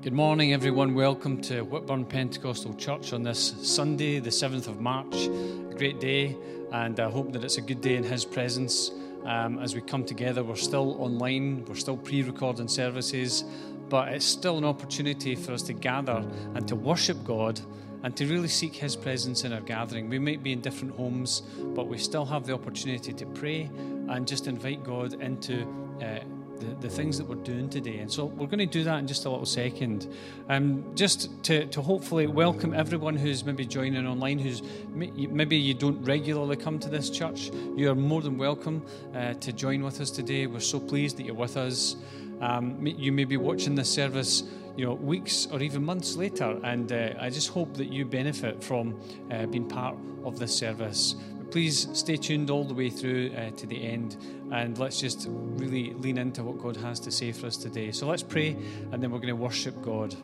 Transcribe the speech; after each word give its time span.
Good 0.00 0.12
morning, 0.12 0.52
everyone. 0.52 0.94
Welcome 0.94 1.42
to 1.42 1.64
Whitburn 1.64 2.04
Pentecostal 2.04 2.72
Church 2.74 3.12
on 3.12 3.24
this 3.24 3.56
Sunday, 3.62 4.20
the 4.20 4.30
7th 4.30 4.68
of 4.68 4.80
March. 4.80 5.26
A 5.26 5.74
great 5.76 5.98
day, 5.98 6.36
and 6.70 7.00
I 7.00 7.10
hope 7.10 7.32
that 7.32 7.42
it's 7.42 7.56
a 7.56 7.60
good 7.60 7.80
day 7.80 7.96
in 7.96 8.04
His 8.04 8.24
presence 8.24 8.92
um, 9.24 9.58
as 9.58 9.74
we 9.74 9.80
come 9.80 10.04
together. 10.04 10.44
We're 10.44 10.54
still 10.54 11.02
online, 11.02 11.64
we're 11.64 11.74
still 11.74 11.96
pre 11.96 12.22
recording 12.22 12.68
services, 12.68 13.42
but 13.88 14.06
it's 14.12 14.24
still 14.24 14.56
an 14.56 14.64
opportunity 14.64 15.34
for 15.34 15.50
us 15.50 15.62
to 15.62 15.72
gather 15.72 16.24
and 16.54 16.68
to 16.68 16.76
worship 16.76 17.24
God 17.24 17.60
and 18.04 18.16
to 18.18 18.26
really 18.26 18.46
seek 18.46 18.76
His 18.76 18.94
presence 18.94 19.42
in 19.42 19.52
our 19.52 19.62
gathering. 19.62 20.08
We 20.08 20.20
might 20.20 20.44
be 20.44 20.52
in 20.52 20.60
different 20.60 20.94
homes, 20.94 21.42
but 21.74 21.88
we 21.88 21.98
still 21.98 22.24
have 22.24 22.46
the 22.46 22.54
opportunity 22.54 23.12
to 23.14 23.26
pray 23.26 23.68
and 24.08 24.28
just 24.28 24.46
invite 24.46 24.84
God 24.84 25.20
into. 25.20 25.66
Uh, 26.00 26.20
the, 26.60 26.74
the 26.80 26.88
things 26.88 27.18
that 27.18 27.26
we're 27.26 27.36
doing 27.36 27.68
today. 27.68 27.98
And 27.98 28.10
so 28.10 28.26
we're 28.26 28.46
going 28.46 28.58
to 28.58 28.66
do 28.66 28.84
that 28.84 28.98
in 28.98 29.06
just 29.06 29.24
a 29.24 29.30
little 29.30 29.46
second. 29.46 30.12
Um, 30.48 30.84
just 30.94 31.42
to, 31.44 31.66
to 31.66 31.82
hopefully 31.82 32.26
welcome 32.26 32.74
everyone 32.74 33.16
who's 33.16 33.44
maybe 33.44 33.64
joining 33.64 34.06
online, 34.06 34.38
who's 34.38 34.62
maybe 34.94 35.56
you 35.56 35.74
don't 35.74 36.02
regularly 36.02 36.56
come 36.56 36.78
to 36.80 36.88
this 36.88 37.10
church. 37.10 37.50
You 37.76 37.90
are 37.90 37.94
more 37.94 38.22
than 38.22 38.38
welcome 38.38 38.84
uh, 39.14 39.34
to 39.34 39.52
join 39.52 39.82
with 39.82 40.00
us 40.00 40.10
today. 40.10 40.46
We're 40.46 40.60
so 40.60 40.80
pleased 40.80 41.16
that 41.18 41.24
you're 41.24 41.34
with 41.34 41.56
us. 41.56 41.96
Um, 42.40 42.86
you 42.86 43.12
may 43.12 43.24
be 43.24 43.36
watching 43.36 43.74
this 43.74 43.90
service 43.90 44.44
you 44.76 44.84
know, 44.84 44.94
weeks 44.94 45.48
or 45.50 45.60
even 45.60 45.84
months 45.84 46.14
later. 46.14 46.58
And 46.62 46.92
uh, 46.92 47.14
I 47.18 47.30
just 47.30 47.48
hope 47.48 47.74
that 47.74 47.92
you 47.92 48.04
benefit 48.04 48.62
from 48.62 49.00
uh, 49.30 49.46
being 49.46 49.68
part 49.68 49.96
of 50.24 50.38
this 50.38 50.56
service 50.56 51.16
please 51.50 51.88
stay 51.92 52.16
tuned 52.16 52.50
all 52.50 52.64
the 52.64 52.74
way 52.74 52.90
through 52.90 53.32
uh, 53.36 53.50
to 53.52 53.66
the 53.66 53.82
end 53.82 54.16
and 54.52 54.78
let's 54.78 55.00
just 55.00 55.26
really 55.28 55.92
lean 55.94 56.18
into 56.18 56.42
what 56.42 56.58
God 56.58 56.76
has 56.76 57.00
to 57.00 57.10
say 57.10 57.32
for 57.32 57.46
us 57.46 57.56
today. 57.56 57.90
So 57.92 58.06
let's 58.06 58.22
pray 58.22 58.56
and 58.92 59.02
then 59.02 59.10
we're 59.10 59.18
going 59.18 59.28
to 59.28 59.36
worship 59.36 59.80
God. 59.82 60.14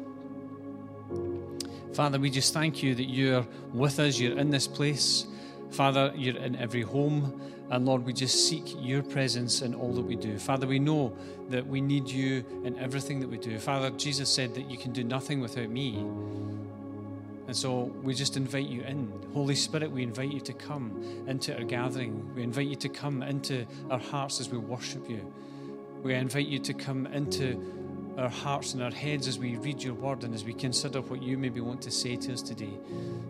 Father, 1.95 2.18
we 2.18 2.29
just 2.29 2.52
thank 2.52 2.82
you 2.82 2.95
that 2.95 3.04
you're 3.04 3.46
with 3.73 4.01
us, 4.01 4.18
you're 4.18 4.38
in 4.38 4.51
this 4.51 4.66
place. 4.66 5.26
Father, 5.71 6.13
you're 6.16 6.37
in 6.37 6.57
every 6.57 6.82
home. 6.82 7.41
And 7.70 7.87
Lord, 7.87 8.04
we 8.04 8.13
just 8.13 8.48
seek 8.48 8.74
your 8.79 9.02
presence 9.02 9.63
in 9.63 9.74
all 9.74 9.93
that 9.95 10.02
we 10.02 10.16
do. 10.16 10.38
Father, 10.38 10.66
we 10.66 10.79
know 10.79 11.16
that 11.48 11.66
we 11.66 11.80
need 11.80 12.09
you 12.09 12.45
in 12.65 12.79
everything 12.79 13.20
that 13.20 13.29
we 13.29 13.38
do. 13.38 13.59
Father, 13.59 13.91
Jesus 13.91 14.29
said 14.29 14.54
that 14.54 14.70
you 14.70 14.76
can 14.76 14.93
do 14.93 15.02
nothing 15.04 15.41
without 15.41 15.70
me. 15.70 16.04
And 17.46 17.56
so 17.56 17.92
we 18.02 18.14
just 18.14 18.37
invite 18.37 18.68
you 18.68 18.82
in. 18.82 19.12
Holy 19.34 19.54
Spirit, 19.54 19.90
we 19.90 20.02
invite 20.02 20.32
you 20.32 20.40
to 20.40 20.52
come 20.52 21.24
into 21.26 21.56
our 21.56 21.64
gathering. 21.64 22.34
We 22.34 22.42
invite 22.42 22.68
you 22.68 22.76
to 22.76 22.88
come 22.88 23.23
into 23.23 23.66
our 23.90 23.98
hearts 23.98 24.40
as 24.40 24.48
we 24.48 24.59
worship 24.59 25.09
you. 25.09 25.30
We 26.02 26.14
invite 26.14 26.46
you 26.46 26.59
to 26.60 26.74
come 26.74 27.06
into 27.06 27.84
our 28.16 28.29
hearts 28.29 28.74
and 28.74 28.82
our 28.82 28.90
heads 28.90 29.26
as 29.26 29.38
we 29.38 29.57
read 29.57 29.82
your 29.82 29.95
word 29.95 30.24
and 30.24 30.34
as 30.34 30.45
we 30.45 30.52
consider 30.52 31.01
what 31.01 31.23
you 31.23 31.37
maybe 31.37 31.60
want 31.60 31.82
to 31.82 31.90
say 31.90 32.16
to 32.16 32.32
us 32.32 32.43
today. 32.43 32.79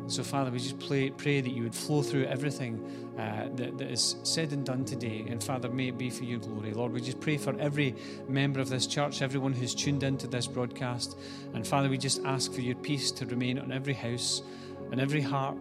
So, 0.09 0.23
Father, 0.23 0.51
we 0.51 0.59
just 0.59 0.79
pray, 0.87 1.11
pray 1.11 1.41
that 1.41 1.51
you 1.51 1.63
would 1.63 1.75
flow 1.75 2.03
through 2.03 2.25
everything 2.25 2.85
uh, 3.19 3.49
that, 3.57 3.79
that 3.79 3.91
is 3.91 4.17
said 4.23 4.53
and 4.53 4.65
done 4.65 4.85
today. 4.85 5.25
And, 5.29 5.43
Father, 5.43 5.69
may 5.69 5.89
it 5.89 5.99
be 5.99 6.11
for 6.11 6.25
your 6.25 6.39
glory. 6.39 6.73
Lord, 6.73 6.93
we 6.93 7.01
just 7.01 7.21
pray 7.21 7.39
for 7.39 7.59
every 7.59 7.95
member 8.29 8.61
of 8.61 8.69
this 8.69 8.87
church, 8.87 9.23
everyone 9.23 9.53
who's 9.53 9.75
tuned 9.75 10.03
into 10.03 10.27
this 10.27 10.47
broadcast. 10.47 11.17
And, 11.55 11.67
Father, 11.67 11.89
we 11.89 11.97
just 11.97 12.23
ask 12.25 12.53
for 12.53 12.61
your 12.61 12.77
peace 12.77 13.11
to 13.13 13.27
remain 13.27 13.59
on 13.59 13.73
every 13.73 13.95
house 13.95 14.43
and 14.91 15.01
every 15.01 15.23
heart 15.23 15.57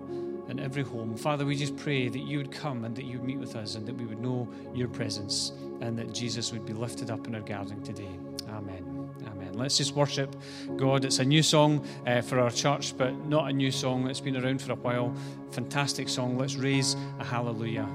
and 0.50 0.60
every 0.60 0.84
home. 0.84 1.16
Father, 1.16 1.46
we 1.46 1.56
just 1.56 1.78
pray 1.78 2.10
that 2.10 2.20
you 2.20 2.38
would 2.38 2.52
come 2.52 2.84
and 2.84 2.96
that 2.96 3.06
you 3.06 3.18
would 3.18 3.28
meet 3.28 3.40
with 3.40 3.56
us 3.56 3.76
and 3.76 3.86
that 3.88 3.96
we 3.96 4.06
would 4.06 4.20
know 4.20 4.48
your 4.74 4.90
presence 4.90 5.54
and 5.82 5.98
that 5.98 6.14
Jesus 6.14 6.52
would 6.52 6.66
be 6.66 6.74
lifted 6.74 7.10
up 7.10 7.28
in 7.28 7.36
our 7.36 7.42
gathering 7.42 7.82
today. 7.84 8.20
Amen. 8.50 9.03
Let's 9.56 9.78
just 9.78 9.96
worship 9.96 10.36
God. 10.76 11.06
It's 11.06 11.20
a 11.20 11.26
new 11.26 11.44
song 11.44 11.86
uh, 12.06 12.22
for 12.22 12.40
our 12.40 12.52
church, 12.52 12.98
but 12.98 13.14
not 13.26 13.50
a 13.50 13.54
new 13.54 13.72
song. 13.72 14.10
It's 14.10 14.20
been 14.20 14.38
around 14.38 14.62
for 14.62 14.74
a 14.74 14.76
while. 14.76 15.14
Fantastic 15.52 16.10
song. 16.10 16.38
Let's 16.38 16.56
raise 16.56 16.96
a 17.20 17.24
hallelujah. 17.24 17.88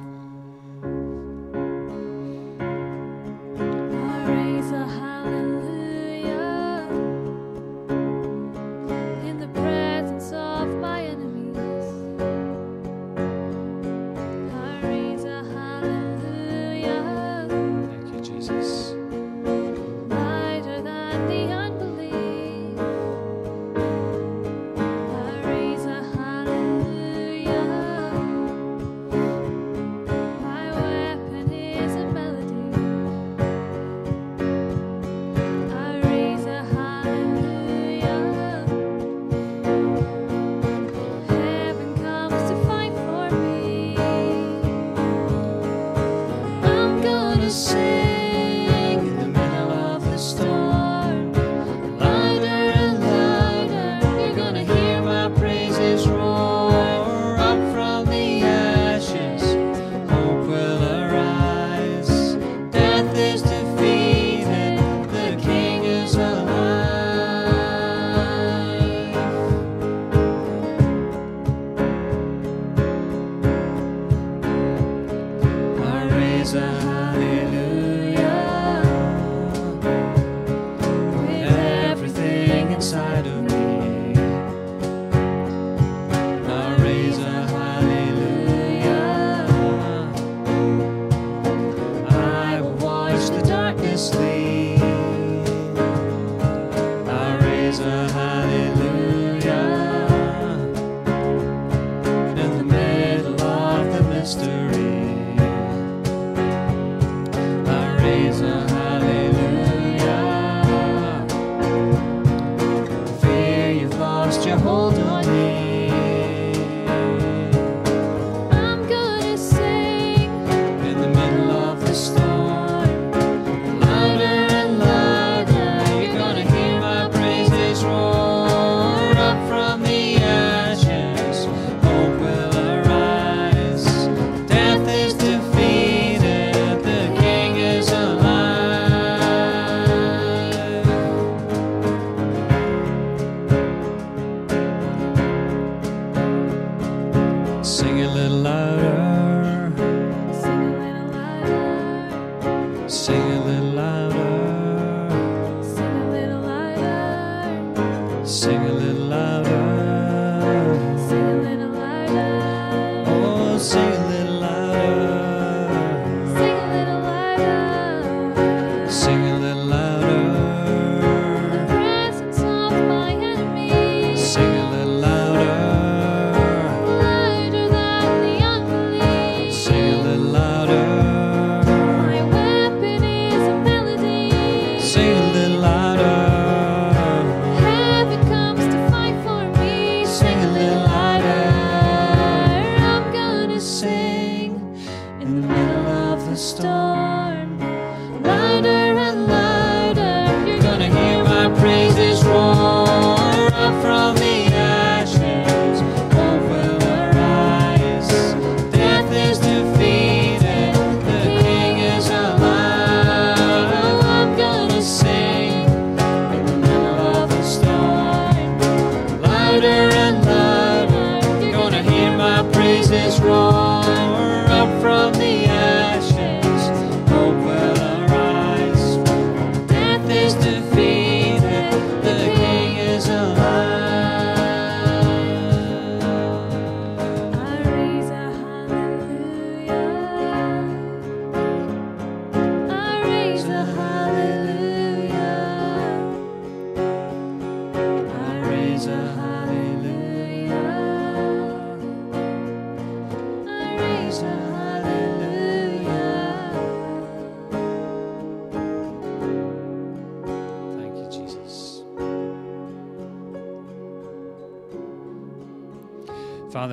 Little 76.54 77.77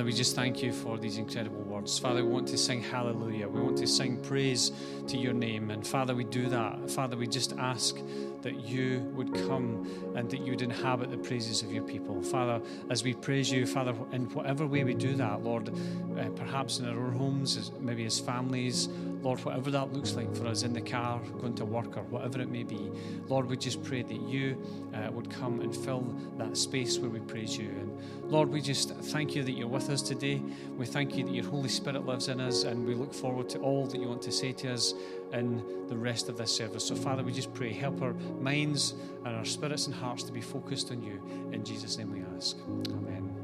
we 0.06 0.12
just 0.12 0.36
thank 0.36 0.62
you 0.62 0.72
for 0.72 0.98
these 0.98 1.18
incredible 1.18 1.62
words. 1.62 1.98
Father, 1.98 2.24
we 2.24 2.30
want 2.30 2.46
to 2.46 2.56
sing 2.56 2.80
hallelujah. 2.80 3.48
We 3.48 3.60
want 3.60 3.76
to 3.78 3.88
sing 3.88 4.22
praise 4.22 4.70
to 5.08 5.16
your 5.18 5.32
name. 5.32 5.72
And 5.72 5.84
Father, 5.84 6.14
we 6.14 6.22
do 6.22 6.48
that. 6.48 6.88
Father, 6.88 7.16
we 7.16 7.26
just 7.26 7.58
ask 7.58 7.98
that 8.42 8.60
you 8.60 9.00
would 9.14 9.32
come 9.48 9.86
and 10.14 10.30
that 10.30 10.40
you 10.40 10.52
would 10.52 10.62
inhabit 10.62 11.10
the 11.10 11.18
praises 11.18 11.62
of 11.62 11.72
your 11.72 11.82
people. 11.82 12.22
Father, 12.22 12.60
as 12.90 13.02
we 13.02 13.14
praise 13.14 13.50
you, 13.50 13.66
Father, 13.66 13.94
in 14.12 14.26
whatever 14.30 14.66
way 14.66 14.84
we 14.84 14.94
do 14.94 15.14
that, 15.14 15.42
Lord, 15.42 15.68
uh, 15.68 16.28
perhaps 16.30 16.78
in 16.78 16.88
our 16.88 16.98
own 16.98 17.12
homes, 17.12 17.56
as, 17.56 17.70
maybe 17.80 18.04
as 18.04 18.20
families, 18.20 18.88
Lord, 19.22 19.44
whatever 19.44 19.70
that 19.72 19.92
looks 19.92 20.14
like 20.14 20.34
for 20.36 20.46
us 20.46 20.62
in 20.62 20.72
the 20.72 20.80
car, 20.80 21.20
going 21.40 21.54
to 21.56 21.64
work, 21.64 21.96
or 21.96 22.02
whatever 22.04 22.40
it 22.40 22.48
may 22.48 22.62
be, 22.62 22.90
Lord, 23.26 23.46
we 23.46 23.56
just 23.56 23.82
pray 23.82 24.02
that 24.02 24.20
you 24.20 24.56
uh, 24.94 25.10
would 25.10 25.30
come 25.30 25.60
and 25.60 25.74
fill 25.74 26.14
that 26.38 26.56
space 26.56 26.98
where 26.98 27.10
we 27.10 27.20
praise 27.20 27.56
you. 27.56 27.68
And 27.68 28.30
Lord, 28.30 28.50
we 28.50 28.60
just 28.60 28.90
thank 28.90 29.34
you 29.34 29.42
that 29.42 29.52
you're 29.52 29.66
with 29.66 29.90
us 29.90 30.02
today. 30.02 30.40
We 30.76 30.86
thank 30.86 31.16
you 31.16 31.24
that 31.24 31.32
your 31.32 31.44
Holy 31.44 31.68
Spirit 31.68 32.06
lives 32.06 32.28
in 32.28 32.40
us, 32.40 32.64
and 32.64 32.86
we 32.86 32.94
look 32.94 33.12
forward 33.12 33.48
to 33.50 33.58
all 33.58 33.86
that 33.86 34.00
you 34.00 34.08
want 34.08 34.22
to 34.22 34.32
say 34.32 34.52
to 34.52 34.72
us 34.72 34.94
in 35.36 35.62
the 35.88 35.96
rest 35.96 36.28
of 36.28 36.36
this 36.36 36.50
service. 36.50 36.84
So, 36.84 36.94
Father, 36.94 37.22
we 37.22 37.32
just 37.32 37.52
pray, 37.54 37.72
help 37.72 38.02
our 38.02 38.14
minds 38.40 38.94
and 39.24 39.36
our 39.36 39.44
spirits 39.44 39.86
and 39.86 39.94
hearts 39.94 40.22
to 40.24 40.32
be 40.32 40.40
focused 40.40 40.90
on 40.90 41.02
you. 41.02 41.20
In 41.52 41.64
Jesus' 41.64 41.98
name 41.98 42.12
we 42.12 42.22
ask. 42.36 42.56
Amen. 42.68 43.34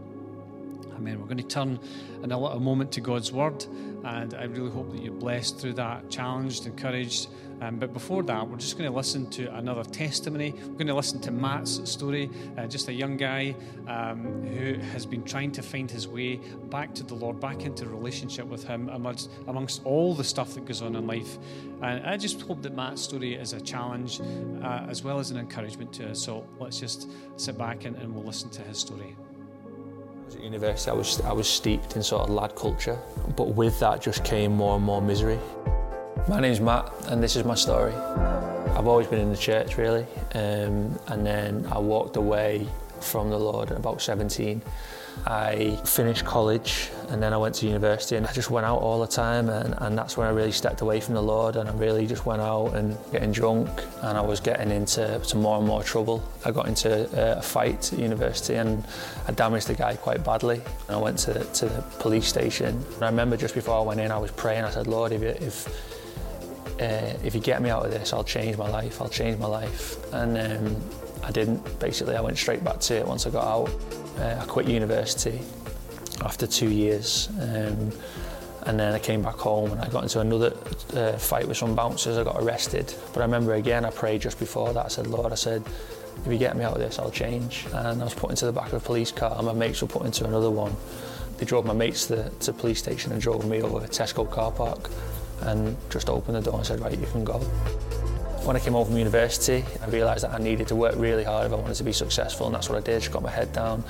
Amen. 0.95 1.21
We're 1.21 1.27
going 1.27 1.37
to 1.39 1.43
turn 1.43 1.79
in 2.23 2.33
a 2.33 2.39
little 2.39 2.61
moment 2.61 2.93
to 2.93 3.01
God's 3.01 3.33
Word, 3.33 3.65
and 4.05 4.35
I 4.35 4.45
really 4.45 4.71
hope 4.71 4.91
that 4.93 5.03
you're 5.03 5.13
blessed 5.13 5.59
through 5.61 5.75
that, 5.75 6.11
challenged, 6.11 6.67
encouraged. 6.67 7.29
Um, 7.63 7.79
but 7.79 7.93
before 7.93 8.25
that, 8.25 8.49
we're 8.49 8.57
just 8.57 8.77
going 8.77 8.91
to 8.91 8.97
listen 8.97 9.31
to 9.31 9.55
another 9.55 9.85
testimony. 9.85 10.53
We're 10.53 10.73
going 10.73 10.89
to 10.89 10.95
listen 10.95 11.21
to 11.21 11.31
Matt's 11.31 11.89
story, 11.89 12.29
uh, 12.59 12.67
just 12.67 12.89
a 12.89 12.93
young 12.93 13.17
guy 13.17 13.55
um, 13.87 14.45
who 14.49 14.75
has 14.91 15.07
been 15.07 15.23
trying 15.23 15.53
to 15.53 15.63
find 15.63 15.89
his 15.89 16.09
way 16.09 16.41
back 16.71 16.93
to 16.97 17.05
the 17.05 17.15
Lord, 17.15 17.39
back 17.39 17.65
into 17.65 17.87
relationship 17.87 18.47
with 18.47 18.65
Him 18.65 18.89
amongst, 18.89 19.31
amongst 19.47 19.83
all 19.85 20.13
the 20.13 20.25
stuff 20.25 20.55
that 20.55 20.65
goes 20.65 20.83
on 20.83 20.97
in 20.97 21.07
life. 21.07 21.39
And 21.83 22.05
I 22.05 22.17
just 22.17 22.41
hope 22.43 22.63
that 22.63 22.75
Matt's 22.75 23.03
story 23.03 23.35
is 23.35 23.53
a 23.53 23.61
challenge 23.61 24.21
uh, 24.63 24.87
as 24.89 25.05
well 25.05 25.21
as 25.21 25.31
an 25.31 25.39
encouragement 25.39 25.93
to 25.95 26.11
us. 26.11 26.21
So 26.21 26.45
let's 26.59 26.81
just 26.81 27.09
sit 27.37 27.57
back 27.57 27.85
and, 27.85 27.95
and 27.97 28.13
we'll 28.13 28.25
listen 28.25 28.51
to 28.51 28.63
his 28.63 28.79
story 28.79 29.15
at 30.35 30.43
university, 30.43 30.91
I 30.91 30.95
was, 30.95 31.21
I 31.21 31.33
was 31.33 31.47
steeped 31.47 31.95
in 31.95 32.03
sort 32.03 32.23
of 32.23 32.31
lad 32.31 32.57
culture, 32.57 32.99
but 33.37 33.49
with 33.49 33.79
that 33.81 34.01
just 34.01 34.25
came 34.25 34.53
more 34.53 34.77
and 34.77 34.85
more 34.85 35.03
misery. 35.03 35.39
My 36.29 36.39
name's 36.39 36.61
Matt, 36.61 36.89
and 37.09 37.21
this 37.21 37.35
is 37.35 37.45
my 37.45 37.57
story. 37.57 37.93
I've 37.93 38.87
always 38.87 39.09
been 39.09 39.19
in 39.19 39.31
the 39.31 39.37
church, 39.37 39.77
really, 39.77 40.07
um, 40.35 40.97
and 41.09 41.27
then 41.27 41.67
I 41.73 41.79
walked 41.81 42.17
away 42.17 42.69
from 43.01 43.29
the 43.29 43.39
Lord 43.39 43.73
at 43.73 43.77
about 43.77 44.01
17 44.01 44.63
I 45.27 45.81
finished 45.85 46.25
college 46.25 46.91
and 47.11 47.23
then 47.23 47.33
I 47.33 47.37
went 47.37 47.55
to 47.57 47.67
university 47.67 48.17
and 48.17 48.27
I 48.27 48.33
just 48.33 48.51
went 48.51 48.67
out 48.67 48.81
all 48.81 49.01
the 49.01 49.07
time 49.07 49.49
and, 49.49 49.75
and 49.79 49.97
that's 49.97 50.17
when 50.17 50.27
I 50.27 50.31
really 50.31 50.51
stepped 50.53 50.81
away 50.81 51.01
from 51.01 51.15
the 51.15 51.23
Lord 51.23 51.57
and 51.57 51.69
I 51.69 51.73
really 51.75 52.07
just 52.07 52.27
went 52.27 52.43
out 52.43 52.75
and 52.75 52.97
getting 53.13 53.31
drunk 53.31 53.69
and 54.03 54.19
I 54.19 54.21
was 54.21 54.41
getting 54.41 54.71
into 54.71 55.19
to 55.19 55.37
more 55.37 55.59
and 55.59 55.67
more 55.67 55.83
trouble. 55.83 56.23
I 56.45 56.51
got 56.51 56.67
into 56.67 57.09
a, 57.15 57.43
fight 57.43 57.93
at 57.93 57.99
university 57.99 58.55
and 58.55 58.85
I 59.29 59.33
damaged 59.33 59.69
the 59.69 59.75
guy 59.75 59.97
quite 59.97 60.25
badly. 60.25 60.61
And 60.89 60.97
I 60.97 61.01
went 61.01 61.19
to, 61.21 61.35
to 61.35 61.67
the 61.67 61.83
police 61.99 62.27
station 62.27 62.83
and 62.95 63.03
I 63.03 63.07
remember 63.07 63.37
just 63.37 63.55
before 63.55 63.79
I 63.79 63.83
went 63.83 64.01
in 64.01 64.11
I 64.11 64.19
was 64.19 64.31
praying, 64.33 64.65
I 64.65 64.71
said, 64.71 64.87
Lord, 64.87 65.13
if 65.13 65.23
if, 65.23 65.69
uh, 66.81 67.17
if 67.25 67.35
you 67.35 67.41
get 67.41 67.63
me 67.63 67.71
out 67.71 67.85
of 67.85 67.93
this, 67.93 68.13
I'll 68.13 68.25
change 68.25 68.57
my 68.57 68.69
life, 68.69 69.01
I'll 69.01 69.09
change 69.09 69.39
my 69.39 69.47
life. 69.47 70.13
And 70.13 70.37
um, 70.37 70.77
I 71.23 71.31
didn't, 71.31 71.79
basically 71.79 72.17
I 72.17 72.21
went 72.21 72.39
straight 72.39 72.65
back 72.65 72.81
to 72.81 72.97
it 72.97 73.07
once 73.07 73.27
I 73.27 73.31
got 73.31 73.45
out. 73.45 73.71
Uh, 74.19 74.41
I 74.41 74.45
quit 74.47 74.67
university 74.67 75.41
after 76.25 76.47
two 76.47 76.71
years. 76.71 77.29
Um, 77.41 77.93
and 78.67 78.79
then 78.79 78.93
I 78.95 78.99
came 78.99 79.23
back 79.23 79.37
home 79.37 79.73
and 79.73 79.81
I 79.81 79.89
got 79.89 80.05
into 80.05 80.21
another 80.21 80.55
uh, 80.95 81.19
fight 81.19 81.49
with 81.49 81.57
some 81.57 81.75
bouncers. 81.75 82.17
I 82.17 82.25
got 82.25 82.41
arrested. 82.41 82.95
But 83.13 83.21
I 83.21 83.25
remember 83.25 83.55
again, 83.55 83.85
I 83.85 83.91
prayed 83.91 84.23
just 84.23 84.39
before 84.39 84.73
that. 84.73 84.85
I 84.85 84.89
said, 84.89 85.07
Lord, 85.07 85.33
I 85.33 85.37
said, 85.37 85.65
if 86.25 86.31
you 86.31 86.39
get 86.39 86.57
me 86.57 86.65
out 86.65 86.75
of 86.75 86.79
this, 86.79 86.99
I'll 86.99 87.11
change. 87.11 87.67
And 87.73 88.01
I 88.01 88.05
was 88.05 88.15
put 88.15 88.31
into 88.31 88.47
the 88.47 88.53
back 88.53 88.69
of 88.69 88.75
a 88.75 88.81
police 88.81 89.11
car 89.11 89.35
and 89.37 89.47
my 89.47 89.53
mates 89.53 89.83
were 89.83 89.89
put 89.89 90.07
into 90.07 90.25
another 90.25 90.51
one. 90.51 90.77
They 91.39 91.47
drove 91.47 91.65
my 91.65 91.75
mates 91.75 92.07
to, 92.07 92.31
to 92.31 92.53
police 92.53 92.79
station 92.79 93.11
and 93.11 93.21
drove 93.21 93.45
me 93.45 93.63
over 93.63 93.85
to 93.85 93.89
Tesco 93.89 94.31
car 94.31 94.53
park 94.53 94.91
and 95.41 95.77
just 95.91 96.09
opened 96.09 96.37
the 96.37 96.41
door 96.41 96.59
and 96.59 96.67
said, 96.67 96.81
right, 96.81 96.97
you 96.97 97.07
can 97.07 97.25
go. 97.25 97.41
When 98.45 98.57
I 98.57 98.59
came 98.59 98.73
home 98.73 98.87
from 98.87 98.97
university, 98.97 99.65
I 99.81 99.87
realised 99.87 100.25
that 100.25 100.35
I 100.35 100.39
needed 100.39 100.67
to 100.69 100.75
work 100.75 100.97
really 100.97 101.23
hard 101.23 101.47
if 101.47 101.53
I 101.53 101.55
wanted 101.55 101.77
to 101.77 101.85
be 101.85 101.93
successful, 101.93 102.47
and 102.47 102.55
that's 102.55 102.69
what 102.69 102.77
I 102.77 102.81
did. 102.81 103.01
Just 103.01 103.13
got 103.13 103.23
my 103.23 103.31
head 103.31 103.53
down. 103.53 103.85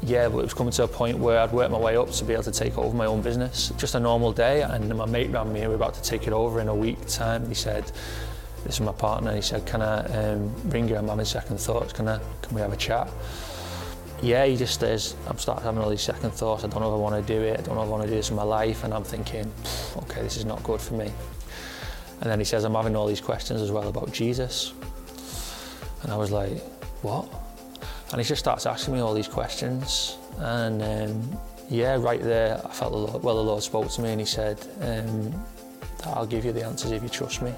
Yeah, 0.00 0.28
but 0.28 0.38
it 0.38 0.42
was 0.42 0.54
coming 0.54 0.72
to 0.72 0.84
a 0.84 0.88
point 0.88 1.18
where 1.18 1.40
I'd 1.40 1.50
worked 1.50 1.72
my 1.72 1.78
way 1.78 1.96
up 1.96 2.08
to 2.12 2.24
be 2.24 2.34
able 2.34 2.44
to 2.44 2.52
take 2.52 2.78
over 2.78 2.96
my 2.96 3.06
own 3.06 3.20
business. 3.20 3.72
Just 3.76 3.96
a 3.96 4.00
normal 4.00 4.32
day, 4.32 4.62
and 4.62 4.94
my 4.96 5.06
mate 5.06 5.30
ran 5.30 5.52
me, 5.52 5.62
we 5.62 5.66
were 5.66 5.74
about 5.74 5.94
to 5.94 6.02
take 6.02 6.28
it 6.28 6.32
over 6.32 6.60
in 6.60 6.68
a 6.68 6.74
week's 6.74 7.16
time. 7.16 7.48
He 7.48 7.54
said, 7.54 7.90
this 8.64 8.74
is 8.74 8.80
my 8.80 8.92
partner, 8.92 9.34
he 9.34 9.42
said, 9.42 9.66
can 9.66 9.82
I 9.82 10.04
um, 10.06 10.54
ring 10.70 10.88
you? 10.88 10.96
I'm 10.96 11.08
having 11.08 11.24
second 11.24 11.58
thoughts, 11.58 11.92
can, 11.92 12.06
I, 12.06 12.20
can 12.42 12.54
we 12.54 12.60
have 12.60 12.72
a 12.72 12.76
chat? 12.76 13.10
Yeah, 14.22 14.46
he 14.46 14.56
just 14.56 14.78
says, 14.78 15.16
I'm 15.26 15.38
starting 15.38 15.64
having 15.64 15.82
all 15.82 15.90
these 15.90 16.02
second 16.02 16.30
thoughts, 16.30 16.62
I 16.62 16.68
don't 16.68 16.80
know 16.80 16.88
if 16.88 16.94
I 16.94 17.00
want 17.00 17.26
to 17.26 17.34
do 17.34 17.42
it, 17.42 17.58
I 17.58 17.62
don't 17.62 17.74
know 17.74 17.82
if 17.82 17.88
I 17.88 17.90
want 17.90 18.04
to 18.04 18.08
do 18.08 18.14
this 18.14 18.30
in 18.30 18.36
my 18.36 18.44
life, 18.44 18.84
and 18.84 18.94
I'm 18.94 19.04
thinking, 19.04 19.52
okay, 19.96 20.22
this 20.22 20.36
is 20.36 20.44
not 20.44 20.62
good 20.62 20.80
for 20.80 20.94
me. 20.94 21.10
And 22.20 22.30
then 22.30 22.38
he 22.38 22.44
says, 22.44 22.64
I'm 22.64 22.74
having 22.74 22.96
all 22.96 23.06
these 23.06 23.20
questions 23.20 23.60
as 23.62 23.70
well 23.70 23.88
about 23.88 24.12
Jesus. 24.12 24.72
And 26.02 26.12
I 26.12 26.16
was 26.16 26.30
like, 26.30 26.58
what? 27.02 27.28
And 28.10 28.20
he 28.20 28.26
just 28.26 28.40
starts 28.40 28.66
asking 28.66 28.94
me 28.94 29.00
all 29.00 29.14
these 29.14 29.28
questions. 29.28 30.16
And 30.38 30.82
um, 30.82 31.38
yeah, 31.68 31.96
right 31.96 32.22
there, 32.22 32.60
I 32.64 32.70
felt 32.70 32.92
the 32.92 32.98
Lord, 32.98 33.22
well, 33.22 33.36
the 33.36 33.42
Lord 33.42 33.62
spoke 33.62 33.90
to 33.90 34.00
me 34.00 34.10
and 34.10 34.20
he 34.20 34.26
said, 34.26 34.58
um, 34.80 35.44
I'll 36.04 36.26
give 36.26 36.44
you 36.44 36.52
the 36.52 36.64
answers 36.64 36.90
if 36.90 37.02
you 37.02 37.08
trust 37.08 37.42
me. 37.42 37.52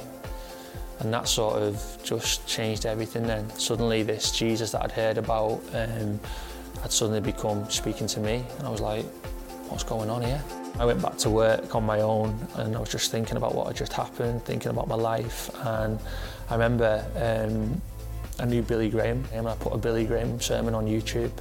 And 0.99 1.13
that 1.15 1.29
sort 1.29 1.63
of 1.63 1.99
just 2.03 2.47
changed 2.47 2.85
everything 2.85 3.27
then. 3.27 3.49
Suddenly 3.59 4.03
this 4.03 4.33
Jesus 4.33 4.73
that 4.73 4.83
I'd 4.83 4.93
heard 4.93 5.17
about 5.17 5.63
um, 5.73 6.21
had 6.83 6.93
suddenly 6.93 7.21
become 7.21 7.69
speaking 7.71 8.07
to 8.09 8.21
me. 8.21 8.45
And 8.59 8.67
I 8.67 8.71
was 8.71 8.81
like, 8.81 9.07
what's 9.69 9.85
going 9.85 10.11
on 10.11 10.23
here? 10.23 10.43
I 10.79 10.85
went 10.85 11.03
back 11.03 11.17
to 11.19 11.31
work 11.31 11.75
on 11.75 11.85
my 11.85 12.01
own 12.01 12.47
and 12.57 12.75
I 12.75 12.81
was 12.81 12.91
just 12.91 13.11
thinking 13.11 13.37
about 13.37 13.55
what 13.55 13.67
had 13.67 13.77
just 13.77 13.93
happened, 13.93 14.45
thinking 14.45 14.71
about 14.71 14.89
my 14.89 14.95
life. 14.95 15.51
And 15.65 15.99
I 16.49 16.55
remember 16.55 17.05
um, 17.17 17.81
I 18.39 18.47
knew 18.47 18.63
Billy 18.63 18.89
Graham 18.89 19.25
and 19.33 19.47
I 19.47 19.55
put 19.57 19.75
a 19.75 19.79
Billy 19.79 20.07
Graham 20.07 20.41
sermon 20.41 20.75
on 20.75 20.87
YouTube 20.87 21.33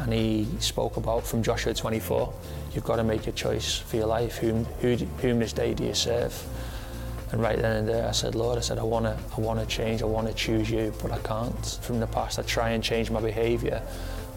and 0.00 0.12
he 0.12 0.48
spoke 0.58 0.96
about 0.96 1.24
from 1.24 1.42
Joshua 1.42 1.72
24, 1.72 2.32
you've 2.72 2.84
got 2.84 2.96
to 2.96 3.04
make 3.04 3.26
a 3.26 3.32
choice 3.32 3.78
for 3.78 3.96
your 3.96 4.06
life. 4.06 4.38
Whom, 4.38 4.64
who, 4.80 4.96
whom 4.96 5.38
this 5.38 5.52
day 5.52 5.74
do 5.74 5.84
you 5.84 5.94
serve? 5.94 6.34
And 7.30 7.42
right 7.42 7.56
then 7.56 7.76
and 7.76 7.88
there 7.88 8.08
I 8.08 8.12
said, 8.12 8.34
Lord, 8.34 8.58
I 8.58 8.60
said, 8.60 8.78
I 8.78 8.82
want 8.82 9.06
to 9.06 9.18
I 9.36 9.40
wanna 9.40 9.66
change, 9.66 10.02
I 10.02 10.06
want 10.06 10.28
to 10.28 10.34
choose 10.34 10.70
you, 10.70 10.92
but 11.02 11.10
I 11.10 11.18
can't. 11.18 11.78
From 11.82 12.00
the 12.00 12.06
past, 12.06 12.38
I 12.38 12.42
try 12.42 12.70
and 12.70 12.82
change 12.82 13.10
my 13.10 13.20
behaviour, 13.20 13.82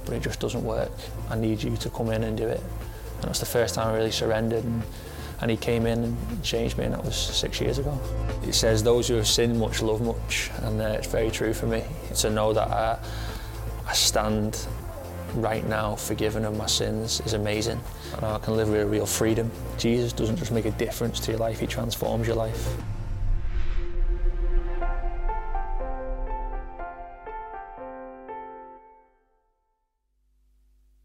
but 0.05 0.13
it 0.15 0.23
just 0.23 0.39
doesn't 0.39 0.63
work. 0.63 0.91
I 1.29 1.35
need 1.35 1.61
you 1.61 1.75
to 1.77 1.89
come 1.89 2.09
in 2.09 2.23
and 2.23 2.37
do 2.37 2.47
it. 2.47 2.61
And 3.17 3.25
it 3.25 3.29
was 3.29 3.39
the 3.39 3.45
first 3.45 3.75
time 3.75 3.87
I 3.87 3.95
really 3.95 4.11
surrendered. 4.11 4.63
And, 4.63 4.83
and 5.39 5.51
he 5.51 5.57
came 5.57 5.85
in 5.85 6.03
and 6.03 6.43
changed 6.43 6.77
me, 6.77 6.85
and 6.85 6.93
that 6.93 7.03
was 7.03 7.15
six 7.15 7.61
years 7.61 7.77
ago. 7.77 7.97
It 8.43 8.53
says, 8.53 8.81
Those 8.81 9.07
who 9.07 9.15
have 9.15 9.27
sinned 9.27 9.59
much 9.59 9.81
love 9.81 10.01
much, 10.01 10.49
and 10.63 10.81
uh, 10.81 10.85
it's 10.85 11.07
very 11.07 11.29
true 11.29 11.53
for 11.53 11.67
me 11.67 11.83
to 12.15 12.29
know 12.29 12.53
that 12.53 12.67
I, 12.69 12.97
I 13.85 13.93
stand 13.93 14.65
right 15.35 15.65
now 15.67 15.95
forgiven 15.95 16.45
of 16.45 16.57
my 16.57 16.65
sins 16.65 17.21
is 17.21 17.33
amazing. 17.33 17.79
And 18.15 18.25
I 18.25 18.39
can 18.39 18.55
live 18.55 18.69
with 18.69 18.81
a 18.81 18.85
real 18.87 19.05
freedom. 19.05 19.51
Jesus 19.77 20.13
doesn't 20.13 20.37
just 20.37 20.51
make 20.51 20.65
a 20.65 20.71
difference 20.71 21.19
to 21.21 21.31
your 21.31 21.39
life, 21.39 21.59
He 21.59 21.67
transforms 21.67 22.25
your 22.25 22.35
life. 22.35 22.75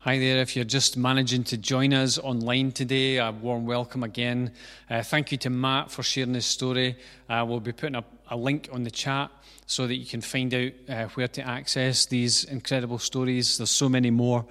Hi 0.04 0.18
there. 0.18 0.38
If 0.38 0.56
you're 0.56 0.64
just 0.64 0.96
managing 0.96 1.44
to 1.44 1.56
join 1.56 1.94
us 1.94 2.18
online 2.18 2.72
today, 2.72 3.18
a 3.18 3.30
warm 3.30 3.66
welcome 3.66 4.02
again. 4.02 4.50
Uh, 4.90 5.04
thank 5.04 5.30
you 5.30 5.38
to 5.38 5.48
Matt 5.48 5.92
for 5.92 6.02
sharing 6.02 6.34
his 6.34 6.44
story. 6.44 6.96
Uh, 7.28 7.44
we'll 7.46 7.60
be 7.60 7.70
putting 7.70 7.94
up 7.94 8.12
a 8.28 8.36
link 8.36 8.68
on 8.72 8.82
the 8.82 8.90
chat 8.90 9.30
so 9.66 9.86
that 9.86 9.94
you 9.94 10.04
can 10.04 10.20
find 10.20 10.52
out 10.54 10.72
uh, 10.88 11.04
where 11.14 11.28
to 11.28 11.46
access 11.46 12.06
these 12.06 12.42
incredible 12.42 12.98
stories. 12.98 13.58
There's 13.58 13.70
so 13.70 13.88
many 13.88 14.10
more, 14.10 14.44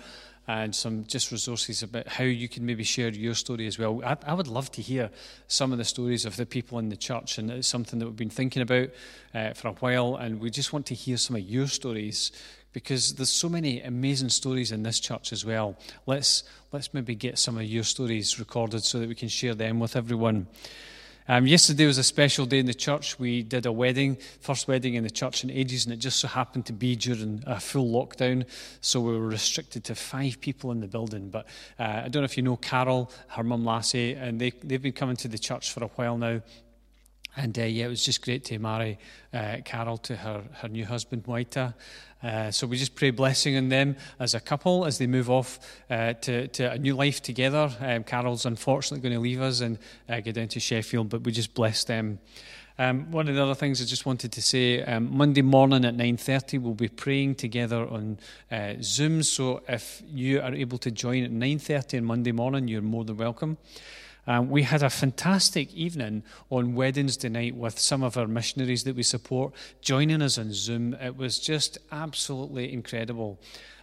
and 0.48 0.74
some 0.74 1.04
just 1.04 1.34
resources 1.34 1.84
about 1.84 2.08
how 2.08 2.24
you 2.24 2.48
can 2.48 2.66
maybe 2.66 2.86
share 2.86 3.10
your 3.10 3.36
story 3.36 3.68
as 3.68 3.78
well. 3.78 4.02
I, 4.06 4.16
I 4.26 4.34
would 4.34 4.48
love 4.48 4.72
to 4.72 4.82
hear 4.82 5.10
some 5.48 5.74
of 5.74 5.78
the 5.78 5.84
stories 5.84 6.26
of 6.26 6.38
the 6.38 6.46
people 6.46 6.80
in 6.80 6.88
the 6.88 6.96
church, 6.96 7.38
and 7.38 7.52
it's 7.52 7.68
something 7.68 8.00
that 8.00 8.06
we've 8.06 8.16
been 8.16 8.30
thinking 8.30 8.62
about 8.62 8.88
uh, 9.36 9.52
for 9.52 9.68
a 9.68 9.74
while, 9.74 10.16
and 10.16 10.40
we 10.40 10.50
just 10.50 10.72
want 10.72 10.86
to 10.86 10.96
hear 10.96 11.18
some 11.18 11.36
of 11.36 11.42
your 11.42 11.68
stories 11.68 12.32
because 12.74 13.16
there's 13.16 13.30
so 13.30 13.50
many 13.50 13.82
amazing 13.82 14.30
stories 14.30 14.72
in 14.72 14.84
this 14.84 15.00
church 15.00 15.34
as 15.34 15.46
well. 15.46 15.78
Let's 16.06 16.44
let's 16.72 16.94
maybe 16.94 17.16
get 17.16 17.38
some 17.38 17.58
of 17.58 17.64
your 17.64 17.84
stories 17.84 18.40
recorded 18.40 18.84
so 18.84 19.00
that 19.00 19.10
we 19.10 19.16
can 19.16 19.30
share 19.30 19.56
them 19.56 19.80
with 19.80 19.96
everyone. 19.96 20.48
Um, 21.28 21.46
yesterday 21.46 21.86
was 21.86 21.98
a 21.98 22.04
special 22.04 22.46
day 22.46 22.60
in 22.60 22.66
the 22.66 22.74
church. 22.74 23.20
We 23.20 23.44
did 23.44 23.66
a 23.66 23.72
wedding, 23.72 24.18
first 24.42 24.68
wedding 24.68 24.96
in 24.96 25.04
the 25.04 25.10
church 25.10 25.44
in 25.44 25.52
ages, 25.52 25.86
and 25.86 25.94
it 25.94 25.98
just 25.98 26.20
so 26.20 26.28
happened 26.28 26.66
to 26.66 26.74
be 26.74 26.96
during 26.96 27.44
a 27.46 27.60
full 27.60 27.88
lockdown. 27.90 28.46
So 28.82 29.00
we 29.00 29.14
were 29.14 29.28
restricted 29.28 29.84
to 29.86 29.96
five 29.96 30.42
people 30.42 30.72
in 30.72 30.80
the 30.82 30.88
building. 30.88 31.30
But 31.30 31.46
uh, 31.80 32.02
I 32.06 32.08
don't 32.10 32.22
know 32.22 32.26
if 32.26 32.38
you 32.38 32.44
know 32.44 32.58
Carol, 32.58 33.12
her 33.28 33.44
mum 33.44 33.64
Lassie, 33.64 34.14
and 34.14 34.42
they, 34.42 34.52
they've 34.64 34.82
been 34.82 34.94
coming 34.94 35.16
to 35.18 35.28
the 35.28 35.38
church 35.38 35.72
for 35.72 35.84
a 35.84 35.88
while 35.88 36.18
now. 36.18 36.42
And 37.38 37.58
uh, 37.58 37.64
yeah, 37.64 37.86
it 37.86 37.90
was 37.90 38.04
just 38.04 38.24
great 38.24 38.44
to 38.46 38.60
marry 38.60 38.98
uh, 39.34 39.58
Carol 39.64 39.98
to 40.00 40.18
her, 40.18 40.44
her 40.54 40.68
new 40.68 40.86
husband, 40.86 41.24
Moita. 41.24 41.74
Uh, 42.24 42.52
so 42.52 42.68
we 42.68 42.78
just 42.78 42.96
pray 42.96 43.10
blessing 43.10 43.58
on 43.58 43.70
them 43.70 43.96
as 44.20 44.34
a 44.34 44.40
couple 44.40 44.86
as 44.86 44.98
they 44.98 45.08
move 45.08 45.30
off 45.30 45.60
uh, 45.90 46.14
to, 46.14 46.48
to 46.50 46.72
a 46.72 46.78
new 46.78 46.96
life 46.96 47.22
together. 47.22 47.72
Um, 47.80 48.04
Carol's 48.04 48.46
unfortunately 48.46 49.02
going 49.02 49.16
to 49.16 49.22
leave 49.22 49.42
us 49.42 49.62
and 49.62 49.78
uh, 50.08 50.20
go 50.20 50.32
down 50.32 50.48
to 50.50 50.60
Sheffield, 50.60 51.10
but 51.10 51.22
we 51.22 51.32
just 51.32 51.54
bless 51.54 51.84
them. 51.84 52.20
Um, 52.78 53.12
one 53.12 53.28
of 53.28 53.36
the 53.36 53.44
other 53.44 53.54
things 53.54 53.82
I 53.82 53.86
just 53.86 54.06
wanted 54.06 54.32
to 54.32 54.42
say, 54.42 54.82
um, 54.84 55.16
Monday 55.16 55.42
morning 55.42 55.86
at 55.86 55.96
9.30 55.96 56.62
we'll 56.62 56.74
be 56.74 56.88
praying 56.88 57.36
together 57.36 57.88
on 57.88 58.18
uh, 58.52 58.74
Zoom. 58.82 59.24
So 59.24 59.62
if 59.68 60.02
you 60.08 60.42
are 60.42 60.54
able 60.54 60.78
to 60.80 60.90
join 60.90 61.24
at 61.24 61.32
9.30 61.32 62.00
on 62.00 62.06
Monday 62.06 62.32
morning, 62.32 62.68
you're 62.68 62.82
more 62.82 63.04
than 63.04 63.18
welcome. 63.18 63.58
Um, 64.28 64.50
we 64.50 64.64
had 64.64 64.84
a 64.84 64.90
fantastic 64.90 65.74
evening 65.74 66.24
on 66.50 66.76
Wednesday 66.76 67.30
night 67.30 67.56
with 67.56 67.80
some 67.80 68.04
of 68.04 68.18
our 68.18 68.28
missionaries 68.28 68.84
that 68.84 68.96
we 68.96 69.04
support 69.04 69.54
joining 69.82 70.22
us 70.22 70.38
on 70.38 70.54
Zoom. 70.54 70.94
It 70.96 71.18
was 71.18 71.40
just 71.40 71.80
absolutely 71.92 72.72
incredible. 72.72 73.40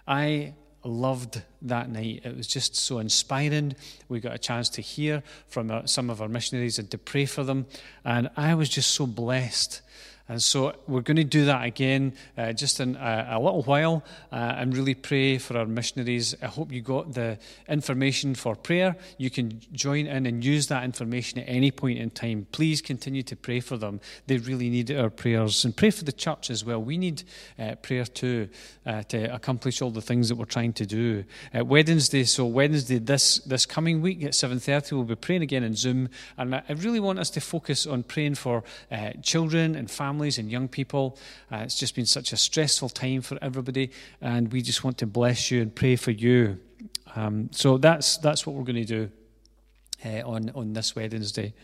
I 0.07 0.55
loved 0.85 1.43
that 1.63 1.91
night. 1.91 2.23
It 2.25 2.37
was 2.37 2.47
just 2.47 2.77
so 2.77 2.99
inspiring. 2.99 3.75
We 4.09 4.21
got 4.21 4.35
a 4.35 4.39
chance 4.39 4.69
to 4.71 4.83
hear 4.83 5.23
from 5.49 5.87
some 5.87 6.09
of 6.09 6.23
our 6.23 6.29
missionaries 6.29 6.79
and 6.79 6.91
to 6.93 6.99
pray 6.99 7.27
for 7.27 7.43
them. 7.43 7.67
And 8.05 8.31
I 8.37 8.55
was 8.55 8.69
just 8.69 8.93
so 8.93 9.07
blessed 9.07 9.83
and 10.29 10.43
so 10.43 10.75
we're 10.87 11.01
going 11.01 11.17
to 11.17 11.25
do 11.25 11.47
that 11.47 11.65
again 11.65 12.13
uh, 12.37 12.53
just 12.53 12.81
in 12.81 12.97
a, 12.97 13.29
a 13.31 13.41
little 13.41 13.63
while 13.63 14.05
uh, 14.31 14.35
and 14.59 14.77
really 14.77 14.95
pray 14.95 15.39
for 15.39 15.57
our 15.57 15.65
missionaries. 15.65 16.35
I 16.43 16.47
hope 16.47 16.71
you 16.71 16.83
got 16.83 17.15
the 17.15 17.39
information 17.67 18.35
for 18.35 18.55
prayer. 18.55 18.95
You 19.17 19.31
can 19.31 19.63
join 19.73 20.07
in 20.07 20.27
and 20.27 20.45
use 20.45 20.67
that 20.67 20.85
information 20.85 21.39
at 21.39 21.49
any 21.49 21.71
point 21.71 21.99
in 21.99 22.11
time. 22.11 22.47
Please 22.53 22.83
continue 22.83 23.23
to 23.23 23.37
pray 23.37 23.61
for 23.61 23.79
them. 23.79 24.01
They 24.27 24.37
really 24.37 24.69
need 24.69 24.91
our 24.91 25.09
prayers. 25.09 25.65
And 25.65 25.75
pray 25.75 25.91
for 25.91 26.05
the 26.05 26.13
church 26.13 26.51
as 26.51 26.63
well. 26.63 26.83
We 26.83 26.99
need 26.99 27.23
uh, 27.59 27.77
prayer 27.77 28.05
too 28.05 28.51
uh, 28.85 29.05
to 29.05 29.35
accomplish 29.35 29.81
all 29.81 29.91
the 29.91 30.03
things 30.03 30.29
that 30.29 30.37
we're 30.37 30.45
trying 30.45 30.75
to 30.75 30.85
do. 30.85 31.25
Wednesday, 31.55 32.25
so 32.25 32.45
Wednesday 32.45 32.99
this, 32.99 33.39
this 33.41 33.65
coming 33.65 34.03
week 34.03 34.23
at 34.25 34.33
7.30, 34.33 34.93
we'll 34.93 35.05
be 35.05 35.15
praying 35.15 35.43
again 35.43 35.63
in 35.63 35.75
Zoom. 35.75 36.11
And 36.37 36.55
I 36.55 36.63
really 36.77 37.01
want 37.01 37.19
us 37.19 37.31
to 37.31 37.41
focus 37.41 37.87
on 37.87 38.03
praying 38.03 38.35
for 38.35 38.63
uh, 38.93 39.13
children 39.23 39.75
and 39.75 39.91
families 39.91 40.18
families 40.19 40.39
and 40.39 40.51
young 40.51 40.67
people. 40.67 41.17
Uh, 41.53 41.59
it's 41.59 41.79
just 41.79 41.95
been 41.95 42.05
such 42.05 42.33
a 42.33 42.37
stressful 42.37 42.89
time 42.89 43.21
for 43.21 43.39
everybody, 43.41 43.89
and 44.21 44.53
we 44.53 44.61
just 44.61 44.83
want 44.83 44.99
to 44.99 45.07
bless 45.07 45.53
you 45.53 45.63
and 45.63 45.73
pray 45.73 45.95
for 45.95 46.11
you. 46.11 46.59
Um, 47.15 47.51
so 47.53 47.79
that's 47.79 48.19
that's 48.19 48.45
what 48.45 48.57
we're 48.57 48.65
going 48.65 48.85
to 48.85 49.07
do 49.07 49.11
uh, 50.05 50.29
on 50.29 50.51
on 50.57 50.73
this 50.73 50.97
Wednesday. 50.97 51.55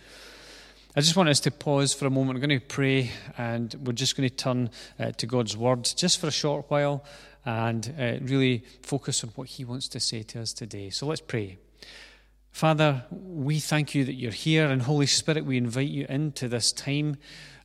I 0.94 1.00
just 1.00 1.16
want 1.16 1.28
us 1.30 1.40
to 1.40 1.50
pause 1.50 1.92
for 1.92 2.06
a 2.06 2.10
moment. 2.10 2.38
We're 2.38 2.46
going 2.46 2.60
to 2.60 2.64
pray, 2.64 3.10
and 3.36 3.74
we're 3.84 3.92
just 3.92 4.16
going 4.16 4.28
to 4.28 4.36
turn 4.36 4.70
uh, 5.00 5.10
to 5.10 5.26
God's 5.26 5.56
Word 5.56 5.90
just 5.96 6.20
for 6.20 6.28
a 6.28 6.32
short 6.32 6.66
while 6.68 7.04
and 7.44 7.92
uh, 7.98 8.24
really 8.24 8.62
focus 8.82 9.24
on 9.24 9.30
what 9.34 9.48
He 9.48 9.64
wants 9.64 9.88
to 9.88 9.98
say 9.98 10.22
to 10.22 10.42
us 10.42 10.52
today. 10.52 10.90
So 10.90 11.06
let's 11.08 11.20
pray. 11.20 11.58
Father, 12.52 13.02
we 13.10 13.58
thank 13.58 13.96
you 13.96 14.04
that 14.04 14.14
you're 14.14 14.30
here, 14.30 14.70
and 14.70 14.82
Holy 14.82 15.06
Spirit, 15.06 15.44
we 15.44 15.56
invite 15.56 15.88
you 15.88 16.06
into 16.08 16.46
this 16.46 16.70
time. 16.70 17.16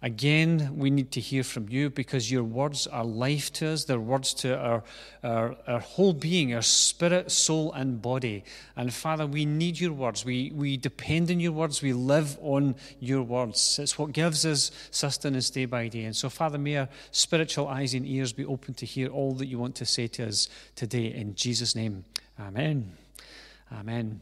Again, 0.01 0.77
we 0.77 0.89
need 0.89 1.11
to 1.11 1.19
hear 1.19 1.43
from 1.43 1.67
you 1.67 1.89
because 1.89 2.31
your 2.31 2.45
words 2.45 2.87
are 2.87 3.03
life 3.03 3.51
to 3.53 3.67
us. 3.67 3.83
They're 3.83 3.99
words 3.99 4.33
to 4.35 4.57
our, 4.57 4.83
our, 5.23 5.57
our 5.67 5.79
whole 5.79 6.13
being, 6.13 6.53
our 6.53 6.61
spirit, 6.61 7.29
soul, 7.31 7.73
and 7.73 8.01
body. 8.01 8.45
And 8.77 8.93
Father, 8.93 9.27
we 9.27 9.45
need 9.45 9.77
your 9.77 9.91
words. 9.91 10.23
We, 10.23 10.53
we 10.55 10.77
depend 10.77 11.29
on 11.31 11.41
your 11.41 11.51
words. 11.51 11.81
We 11.81 11.91
live 11.91 12.37
on 12.41 12.75
your 13.01 13.23
words. 13.23 13.77
It's 13.77 13.99
what 13.99 14.13
gives 14.13 14.45
us 14.45 14.71
sustenance 14.89 15.49
day 15.49 15.65
by 15.65 15.89
day. 15.89 16.05
And 16.05 16.15
so, 16.15 16.29
Father, 16.29 16.57
may 16.57 16.77
our 16.77 16.89
spiritual 17.11 17.67
eyes 17.67 17.93
and 17.93 18.07
ears 18.07 18.31
be 18.31 18.45
open 18.45 18.75
to 18.75 18.85
hear 18.85 19.09
all 19.09 19.33
that 19.33 19.47
you 19.47 19.59
want 19.59 19.75
to 19.75 19.85
say 19.85 20.07
to 20.07 20.27
us 20.27 20.47
today. 20.75 21.13
In 21.13 21.35
Jesus' 21.35 21.75
name, 21.75 22.05
amen. 22.39 22.93
Amen. 23.73 24.21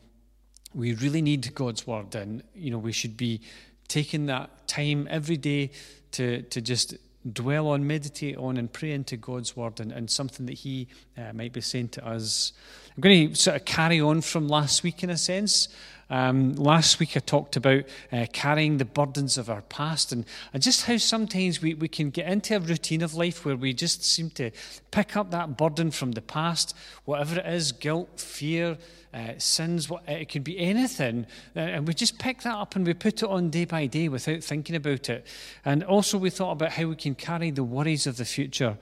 We 0.73 0.93
really 0.95 1.21
need 1.21 1.55
God's 1.55 1.87
word, 1.87 2.13
and 2.15 2.43
you 2.53 2.71
know 2.71 2.77
we 2.77 2.91
should 2.91 3.15
be 3.15 3.41
taking 3.87 4.25
that 4.27 4.67
time 4.67 5.07
every 5.09 5.37
day 5.37 5.71
to, 6.11 6.41
to 6.43 6.61
just 6.61 6.95
dwell 7.33 7.67
on, 7.69 7.85
meditate 7.85 8.37
on, 8.37 8.57
and 8.57 8.71
pray 8.71 8.91
into 8.91 9.17
God's 9.17 9.55
word 9.55 9.79
and, 9.79 9.91
and 9.91 10.09
something 10.09 10.45
that 10.45 10.53
He 10.53 10.87
uh, 11.17 11.33
might 11.33 11.53
be 11.53 11.61
saying 11.61 11.89
to 11.89 12.07
us. 12.07 12.53
I'm 12.95 13.01
going 13.01 13.29
to 13.29 13.35
sort 13.35 13.57
of 13.57 13.65
carry 13.65 14.01
on 14.01 14.21
from 14.21 14.47
last 14.47 14.83
week 14.83 15.03
in 15.03 15.09
a 15.09 15.17
sense. 15.17 15.67
Um, 16.09 16.55
last 16.55 16.99
week 16.99 17.17
I 17.17 17.19
talked 17.19 17.55
about 17.57 17.83
uh, 18.11 18.25
carrying 18.31 18.77
the 18.77 18.85
burdens 18.85 19.37
of 19.37 19.49
our 19.49 19.61
past 19.61 20.11
and, 20.11 20.25
and 20.53 20.63
just 20.63 20.85
how 20.85 20.97
sometimes 20.97 21.61
we, 21.61 21.73
we 21.73 21.87
can 21.87 22.09
get 22.09 22.27
into 22.27 22.55
a 22.55 22.59
routine 22.59 23.01
of 23.01 23.13
life 23.13 23.45
where 23.45 23.57
we 23.57 23.73
just 23.73 24.03
seem 24.03 24.29
to 24.31 24.51
pick 24.91 25.17
up 25.17 25.31
that 25.31 25.57
burden 25.57 25.91
from 25.91 26.13
the 26.13 26.21
past, 26.21 26.75
whatever 27.05 27.39
it 27.39 27.45
is 27.45 27.71
guilt, 27.71 28.19
fear, 28.19 28.77
uh, 29.13 29.33
sins, 29.37 29.89
what, 29.89 30.07
it 30.07 30.29
could 30.29 30.43
be 30.43 30.59
anything. 30.59 31.25
Uh, 31.55 31.59
and 31.59 31.87
we 31.87 31.93
just 31.93 32.19
pick 32.19 32.41
that 32.43 32.55
up 32.55 32.75
and 32.75 32.85
we 32.85 32.93
put 32.93 33.23
it 33.23 33.29
on 33.29 33.49
day 33.49 33.65
by 33.65 33.85
day 33.85 34.07
without 34.07 34.43
thinking 34.43 34.75
about 34.75 35.09
it. 35.09 35.25
And 35.65 35.83
also, 35.83 36.17
we 36.17 36.29
thought 36.29 36.51
about 36.51 36.73
how 36.73 36.85
we 36.85 36.95
can 36.95 37.15
carry 37.15 37.51
the 37.51 37.63
worries 37.63 38.07
of 38.07 38.17
the 38.17 38.25
future. 38.25 38.77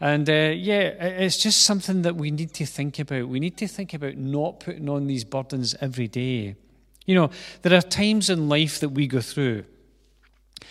And 0.00 0.28
uh, 0.28 0.52
yeah, 0.54 0.80
it's 1.00 1.38
just 1.38 1.62
something 1.62 2.02
that 2.02 2.16
we 2.16 2.30
need 2.30 2.52
to 2.54 2.66
think 2.66 2.98
about. 2.98 3.28
We 3.28 3.40
need 3.40 3.56
to 3.58 3.68
think 3.68 3.94
about 3.94 4.16
not 4.16 4.60
putting 4.60 4.88
on 4.88 5.06
these 5.06 5.24
burdens 5.24 5.74
every 5.80 6.08
day. 6.08 6.56
You 7.06 7.14
know, 7.14 7.30
there 7.62 7.76
are 7.76 7.82
times 7.82 8.28
in 8.28 8.48
life 8.48 8.80
that 8.80 8.90
we 8.90 9.06
go 9.06 9.20
through 9.20 9.64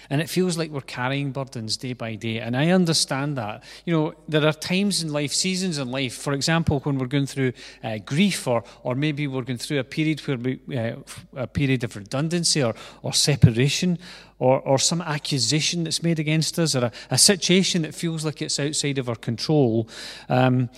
and 0.10 0.22
it 0.22 0.29
feels 0.29 0.58
like 0.58 0.72
we're 0.72 0.82
carrying 0.82 1.32
burdens 1.32 1.77
day 1.77 1.94
by 1.94 2.15
day. 2.15 2.39
And 2.39 2.55
I 2.55 2.70
understand 2.70 3.38
that. 3.38 3.63
You 3.86 3.94
know, 3.94 4.13
there 4.27 4.46
are 4.46 4.53
times 4.53 5.01
in 5.01 5.12
life, 5.12 5.34
seasons 5.34 5.77
in 5.77 5.89
life, 5.89 6.13
for 6.13 6.34
example, 6.34 6.79
when 6.82 6.98
we're 6.98 7.08
going 7.08 7.25
through 7.25 7.53
uh, 7.84 7.98
grief, 8.05 8.48
or, 8.48 8.63
or 8.84 8.96
maybe 8.96 9.27
we're 9.27 9.44
going 9.44 9.58
through 9.58 9.79
a 9.79 9.84
period 9.84 10.20
where 10.27 10.38
we, 10.38 10.60
uh, 10.77 10.96
a 11.36 11.48
period 11.48 11.84
of 11.84 11.96
redundancy 11.96 12.63
or, 12.63 12.75
or 13.01 13.13
separation, 13.13 13.98
or, 14.39 14.60
or 14.62 14.77
some 14.77 15.01
accusation 15.01 15.84
that's 15.84 16.04
made 16.04 16.20
against 16.20 16.60
us, 16.60 16.75
or 16.75 16.86
a, 16.86 16.92
a 17.10 17.18
situation 17.18 17.82
that 17.84 17.96
feels 17.96 18.25
like 18.25 18.42
it's 18.42 18.60
outside 18.60 18.98
of 18.98 19.10
our 19.10 19.15
control. 19.15 19.88
Um, 20.30 20.70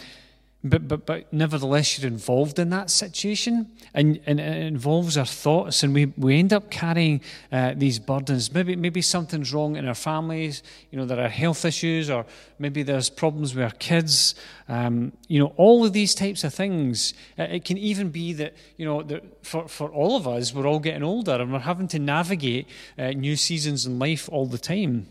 but, 0.64 0.88
but, 0.88 1.06
but 1.06 1.32
nevertheless, 1.32 2.00
you're 2.00 2.08
involved 2.08 2.58
in 2.58 2.72
that 2.72 2.90
situation 2.90 3.72
and, 3.94 4.20
and 4.26 4.40
it 4.40 4.64
involves 4.64 5.16
our 5.18 5.26
thoughts, 5.26 5.84
and 5.84 5.94
we, 5.94 6.08
we 6.18 6.40
end 6.40 6.52
up 6.52 6.72
carrying 6.72 7.22
uh, 7.52 7.74
these 7.76 8.00
burdens. 8.00 8.52
Maybe, 8.52 8.76
maybe 8.76 9.02
something's 9.02 9.54
wrong 9.54 9.76
in 9.76 9.88
our 9.88 9.94
families, 9.94 10.64
you 10.92 10.98
know, 10.98 11.06
there 11.06 11.24
are 11.24 11.30
health 11.30 11.64
issues, 11.64 12.10
or 12.10 12.26
maybe 12.58 12.84
there's 12.84 13.10
problems 13.10 13.54
with 13.54 13.64
our 13.64 13.72
kids. 13.72 14.36
Um, 14.68 15.14
you 15.28 15.40
know, 15.40 15.54
all 15.58 15.86
of 15.86 15.94
these 15.94 16.14
types 16.16 16.44
of 16.44 16.54
things. 16.54 17.14
Uh, 17.38 17.44
it 17.44 17.64
can 17.64 17.78
even 17.78 18.10
be 18.10 18.34
that, 18.34 18.54
you 18.78 18.86
know, 18.86 19.04
that 19.04 19.46
for, 19.46 19.68
for 19.68 19.90
all 19.90 20.18
of 20.18 20.28
us, 20.28 20.54
we're 20.54 20.68
all 20.68 20.80
getting 20.80 21.04
older 21.04 21.34
and 21.34 21.54
we're 21.54 21.60
having 21.60 21.88
to 21.90 22.00
navigate 22.00 22.68
uh, 22.98 23.10
new 23.12 23.36
seasons 23.36 23.86
in 23.86 24.00
life 24.00 24.28
all 24.32 24.48
the 24.48 24.58
time. 24.58 25.08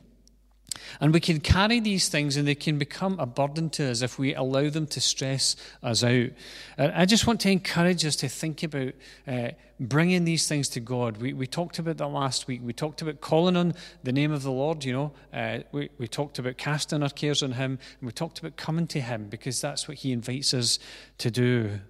And 1.00 1.12
we 1.12 1.20
can 1.20 1.40
carry 1.40 1.80
these 1.80 2.08
things 2.08 2.36
and 2.36 2.46
they 2.46 2.54
can 2.54 2.78
become 2.78 3.18
a 3.18 3.26
burden 3.26 3.70
to 3.70 3.90
us 3.90 4.02
if 4.02 4.18
we 4.18 4.34
allow 4.34 4.68
them 4.68 4.86
to 4.88 5.00
stress 5.00 5.56
us 5.82 6.02
out. 6.02 6.30
And 6.76 6.92
I 6.92 7.04
just 7.04 7.26
want 7.26 7.40
to 7.40 7.50
encourage 7.50 8.04
us 8.04 8.16
to 8.16 8.28
think 8.28 8.62
about 8.62 8.94
uh, 9.26 9.50
bringing 9.78 10.24
these 10.24 10.48
things 10.48 10.68
to 10.70 10.80
God. 10.80 11.18
We, 11.18 11.32
we 11.32 11.46
talked 11.46 11.78
about 11.78 11.98
that 11.98 12.08
last 12.08 12.46
week. 12.46 12.60
We 12.64 12.72
talked 12.72 13.02
about 13.02 13.20
calling 13.20 13.56
on 13.56 13.74
the 14.02 14.12
name 14.12 14.32
of 14.32 14.42
the 14.42 14.52
Lord, 14.52 14.84
you 14.84 14.92
know. 14.92 15.12
Uh, 15.32 15.60
we, 15.72 15.90
we 15.98 16.08
talked 16.08 16.38
about 16.38 16.56
casting 16.56 17.02
our 17.02 17.10
cares 17.10 17.42
on 17.42 17.52
Him. 17.52 17.78
And 18.00 18.06
we 18.06 18.12
talked 18.12 18.38
about 18.38 18.56
coming 18.56 18.86
to 18.88 19.00
Him 19.00 19.28
because 19.28 19.60
that's 19.60 19.88
what 19.88 19.98
He 19.98 20.12
invites 20.12 20.54
us 20.54 20.78
to 21.18 21.30
do. 21.30 21.80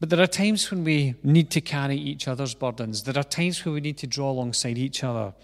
But 0.00 0.10
there 0.10 0.20
are 0.20 0.28
times 0.28 0.70
when 0.70 0.84
we 0.84 1.16
need 1.24 1.50
to 1.50 1.60
carry 1.60 1.96
each 1.96 2.28
other's 2.28 2.54
burdens. 2.54 3.02
There 3.02 3.18
are 3.18 3.24
times 3.24 3.64
when 3.64 3.74
we 3.74 3.80
need 3.80 3.98
to 3.98 4.06
draw 4.06 4.30
alongside 4.30 4.78
each 4.78 5.02
other. 5.02 5.34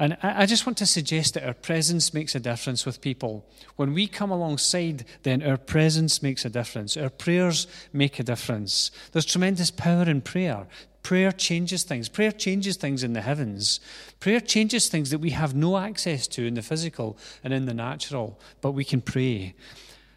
And 0.00 0.16
I 0.22 0.46
just 0.46 0.64
want 0.64 0.78
to 0.78 0.86
suggest 0.86 1.34
that 1.34 1.44
our 1.44 1.54
presence 1.54 2.14
makes 2.14 2.36
a 2.36 2.40
difference 2.40 2.86
with 2.86 3.00
people. 3.00 3.44
When 3.74 3.94
we 3.94 4.06
come 4.06 4.30
alongside, 4.30 5.04
then 5.24 5.42
our 5.42 5.56
presence 5.56 6.22
makes 6.22 6.44
a 6.44 6.50
difference. 6.50 6.96
Our 6.96 7.10
prayers 7.10 7.66
make 7.92 8.20
a 8.20 8.22
difference. 8.22 8.92
There's 9.10 9.24
tremendous 9.24 9.72
power 9.72 10.04
in 10.04 10.20
prayer. 10.20 10.68
Prayer 11.02 11.32
changes 11.32 11.82
things. 11.82 12.08
Prayer 12.08 12.30
changes 12.30 12.76
things 12.76 13.02
in 13.02 13.12
the 13.12 13.22
heavens. 13.22 13.80
Prayer 14.20 14.38
changes 14.38 14.88
things 14.88 15.10
that 15.10 15.18
we 15.18 15.30
have 15.30 15.56
no 15.56 15.76
access 15.76 16.28
to 16.28 16.46
in 16.46 16.54
the 16.54 16.62
physical 16.62 17.18
and 17.42 17.52
in 17.52 17.66
the 17.66 17.74
natural, 17.74 18.38
but 18.60 18.72
we 18.72 18.84
can 18.84 19.00
pray. 19.00 19.54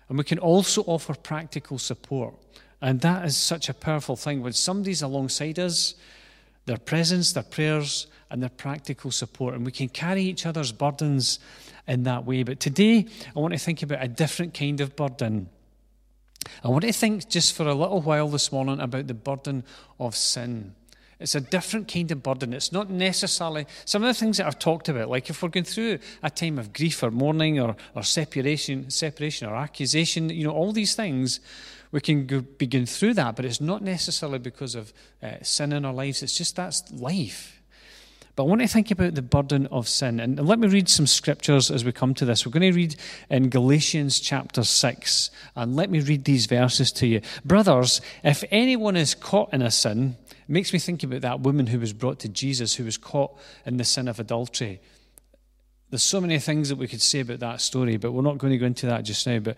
And 0.09 0.17
we 0.17 0.23
can 0.25 0.37
also 0.37 0.83
offer 0.83 1.15
practical 1.15 1.79
support. 1.79 2.35
And 2.81 3.01
that 3.01 3.25
is 3.25 3.35
such 3.35 3.67
a 3.67 3.73
powerful 3.73 4.15
thing. 4.15 4.43
When 4.43 4.53
somebody's 4.53 5.01
alongside 5.01 5.57
us, 5.57 5.95
their 6.65 6.77
presence, 6.77 7.33
their 7.33 7.43
prayers, 7.43 8.07
and 8.29 8.41
their 8.41 8.49
practical 8.49 9.11
support. 9.11 9.55
And 9.55 9.65
we 9.65 9.71
can 9.71 9.89
carry 9.89 10.23
each 10.23 10.45
other's 10.45 10.71
burdens 10.71 11.39
in 11.87 12.03
that 12.03 12.25
way. 12.25 12.43
But 12.43 12.59
today, 12.59 13.05
I 13.35 13.39
want 13.39 13.53
to 13.53 13.59
think 13.59 13.83
about 13.83 14.03
a 14.03 14.07
different 14.07 14.53
kind 14.53 14.79
of 14.81 14.95
burden. 14.95 15.49
I 16.63 16.69
want 16.69 16.83
to 16.83 16.93
think 16.93 17.29
just 17.29 17.53
for 17.53 17.67
a 17.67 17.73
little 17.73 18.01
while 18.01 18.27
this 18.29 18.51
morning 18.51 18.79
about 18.79 19.07
the 19.07 19.13
burden 19.13 19.63
of 19.99 20.15
sin. 20.15 20.75
It's 21.19 21.35
a 21.35 21.41
different 21.41 21.87
kind 21.87 22.09
of 22.11 22.23
burden. 22.23 22.51
It's 22.51 22.71
not 22.71 22.89
necessarily 22.89 23.67
some 23.85 24.01
of 24.01 24.07
the 24.07 24.13
things 24.15 24.37
that 24.37 24.47
I've 24.47 24.57
talked 24.57 24.89
about, 24.89 25.07
like 25.07 25.29
if 25.29 25.43
we're 25.43 25.49
going 25.49 25.65
through 25.65 25.99
a 26.23 26.31
time 26.31 26.57
of 26.57 26.73
grief 26.73 27.03
or 27.03 27.11
mourning 27.11 27.59
or, 27.59 27.75
or 27.95 28.01
separation, 28.01 28.89
separation 28.89 29.47
or 29.47 29.55
accusation, 29.55 30.29
you 30.29 30.43
know, 30.43 30.51
all 30.51 30.71
these 30.71 30.95
things, 30.95 31.39
we 31.91 31.99
can 32.01 32.25
go, 32.25 32.41
begin 32.41 32.85
through 32.85 33.15
that, 33.15 33.35
but 33.35 33.45
it's 33.45 33.61
not 33.61 33.81
necessarily 33.81 34.39
because 34.39 34.75
of 34.75 34.93
uh, 35.21 35.35
sin 35.41 35.73
in 35.73 35.85
our 35.85 35.93
lives. 35.93 36.23
It's 36.23 36.37
just 36.37 36.55
that's 36.55 36.89
life. 36.91 37.61
But 38.35 38.43
I 38.43 38.47
want 38.47 38.61
to 38.61 38.67
think 38.67 38.91
about 38.91 39.15
the 39.15 39.21
burden 39.21 39.67
of 39.67 39.89
sin. 39.89 40.19
And 40.19 40.39
let 40.47 40.57
me 40.57 40.67
read 40.67 40.87
some 40.87 41.05
scriptures 41.05 41.69
as 41.69 41.83
we 41.83 41.91
come 41.91 42.13
to 42.15 42.25
this. 42.25 42.45
We're 42.45 42.53
going 42.53 42.71
to 42.71 42.75
read 42.75 42.95
in 43.29 43.49
Galatians 43.49 44.19
chapter 44.19 44.63
6. 44.63 45.31
And 45.55 45.75
let 45.75 45.89
me 45.89 45.99
read 45.99 46.23
these 46.23 46.45
verses 46.45 46.93
to 46.93 47.07
you. 47.07 47.21
Brothers, 47.43 47.99
if 48.23 48.43
anyone 48.49 48.95
is 48.95 49.15
caught 49.15 49.53
in 49.53 49.61
a 49.61 49.69
sin, 49.69 50.15
it 50.29 50.49
makes 50.49 50.71
me 50.71 50.79
think 50.79 51.03
about 51.03 51.21
that 51.21 51.41
woman 51.41 51.67
who 51.67 51.79
was 51.79 51.91
brought 51.91 52.19
to 52.19 52.29
Jesus 52.29 52.75
who 52.75 52.85
was 52.85 52.97
caught 52.97 53.37
in 53.65 53.75
the 53.75 53.83
sin 53.83 54.07
of 54.07 54.19
adultery. 54.19 54.79
There's 55.89 56.03
so 56.03 56.21
many 56.21 56.39
things 56.39 56.69
that 56.69 56.77
we 56.77 56.87
could 56.87 57.01
say 57.01 57.19
about 57.19 57.39
that 57.41 57.59
story, 57.59 57.97
but 57.97 58.13
we're 58.13 58.21
not 58.21 58.37
going 58.37 58.51
to 58.51 58.57
go 58.57 58.65
into 58.65 58.85
that 58.85 59.03
just 59.03 59.27
now. 59.27 59.39
But 59.39 59.57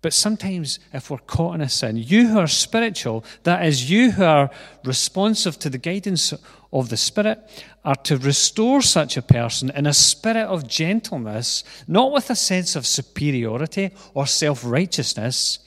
but 0.00 0.12
sometimes, 0.12 0.78
if 0.92 1.10
we're 1.10 1.18
caught 1.18 1.56
in 1.56 1.60
a 1.60 1.68
sin, 1.68 1.96
you 1.96 2.28
who 2.28 2.38
are 2.38 2.46
spiritual, 2.46 3.24
that 3.42 3.66
is, 3.66 3.90
you 3.90 4.12
who 4.12 4.22
are 4.22 4.50
responsive 4.84 5.58
to 5.58 5.70
the 5.70 5.78
guidance 5.78 6.32
of 6.72 6.88
the 6.88 6.96
Spirit, 6.96 7.40
are 7.84 7.96
to 7.96 8.16
restore 8.16 8.80
such 8.80 9.16
a 9.16 9.22
person 9.22 9.70
in 9.70 9.86
a 9.86 9.92
spirit 9.92 10.44
of 10.44 10.68
gentleness, 10.68 11.64
not 11.88 12.12
with 12.12 12.30
a 12.30 12.36
sense 12.36 12.76
of 12.76 12.86
superiority 12.86 13.90
or 14.14 14.26
self 14.26 14.64
righteousness, 14.64 15.58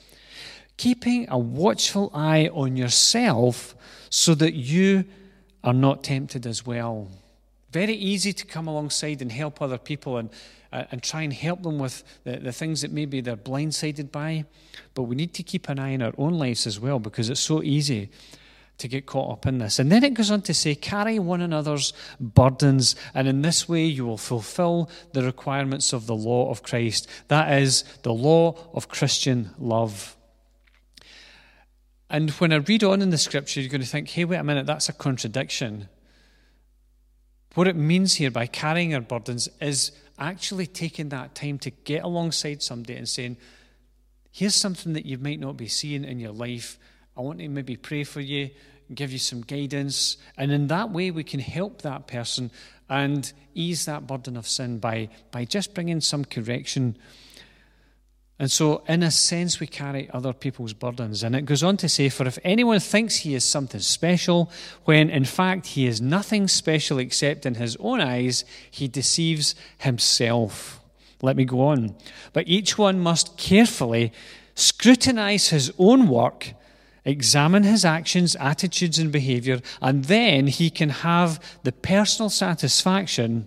keeping 0.78 1.28
a 1.30 1.38
watchful 1.38 2.10
eye 2.13 2.50
on 2.54 2.78
yourself 2.78 3.76
so 4.10 4.34
that 4.36 4.54
you 4.54 5.04
are 5.63 5.74
not 5.74 6.04
tempted 6.04 6.48
as 6.48 6.65
well. 6.65 7.10
Very 7.72 7.94
easy 7.94 8.34
to 8.34 8.46
come 8.46 8.68
alongside 8.68 9.22
and 9.22 9.32
help 9.32 9.62
other 9.62 9.78
people 9.78 10.18
and 10.18 10.30
uh, 10.74 10.86
and 10.92 11.04
try 11.04 11.22
and 11.22 11.34
help 11.34 11.64
them 11.64 11.80
with 11.80 12.04
the, 12.24 12.38
the 12.38 12.52
things 12.52 12.82
that 12.82 12.92
maybe 12.92 13.22
they're 13.22 13.36
blindsided 13.36 14.12
by. 14.12 14.46
But 14.94 15.04
we 15.04 15.16
need 15.16 15.34
to 15.36 15.44
keep 15.44 15.70
an 15.70 15.80
eye 15.80 15.94
on 15.94 16.02
our 16.02 16.14
own 16.18 16.34
lives 16.34 16.66
as 16.66 16.80
well 16.80 17.00
because 17.00 17.30
it's 17.30 17.42
so 17.42 17.62
easy 17.62 18.10
to 18.78 18.88
get 18.88 19.06
caught 19.06 19.32
up 19.32 19.46
in 19.46 19.60
this. 19.60 19.80
And 19.80 19.92
then 19.92 20.04
it 20.04 20.14
goes 20.14 20.32
on 20.32 20.42
to 20.44 20.54
say, 20.54 20.74
carry 20.74 21.20
one 21.20 21.42
another's 21.42 21.94
burdens, 22.20 22.96
and 23.14 23.28
in 23.28 23.42
this 23.44 23.70
way 23.70 23.86
you 23.86 24.06
will 24.06 24.18
fulfill 24.18 24.90
the 25.14 25.24
requirements 25.24 25.94
of 25.94 26.08
the 26.08 26.16
law 26.16 26.50
of 26.50 26.64
Christ. 26.64 27.08
That 27.28 27.62
is 27.62 27.84
the 28.02 28.14
law 28.14 28.56
of 28.74 28.88
Christian 28.88 29.52
love. 29.60 30.16
And 32.10 32.32
when 32.32 32.52
I 32.52 32.58
read 32.58 32.84
on 32.84 33.02
in 33.02 33.12
the 33.12 33.18
scripture, 33.18 33.62
you're 33.62 33.70
going 33.70 33.82
to 33.82 33.88
think, 33.88 34.10
hey, 34.10 34.26
wait 34.26 34.38
a 34.38 34.44
minute, 34.44 34.66
that's 34.66 34.90
a 34.90 34.94
contradiction. 34.94 35.88
What 37.54 37.68
it 37.68 37.76
means 37.76 38.16
here 38.16 38.32
by 38.32 38.48
carrying 38.48 38.96
our 38.96 39.02
burdens 39.02 39.50
is 39.60 39.92
actually 40.18 40.68
taking 40.68 41.10
that 41.10 41.36
time 41.36 41.60
to 41.60 41.70
get 41.70 42.04
alongside 42.04 42.62
somebody 42.62 42.96
and 42.96 43.10
saying, 43.10 43.38
here's 44.32 44.56
something 44.56 44.94
that 44.94 45.06
you 45.06 45.18
might 45.18 45.40
not 45.40 45.58
be 45.58 45.68
seeing 45.68 46.06
in 46.06 46.20
your 46.20 46.32
life. 46.32 46.80
I 47.18 47.22
want 47.22 47.40
to 47.40 47.50
maybe 47.50 47.76
pray 47.76 48.06
for 48.06 48.22
you, 48.22 48.52
give 48.94 49.12
you 49.12 49.20
some 49.20 49.42
guidance. 49.42 50.16
And 50.38 50.52
in 50.52 50.68
that 50.68 50.92
way, 50.92 51.12
we 51.12 51.26
can 51.26 51.42
help 51.42 51.82
that 51.82 52.08
person 52.08 52.52
and 52.90 53.32
ease 53.54 53.86
that 53.86 54.08
burden 54.08 54.38
of 54.38 54.48
sin 54.48 54.80
by, 54.80 55.10
by 55.32 55.44
just 55.44 55.74
bringing 55.74 56.00
some 56.00 56.24
correction 56.24 56.98
and 58.41 58.49
so, 58.49 58.82
in 58.88 59.04
a 59.04 59.12
sense, 59.12 59.60
we 59.60 59.67
carry 59.67 60.10
other 60.12 60.34
people's 60.34 60.73
burdens. 60.73 61.21
And 61.21 61.36
it 61.36 61.45
goes 61.45 61.62
on 61.62 61.77
to 61.77 61.88
say, 61.88 62.10
For 62.10 62.25
if 62.25 62.39
anyone 62.43 62.80
thinks 62.80 63.17
he 63.17 63.36
is 63.36 63.43
something 63.43 63.80
special, 63.80 64.49
when 64.86 65.12
in 65.12 65.25
fact 65.25 65.67
he 65.67 65.86
is 65.86 66.01
nothing 66.01 66.47
special 66.47 66.97
except 66.97 67.45
in 67.45 67.54
his 67.54 67.77
own 67.80 68.01
eyes, 68.01 68.43
he 68.71 68.88
deceives 68.88 69.54
himself. 69.77 70.82
Let 71.21 71.36
me 71.36 71.45
go 71.45 71.62
on. 71.67 71.95
But 72.34 72.47
each 72.47 72.80
one 72.80 72.99
must 72.99 73.38
carefully 73.38 74.12
scrutinize 74.56 75.49
his 75.49 75.71
own 75.77 76.08
work, 76.08 76.54
examine 77.06 77.62
his 77.62 77.86
actions, 77.86 78.36
attitudes, 78.38 78.97
and 78.97 79.12
behavior, 79.12 79.62
and 79.84 80.06
then 80.06 80.47
he 80.47 80.71
can 80.71 80.89
have 80.89 81.39
the 81.62 81.73
personal 81.73 82.32
satisfaction 82.32 83.45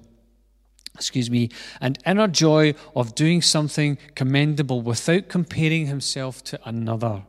excuse 0.94 1.30
me, 1.30 1.50
and 1.80 1.98
inner 2.06 2.28
joy 2.28 2.74
of 2.94 3.14
doing 3.14 3.42
something 3.42 3.98
commendable 4.14 4.80
without 4.80 5.28
comparing 5.28 5.86
himself 5.86 6.42
to 6.44 6.58
another. 6.64 7.24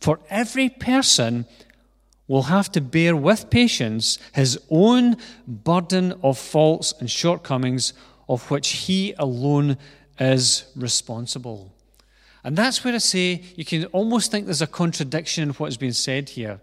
For 0.00 0.18
every 0.30 0.68
person 0.68 1.46
will 2.26 2.44
have 2.44 2.72
to 2.72 2.80
bear 2.80 3.14
with 3.14 3.50
patience 3.50 4.18
his 4.32 4.58
own 4.70 5.16
burden 5.46 6.14
of 6.22 6.38
faults 6.38 6.94
and 6.98 7.10
shortcomings 7.10 7.92
of 8.28 8.50
which 8.50 8.68
he 8.70 9.14
alone 9.18 9.76
is 10.18 10.64
responsible. 10.74 11.72
And 12.44 12.56
that's 12.56 12.82
where 12.82 12.94
I 12.94 12.98
say 12.98 13.42
you 13.56 13.64
can 13.64 13.84
almost 13.86 14.30
think 14.30 14.46
there's 14.46 14.62
a 14.62 14.66
contradiction 14.66 15.44
in 15.44 15.50
what's 15.50 15.76
being 15.76 15.92
said 15.92 16.30
here 16.30 16.60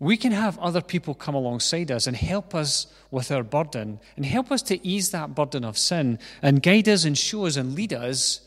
we 0.00 0.16
can 0.16 0.32
have 0.32 0.58
other 0.58 0.80
people 0.80 1.14
come 1.14 1.34
alongside 1.34 1.90
us 1.90 2.06
and 2.06 2.16
help 2.16 2.54
us 2.54 2.86
with 3.10 3.32
our 3.32 3.42
burden 3.42 3.98
and 4.16 4.24
help 4.24 4.52
us 4.52 4.62
to 4.62 4.86
ease 4.86 5.10
that 5.10 5.34
burden 5.34 5.64
of 5.64 5.76
sin 5.76 6.18
and 6.40 6.62
guide 6.62 6.88
us 6.88 7.04
and 7.04 7.18
show 7.18 7.46
us 7.46 7.56
and 7.56 7.74
lead 7.74 7.92
us. 7.92 8.40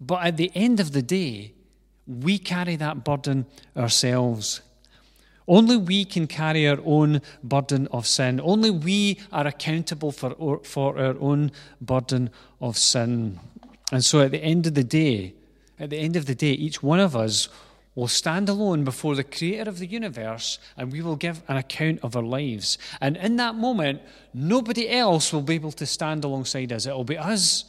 But 0.00 0.24
at 0.24 0.36
the 0.36 0.50
end 0.54 0.80
of 0.80 0.92
the 0.92 1.02
day, 1.02 1.54
we 2.06 2.38
carry 2.38 2.76
that 2.76 3.04
burden 3.04 3.46
ourselves. 3.76 4.60
Only 5.48 5.76
we 5.76 6.04
can 6.04 6.26
carry 6.26 6.68
our 6.68 6.78
own 6.84 7.22
burden 7.42 7.88
of 7.88 8.06
sin. 8.06 8.40
Only 8.42 8.70
we 8.70 9.18
are 9.32 9.46
accountable 9.46 10.12
for, 10.12 10.60
for 10.62 10.98
our 10.98 11.16
own 11.18 11.52
burden 11.80 12.30
of 12.60 12.76
sin. 12.76 13.40
And 13.90 14.04
so 14.04 14.20
at 14.20 14.30
the 14.30 14.42
end 14.42 14.66
of 14.66 14.74
the 14.74 14.84
day, 14.84 15.34
at 15.78 15.90
the 15.90 15.98
end 15.98 16.16
of 16.16 16.26
the 16.26 16.34
day, 16.34 16.52
each 16.52 16.82
one 16.82 17.00
of 17.00 17.16
us 17.16 17.48
will 17.94 18.08
stand 18.08 18.48
alone 18.48 18.84
before 18.84 19.14
the 19.14 19.24
creator 19.24 19.68
of 19.68 19.78
the 19.78 19.86
universe 19.86 20.58
and 20.76 20.90
we 20.90 21.02
will 21.02 21.16
give 21.16 21.42
an 21.48 21.56
account 21.56 22.00
of 22.02 22.16
our 22.16 22.22
lives. 22.22 22.78
And 23.00 23.16
in 23.16 23.36
that 23.36 23.54
moment, 23.54 24.00
nobody 24.32 24.88
else 24.88 25.32
will 25.32 25.42
be 25.42 25.54
able 25.54 25.72
to 25.72 25.86
stand 25.86 26.24
alongside 26.24 26.72
us. 26.72 26.86
It 26.86 26.94
will 26.94 27.04
be 27.04 27.18
us 27.18 27.64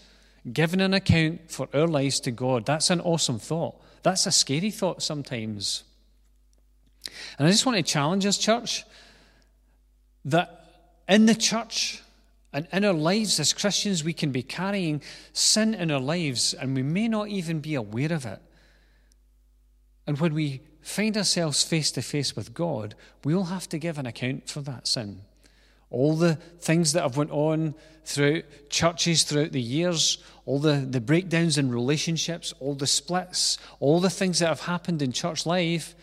giving 0.52 0.82
an 0.82 0.94
account 0.94 1.52
for 1.52 1.68
our 1.74 1.88
lives 1.88 2.20
to 2.22 2.32
God. 2.32 2.66
That's 2.66 2.90
an 2.90 3.02
awesome 3.02 3.40
thought. 3.40 3.76
That's 4.02 4.26
a 4.26 4.32
scary 4.32 4.72
thought 4.72 5.02
sometimes. 5.02 5.84
And 7.38 7.48
I 7.48 7.52
just 7.52 7.66
want 7.66 7.78
to 7.78 7.84
challenge 7.84 8.26
us, 8.26 8.38
church, 8.38 8.86
that 10.26 10.66
in 11.08 11.26
the 11.26 11.36
church, 11.36 12.02
and 12.54 12.68
in 12.72 12.86
our 12.86 12.94
lives 12.94 13.40
as 13.40 13.52
Christians, 13.52 14.04
we 14.04 14.14
can 14.14 14.32
be 14.32 14.44
carrying 14.44 15.02
sin 15.34 15.74
in 15.74 15.90
our 15.90 16.00
lives 16.00 16.54
and 16.54 16.76
we 16.76 16.84
may 16.84 17.08
not 17.08 17.28
even 17.30 17.60
be 17.60 17.74
aware 17.74 18.14
of 18.14 18.26
it. 18.26 18.40
And 20.06 20.20
when 20.20 20.34
we 20.34 20.62
find 20.82 21.16
ourselves 21.18 21.64
face 21.64 21.92
to 21.92 22.02
face 22.02 22.36
with 22.36 22.54
God, 22.54 22.96
we'll 23.24 23.46
have 23.46 23.70
to 23.70 23.78
give 23.78 23.98
an 23.98 24.06
account 24.06 24.50
for 24.50 24.62
that 24.62 24.88
sin. 24.88 25.22
All 25.90 26.16
the 26.16 26.36
things 26.36 26.94
that 26.94 27.04
have 27.04 27.18
went 27.18 27.32
on 27.32 27.76
throughout 28.06 28.44
churches 28.70 29.24
throughout 29.24 29.52
the 29.52 29.62
years, 29.62 30.18
all 30.46 30.60
the, 30.60 30.86
the 30.90 31.00
breakdowns 31.00 31.58
in 31.58 31.72
relationships, 31.72 32.54
all 32.60 32.76
the 32.76 32.88
splits, 32.88 33.58
all 33.80 34.00
the 34.00 34.10
things 34.10 34.40
that 34.40 34.48
have 34.48 34.62
happened 34.62 35.02
in 35.02 35.12
church 35.12 35.46
life, 35.46 35.96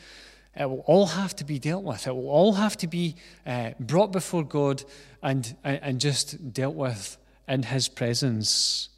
it 0.57 0.69
will 0.69 0.85
all 0.87 1.07
have 1.07 1.37
to 1.37 1.45
be 1.45 1.59
dealt 1.59 1.85
with. 1.85 2.07
It 2.07 2.15
will 2.15 2.31
all 2.31 2.55
have 2.55 2.77
to 2.79 2.87
be 2.87 3.17
uh, 3.47 3.71
brought 3.79 4.13
before 4.13 4.45
God 4.45 4.83
and, 5.23 5.57
and 5.63 6.01
just 6.01 6.53
dealt 6.53 6.75
with 6.75 7.17
in 7.47 7.65
His 7.65 7.89
presence. 7.89 8.89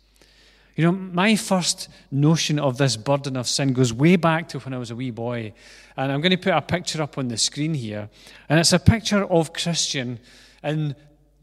You 0.74 0.84
know, 0.84 0.92
my 0.92 1.36
first 1.36 1.88
notion 2.10 2.58
of 2.58 2.78
this 2.78 2.96
burden 2.96 3.36
of 3.36 3.46
sin 3.46 3.74
goes 3.74 3.92
way 3.92 4.16
back 4.16 4.48
to 4.48 4.58
when 4.60 4.72
I 4.72 4.78
was 4.78 4.90
a 4.90 4.96
wee 4.96 5.10
boy. 5.10 5.52
And 5.96 6.10
I'm 6.10 6.20
going 6.22 6.30
to 6.30 6.38
put 6.38 6.54
a 6.54 6.62
picture 6.62 7.02
up 7.02 7.18
on 7.18 7.28
the 7.28 7.36
screen 7.36 7.74
here. 7.74 8.08
And 8.48 8.58
it's 8.58 8.72
a 8.72 8.78
picture 8.78 9.24
of 9.24 9.52
Christian 9.52 10.18
in 10.64 10.96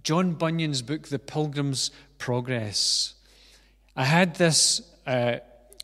John 0.04 0.34
Bunyan's 0.34 0.82
book, 0.82 1.10
The 1.10 1.20
Pilgrim's 1.20 1.92
Progress. 2.18 3.14
I 3.96 4.06
had 4.06 4.36
this 4.36 4.82
uh, 5.06 5.38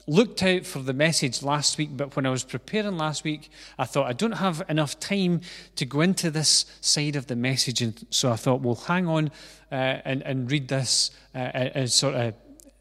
looked 0.07 0.41
out 0.41 0.65
for 0.65 0.79
the 0.79 0.93
message 0.93 1.43
last 1.43 1.77
week, 1.77 1.89
but 1.93 2.15
when 2.15 2.25
I 2.25 2.29
was 2.29 2.43
preparing 2.43 2.97
last 2.97 3.23
week, 3.23 3.49
I 3.77 3.85
thought 3.85 4.07
I 4.07 4.13
don't 4.13 4.33
have 4.33 4.63
enough 4.69 4.99
time 4.99 5.41
to 5.75 5.85
go 5.85 6.01
into 6.01 6.31
this 6.31 6.65
side 6.81 7.15
of 7.15 7.27
the 7.27 7.35
message. 7.35 7.81
And 7.81 8.05
so 8.09 8.31
I 8.31 8.35
thought, 8.35 8.61
we'll 8.61 8.75
hang 8.75 9.07
on 9.07 9.27
uh, 9.71 9.75
and, 10.05 10.23
and 10.23 10.49
read 10.49 10.67
this 10.67 11.11
uh, 11.35 11.37
and 11.37 11.91
sort 11.91 12.15
of 12.15 12.33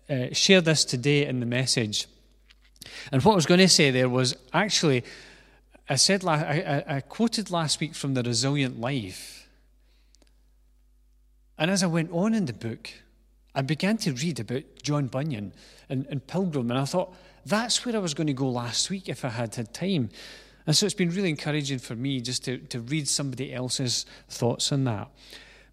uh, 0.09 0.27
share 0.33 0.61
this 0.61 0.85
today 0.85 1.27
in 1.27 1.41
the 1.41 1.47
message. 1.47 2.07
And 3.11 3.23
what 3.23 3.33
I 3.33 3.37
was 3.37 3.47
going 3.47 3.61
to 3.61 3.69
say 3.69 3.91
there 3.91 4.09
was 4.09 4.37
actually, 4.53 5.05
I 5.89 5.97
said, 5.97 6.25
I, 6.25 6.85
I, 6.89 6.97
I 6.97 7.01
quoted 7.01 7.51
last 7.51 7.81
week 7.81 7.95
from 7.95 8.15
the 8.15 8.23
Resilient 8.23 8.81
Life. 8.81 9.49
And 11.59 11.71
as 11.71 11.83
I 11.83 11.87
went 11.87 12.11
on 12.13 12.35
in 12.35 12.47
the 12.47 12.53
book, 12.53 12.91
I 13.55 13.63
began 13.63 13.97
to 13.99 14.13
read 14.13 14.41
about 14.41 14.65
John 14.83 15.07
Bunyan 15.07 15.53
and, 15.89 16.07
and 16.11 16.27
Pilgrim, 16.27 16.71
and 16.71 16.79
I 16.79 16.85
thought, 16.85 17.15
that's 17.47 17.85
where 17.85 17.95
I 17.95 17.99
was 17.99 18.15
going 18.15 18.27
to 18.27 18.33
go 18.33 18.49
last 18.49 18.91
week 18.91 19.09
if 19.09 19.25
I 19.25 19.29
had 19.29 19.55
had 19.55 19.73
time. 19.73 20.11
And 20.67 20.75
so 20.75 20.87
it's 20.87 20.95
been 20.95 21.11
really 21.11 21.29
encouraging 21.29 21.79
for 21.79 21.95
me 21.95 22.21
just 22.21 22.45
to, 22.47 22.59
to 22.59 22.81
read 22.81 23.07
somebody 23.07 23.53
else's 23.53 24.07
thoughts 24.29 24.73
on 24.73 24.85
that. 24.85 25.09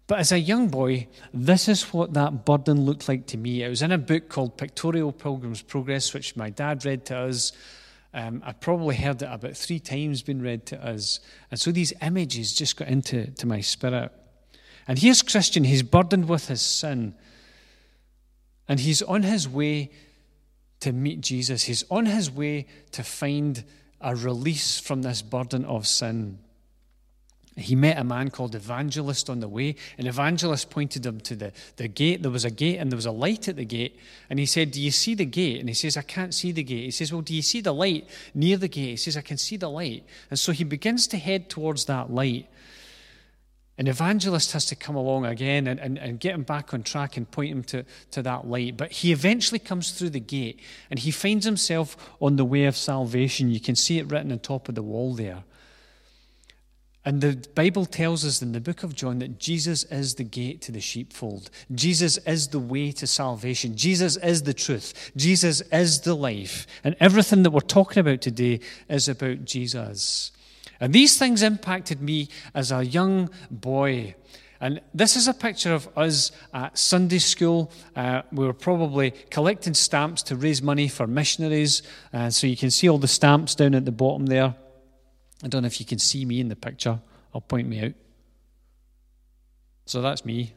But 0.06 0.18
as 0.18 0.32
a 0.32 0.38
young 0.38 0.68
boy, 0.68 1.08
this 1.32 1.68
is 1.68 1.92
what 1.92 2.14
that 2.14 2.44
burden 2.44 2.84
looked 2.84 3.08
like 3.08 3.26
to 3.28 3.36
me. 3.36 3.62
It 3.62 3.68
was 3.68 3.82
in 3.82 3.92
a 3.92 3.98
book 3.98 4.28
called 4.28 4.58
Pictorial 4.58 5.12
Pilgrim's 5.12 5.62
Progress, 5.62 6.12
which 6.12 6.36
my 6.36 6.50
dad 6.50 6.84
read 6.84 7.06
to 7.06 7.16
us. 7.16 7.52
Um, 8.14 8.42
I 8.44 8.52
probably 8.52 8.96
heard 8.96 9.22
it 9.22 9.28
about 9.30 9.56
three 9.56 9.80
times 9.80 10.22
being 10.22 10.42
read 10.42 10.66
to 10.66 10.86
us. 10.86 11.20
And 11.50 11.58
so 11.58 11.70
these 11.70 11.92
images 12.02 12.52
just 12.52 12.76
got 12.76 12.88
into 12.88 13.30
to 13.30 13.46
my 13.46 13.60
spirit. 13.60 14.12
And 14.86 14.98
here's 14.98 15.22
Christian, 15.22 15.64
he's 15.64 15.82
burdened 15.82 16.28
with 16.28 16.48
his 16.48 16.60
sin. 16.60 17.14
And 18.68 18.80
he's 18.80 19.02
on 19.02 19.22
his 19.22 19.48
way 19.48 19.90
to 20.80 20.92
meet 20.92 21.20
Jesus. 21.20 21.62
He's 21.64 21.84
on 21.90 22.06
his 22.06 22.30
way 22.30 22.66
to 22.90 23.02
find 23.02 23.64
a 24.00 24.16
release 24.16 24.80
from 24.80 25.02
this 25.02 25.22
burden 25.22 25.64
of 25.64 25.86
sin. 25.86 26.38
He 27.56 27.74
met 27.74 27.98
a 27.98 28.04
man 28.04 28.30
called 28.30 28.54
Evangelist 28.54 29.28
on 29.28 29.40
the 29.40 29.48
way, 29.48 29.76
and 29.98 30.06
Evangelist 30.08 30.70
pointed 30.70 31.04
him 31.04 31.20
to 31.20 31.36
the, 31.36 31.52
the 31.76 31.86
gate. 31.86 32.22
There 32.22 32.30
was 32.30 32.46
a 32.46 32.50
gate 32.50 32.78
and 32.78 32.90
there 32.90 32.96
was 32.96 33.04
a 33.04 33.12
light 33.12 33.46
at 33.46 33.56
the 33.56 33.64
gate. 33.66 33.98
And 34.30 34.38
he 34.38 34.46
said, 34.46 34.70
Do 34.70 34.80
you 34.80 34.90
see 34.90 35.14
the 35.14 35.26
gate? 35.26 35.60
And 35.60 35.68
he 35.68 35.74
says, 35.74 35.98
I 35.98 36.02
can't 36.02 36.32
see 36.32 36.52
the 36.52 36.62
gate. 36.62 36.84
He 36.84 36.90
says, 36.90 37.12
Well, 37.12 37.20
do 37.20 37.34
you 37.34 37.42
see 37.42 37.60
the 37.60 37.74
light 37.74 38.08
near 38.34 38.56
the 38.56 38.68
gate? 38.68 38.90
He 38.90 38.96
says, 38.96 39.18
I 39.18 39.20
can 39.20 39.36
see 39.36 39.58
the 39.58 39.68
light. 39.68 40.04
And 40.30 40.38
so 40.38 40.52
he 40.52 40.64
begins 40.64 41.06
to 41.08 41.18
head 41.18 41.50
towards 41.50 41.84
that 41.86 42.10
light. 42.10 42.48
An 43.76 43.86
evangelist 43.86 44.52
has 44.52 44.64
to 44.66 44.76
come 44.76 44.96
along 44.96 45.26
again 45.26 45.66
and, 45.66 45.80
and, 45.80 45.98
and 45.98 46.20
get 46.20 46.34
him 46.34 46.42
back 46.42 46.72
on 46.72 46.82
track 46.82 47.16
and 47.16 47.30
point 47.30 47.50
him 47.50 47.64
to, 47.64 47.84
to 48.12 48.22
that 48.22 48.46
light. 48.46 48.76
But 48.76 48.92
he 48.92 49.12
eventually 49.12 49.58
comes 49.58 49.90
through 49.90 50.10
the 50.10 50.20
gate 50.20 50.60
and 50.90 50.98
he 50.98 51.10
finds 51.10 51.44
himself 51.44 51.96
on 52.20 52.36
the 52.36 52.44
way 52.44 52.64
of 52.64 52.76
salvation. 52.76 53.50
You 53.50 53.60
can 53.60 53.74
see 53.74 53.98
it 53.98 54.10
written 54.10 54.32
on 54.32 54.38
top 54.38 54.68
of 54.68 54.74
the 54.74 54.82
wall 54.82 55.14
there. 55.14 55.44
And 57.04 57.20
the 57.20 57.48
Bible 57.54 57.84
tells 57.84 58.24
us 58.24 58.42
in 58.42 58.52
the 58.52 58.60
book 58.60 58.84
of 58.84 58.94
John 58.94 59.18
that 59.18 59.40
Jesus 59.40 59.82
is 59.84 60.14
the 60.14 60.24
gate 60.24 60.60
to 60.62 60.72
the 60.72 60.80
sheepfold. 60.80 61.50
Jesus 61.74 62.16
is 62.18 62.48
the 62.48 62.60
way 62.60 62.92
to 62.92 63.08
salvation. 63.08 63.76
Jesus 63.76 64.16
is 64.18 64.44
the 64.44 64.54
truth. 64.54 65.10
Jesus 65.16 65.62
is 65.72 66.02
the 66.02 66.14
life. 66.14 66.66
And 66.84 66.94
everything 67.00 67.42
that 67.42 67.50
we're 67.50 67.60
talking 67.60 68.00
about 68.00 68.20
today 68.20 68.60
is 68.88 69.08
about 69.08 69.44
Jesus. 69.44 70.30
And 70.78 70.92
these 70.92 71.18
things 71.18 71.42
impacted 71.42 72.00
me 72.00 72.28
as 72.54 72.70
a 72.70 72.84
young 72.84 73.30
boy. 73.50 74.14
And 74.60 74.80
this 74.94 75.16
is 75.16 75.26
a 75.26 75.34
picture 75.34 75.74
of 75.74 75.88
us 75.98 76.30
at 76.54 76.78
Sunday 76.78 77.18
school. 77.18 77.72
Uh, 77.96 78.22
we 78.30 78.46
were 78.46 78.52
probably 78.52 79.10
collecting 79.28 79.74
stamps 79.74 80.22
to 80.24 80.36
raise 80.36 80.62
money 80.62 80.86
for 80.86 81.08
missionaries. 81.08 81.82
Uh, 82.12 82.30
so 82.30 82.46
you 82.46 82.56
can 82.56 82.70
see 82.70 82.88
all 82.88 82.98
the 82.98 83.08
stamps 83.08 83.56
down 83.56 83.74
at 83.74 83.84
the 83.86 83.90
bottom 83.90 84.26
there. 84.26 84.54
I 85.42 85.48
don't 85.48 85.62
know 85.62 85.66
if 85.66 85.80
you 85.80 85.86
can 85.86 85.98
see 85.98 86.24
me 86.24 86.40
in 86.40 86.48
the 86.48 86.56
picture. 86.56 87.00
I'll 87.34 87.40
point 87.40 87.68
me 87.68 87.84
out. 87.84 87.92
So 89.86 90.00
that's 90.00 90.24
me. 90.24 90.52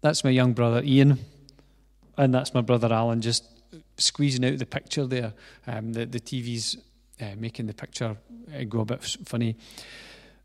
That's 0.00 0.24
my 0.24 0.30
young 0.30 0.52
brother 0.52 0.82
Ian. 0.82 1.18
And 2.16 2.34
that's 2.34 2.54
my 2.54 2.60
brother 2.60 2.92
Alan 2.92 3.20
just 3.20 3.44
squeezing 3.96 4.44
out 4.44 4.58
the 4.58 4.66
picture 4.66 5.06
there. 5.06 5.32
Um, 5.66 5.92
the, 5.92 6.06
the 6.06 6.20
TV's 6.20 6.76
uh, 7.20 7.34
making 7.36 7.66
the 7.66 7.74
picture 7.74 8.16
uh, 8.54 8.64
go 8.64 8.80
a 8.80 8.84
bit 8.84 9.04
funny. 9.24 9.56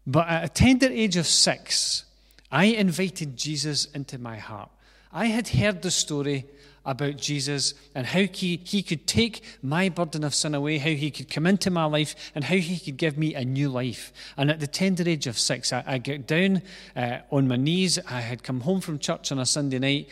But 0.06 0.28
at 0.28 0.44
a 0.44 0.50
tender 0.50 0.88
age 0.88 1.16
of 1.18 1.26
six, 1.26 2.06
I 2.52 2.66
invited 2.66 3.38
Jesus 3.38 3.86
into 3.86 4.18
my 4.18 4.38
heart. 4.38 4.70
I 5.12 5.28
had 5.28 5.48
heard 5.48 5.82
the 5.82 5.92
story 5.92 6.46
about 6.86 7.18
Jesus 7.18 7.74
and 7.96 8.06
how 8.06 8.22
he, 8.32 8.62
he 8.64 8.84
could 8.84 9.08
take 9.08 9.44
my 9.62 9.90
burden 9.90 10.24
of 10.24 10.36
sin 10.36 10.54
away, 10.54 10.78
how 10.78 10.90
he 10.90 11.12
could 11.12 11.30
come 11.30 11.46
into 11.46 11.72
my 11.72 11.86
life, 11.86 12.16
and 12.36 12.44
how 12.44 12.56
he 12.56 12.80
could 12.80 12.98
give 12.98 13.18
me 13.18 13.36
a 13.36 13.46
new 13.46 13.70
life. 13.70 14.12
And 14.38 14.50
at 14.50 14.60
the 14.60 14.68
tender 14.68 15.08
age 15.08 15.28
of 15.28 15.40
six, 15.40 15.72
I, 15.72 15.84
I 15.86 15.98
got 15.98 16.28
down 16.28 16.62
uh, 16.96 17.20
on 17.32 17.48
my 17.48 17.56
knees. 17.56 18.00
I 18.10 18.22
had 18.22 18.44
come 18.44 18.62
home 18.62 18.82
from 18.82 19.00
church 19.00 19.32
on 19.32 19.40
a 19.40 19.46
Sunday 19.46 19.80
night. 19.80 20.10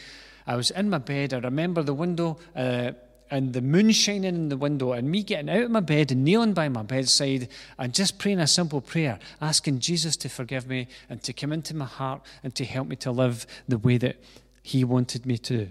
I 0.47 0.55
was 0.55 0.71
in 0.71 0.89
my 0.89 0.97
bed. 0.97 1.34
I 1.34 1.39
remember 1.39 1.84
the 1.84 1.93
window. 1.93 2.39
Uh, 2.55 2.91
and 3.31 3.53
the 3.53 3.62
moon 3.62 3.91
shining 3.91 4.36
in 4.36 4.49
the 4.49 4.57
window, 4.57 4.91
and 4.91 5.10
me 5.10 5.23
getting 5.23 5.49
out 5.49 5.63
of 5.63 5.71
my 5.71 5.79
bed 5.79 6.12
and 6.12 6.25
kneeling 6.25 6.53
by 6.53 6.67
my 6.67 6.84
bedside 6.84 7.47
and 7.79 7.93
just 7.93 8.19
praying 8.19 8.41
a 8.41 8.45
simple 8.45 8.81
prayer, 8.81 9.19
asking 9.39 9.79
Jesus 9.79 10.17
to 10.17 10.27
forgive 10.27 10.67
me 10.67 10.89
and 11.10 11.23
to 11.23 11.31
come 11.31 11.53
into 11.53 11.73
my 11.73 11.86
heart 11.86 12.21
and 12.43 12.53
to 12.55 12.65
help 12.65 12.89
me 12.89 12.97
to 12.97 13.10
live 13.10 13.47
the 13.69 13.77
way 13.77 13.97
that 13.97 14.17
He 14.62 14.84
wanted 14.84 15.25
me 15.25 15.38
to. 15.38 15.69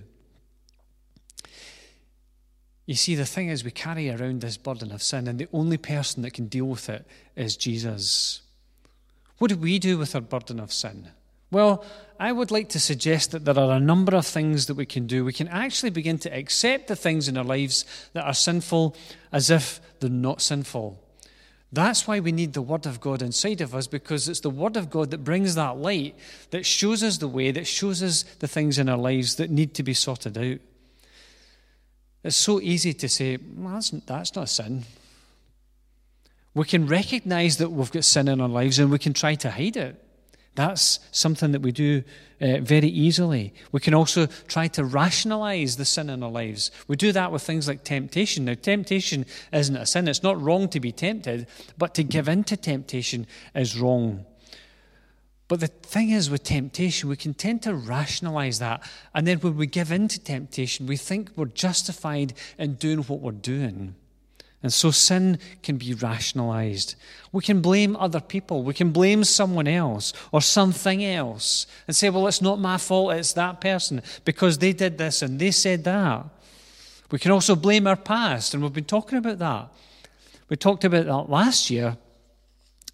You 2.90 2.96
see, 2.96 3.14
the 3.14 3.24
thing 3.24 3.50
is, 3.50 3.62
we 3.62 3.70
carry 3.70 4.10
around 4.10 4.40
this 4.40 4.56
burden 4.56 4.90
of 4.90 5.00
sin, 5.00 5.28
and 5.28 5.38
the 5.38 5.46
only 5.52 5.76
person 5.76 6.22
that 6.22 6.32
can 6.32 6.48
deal 6.48 6.64
with 6.64 6.88
it 6.88 7.06
is 7.36 7.56
Jesus. 7.56 8.40
What 9.38 9.50
do 9.50 9.56
we 9.56 9.78
do 9.78 9.96
with 9.96 10.16
our 10.16 10.20
burden 10.20 10.58
of 10.58 10.72
sin? 10.72 11.06
Well, 11.52 11.84
I 12.18 12.32
would 12.32 12.50
like 12.50 12.68
to 12.70 12.80
suggest 12.80 13.30
that 13.30 13.44
there 13.44 13.56
are 13.56 13.76
a 13.76 13.78
number 13.78 14.16
of 14.16 14.26
things 14.26 14.66
that 14.66 14.74
we 14.74 14.86
can 14.86 15.06
do. 15.06 15.24
We 15.24 15.32
can 15.32 15.46
actually 15.46 15.90
begin 15.90 16.18
to 16.18 16.36
accept 16.36 16.88
the 16.88 16.96
things 16.96 17.28
in 17.28 17.38
our 17.38 17.44
lives 17.44 17.84
that 18.12 18.24
are 18.24 18.34
sinful 18.34 18.96
as 19.30 19.50
if 19.50 19.80
they're 20.00 20.10
not 20.10 20.42
sinful. 20.42 21.00
That's 21.70 22.08
why 22.08 22.18
we 22.18 22.32
need 22.32 22.54
the 22.54 22.60
Word 22.60 22.86
of 22.86 23.00
God 23.00 23.22
inside 23.22 23.60
of 23.60 23.72
us, 23.72 23.86
because 23.86 24.28
it's 24.28 24.40
the 24.40 24.50
Word 24.50 24.76
of 24.76 24.90
God 24.90 25.12
that 25.12 25.22
brings 25.22 25.54
that 25.54 25.76
light, 25.76 26.16
that 26.50 26.66
shows 26.66 27.04
us 27.04 27.18
the 27.18 27.28
way, 27.28 27.52
that 27.52 27.68
shows 27.68 28.02
us 28.02 28.24
the 28.40 28.48
things 28.48 28.80
in 28.80 28.88
our 28.88 28.98
lives 28.98 29.36
that 29.36 29.48
need 29.48 29.74
to 29.74 29.84
be 29.84 29.94
sorted 29.94 30.36
out. 30.36 30.58
It's 32.22 32.36
so 32.36 32.60
easy 32.60 32.92
to 32.94 33.08
say, 33.08 33.38
well, 33.56 33.74
that's, 33.74 33.90
that's 33.90 34.34
not 34.34 34.44
a 34.44 34.46
sin. 34.46 34.84
We 36.54 36.64
can 36.64 36.86
recognize 36.86 37.58
that 37.58 37.70
we've 37.70 37.92
got 37.92 38.04
sin 38.04 38.28
in 38.28 38.40
our 38.40 38.48
lives 38.48 38.78
and 38.78 38.90
we 38.90 38.98
can 38.98 39.12
try 39.12 39.36
to 39.36 39.50
hide 39.50 39.76
it. 39.76 40.04
That's 40.56 40.98
something 41.12 41.52
that 41.52 41.62
we 41.62 41.70
do 41.70 42.02
uh, 42.40 42.58
very 42.58 42.88
easily. 42.88 43.54
We 43.70 43.80
can 43.80 43.94
also 43.94 44.26
try 44.48 44.66
to 44.68 44.84
rationalize 44.84 45.76
the 45.76 45.84
sin 45.84 46.10
in 46.10 46.22
our 46.22 46.30
lives. 46.30 46.72
We 46.88 46.96
do 46.96 47.12
that 47.12 47.30
with 47.30 47.42
things 47.42 47.68
like 47.68 47.84
temptation. 47.84 48.46
Now, 48.46 48.54
temptation 48.54 49.26
isn't 49.52 49.76
a 49.76 49.86
sin. 49.86 50.08
It's 50.08 50.24
not 50.24 50.40
wrong 50.42 50.68
to 50.70 50.80
be 50.80 50.90
tempted, 50.90 51.46
but 51.78 51.94
to 51.94 52.02
give 52.02 52.28
in 52.28 52.44
to 52.44 52.56
temptation 52.56 53.26
is 53.54 53.78
wrong. 53.78 54.26
But 55.50 55.58
the 55.58 55.66
thing 55.66 56.10
is, 56.10 56.30
with 56.30 56.44
temptation, 56.44 57.08
we 57.08 57.16
can 57.16 57.34
tend 57.34 57.64
to 57.64 57.74
rationalize 57.74 58.60
that. 58.60 58.88
And 59.12 59.26
then 59.26 59.40
when 59.40 59.56
we 59.56 59.66
give 59.66 59.90
in 59.90 60.06
to 60.06 60.20
temptation, 60.20 60.86
we 60.86 60.96
think 60.96 61.32
we're 61.34 61.46
justified 61.46 62.34
in 62.56 62.74
doing 62.74 63.00
what 63.00 63.18
we're 63.18 63.32
doing. 63.32 63.96
And 64.62 64.72
so 64.72 64.92
sin 64.92 65.40
can 65.64 65.76
be 65.76 65.92
rationalized. 65.92 66.94
We 67.32 67.42
can 67.42 67.60
blame 67.60 67.96
other 67.96 68.20
people. 68.20 68.62
We 68.62 68.74
can 68.74 68.92
blame 68.92 69.24
someone 69.24 69.66
else 69.66 70.12
or 70.30 70.40
something 70.40 71.04
else 71.04 71.66
and 71.88 71.96
say, 71.96 72.10
well, 72.10 72.28
it's 72.28 72.40
not 72.40 72.60
my 72.60 72.76
fault, 72.76 73.14
it's 73.14 73.32
that 73.32 73.60
person 73.60 74.02
because 74.24 74.58
they 74.58 74.72
did 74.72 74.98
this 74.98 75.20
and 75.20 75.40
they 75.40 75.50
said 75.50 75.82
that. 75.82 76.26
We 77.10 77.18
can 77.18 77.32
also 77.32 77.56
blame 77.56 77.88
our 77.88 77.96
past, 77.96 78.54
and 78.54 78.62
we've 78.62 78.72
been 78.72 78.84
talking 78.84 79.18
about 79.18 79.40
that. 79.40 79.68
We 80.48 80.54
talked 80.54 80.84
about 80.84 81.06
that 81.06 81.28
last 81.28 81.70
year, 81.70 81.96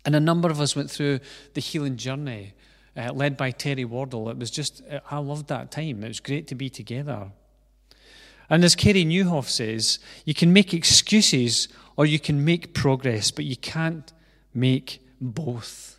and 0.07 0.15
a 0.15 0.21
number 0.21 0.49
of 0.49 0.61
us 0.61 0.77
went 0.77 0.91
through 0.91 1.19
the 1.55 1.61
healing 1.61 1.97
journey 1.97 2.55
uh, 2.97 3.13
led 3.13 3.37
by 3.37 3.51
Terry 3.51 3.85
Wardle. 3.85 4.31
It 4.31 4.39
was 4.39 4.51
just, 4.51 4.83
I 5.11 5.19
loved 5.19 5.49
that 5.49 5.71
time. 5.71 6.03
It 6.05 6.09
was 6.09 6.21
great 6.21 6.47
to 6.47 6.55
be 6.55 6.71
together. 6.71 7.33
And 8.49 8.65
as 8.65 8.77
Carey 8.77 9.05
Nieuwhof 9.05 9.47
says, 9.47 9.99
you 10.25 10.33
can 10.33 10.53
make 10.53 10.73
excuses 10.73 11.69
or 11.97 12.07
you 12.07 12.21
can 12.21 12.45
make 12.45 12.73
progress, 12.73 13.33
but 13.33 13.45
you 13.45 13.57
can't 13.57 14.13
make 14.55 15.05
both. 15.21 15.99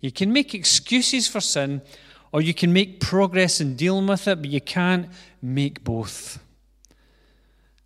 You 0.00 0.10
can 0.10 0.32
make 0.32 0.52
excuses 0.52 1.28
for 1.28 1.40
sin 1.40 1.80
or 2.32 2.42
you 2.42 2.52
can 2.52 2.72
make 2.72 2.98
progress 2.98 3.60
in 3.60 3.76
dealing 3.76 4.08
with 4.08 4.26
it, 4.26 4.42
but 4.42 4.50
you 4.50 4.60
can't 4.60 5.08
make 5.40 5.84
both. 5.84 6.41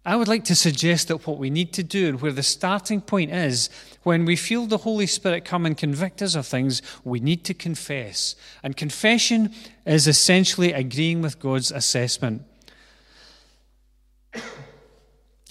I 0.07 0.15
would 0.15 0.29
like 0.29 0.45
to 0.45 0.55
suggest 0.55 1.09
that 1.09 1.27
what 1.27 1.37
we 1.37 1.51
need 1.51 1.73
to 1.73 1.83
do 1.83 2.09
and 2.09 2.21
where 2.21 2.31
the 2.31 2.45
starting 2.45 3.01
point 3.01 3.33
is 3.33 3.69
when 4.05 4.25
we 4.25 4.37
feel 4.37 4.67
the 4.67 4.79
Holy 4.79 5.09
Spirit 5.09 5.45
come 5.45 5.67
and 5.67 5.77
convict 5.77 6.23
us 6.23 6.37
of 6.37 6.47
things, 6.47 6.81
we 7.03 7.19
need 7.19 7.45
to 7.47 7.55
confess. 7.55 8.37
And 8.63 8.77
confession 8.77 9.53
is 9.85 10.07
essentially 10.07 10.73
agreeing 10.73 11.23
with 11.23 11.41
God's 11.41 11.73
assessment. 11.73 12.45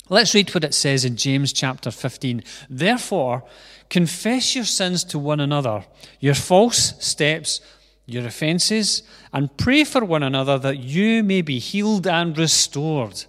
Let's 0.07 0.33
read 0.33 0.55
what 0.55 0.63
it 0.63 0.73
says 0.73 1.03
in 1.03 1.17
James 1.17 1.51
chapter 1.51 1.91
15. 1.91 2.41
Therefore, 2.69 3.43
confess 3.89 4.55
your 4.55 4.63
sins 4.63 5.03
to 5.05 5.19
one 5.19 5.41
another, 5.41 5.83
your 6.21 6.35
false 6.35 6.93
steps, 7.05 7.59
your 8.05 8.25
offences, 8.25 9.03
and 9.33 9.57
pray 9.57 9.83
for 9.83 10.05
one 10.05 10.23
another 10.23 10.57
that 10.59 10.77
you 10.77 11.23
may 11.23 11.41
be 11.41 11.59
healed 11.59 12.07
and 12.07 12.37
restored. 12.37 13.25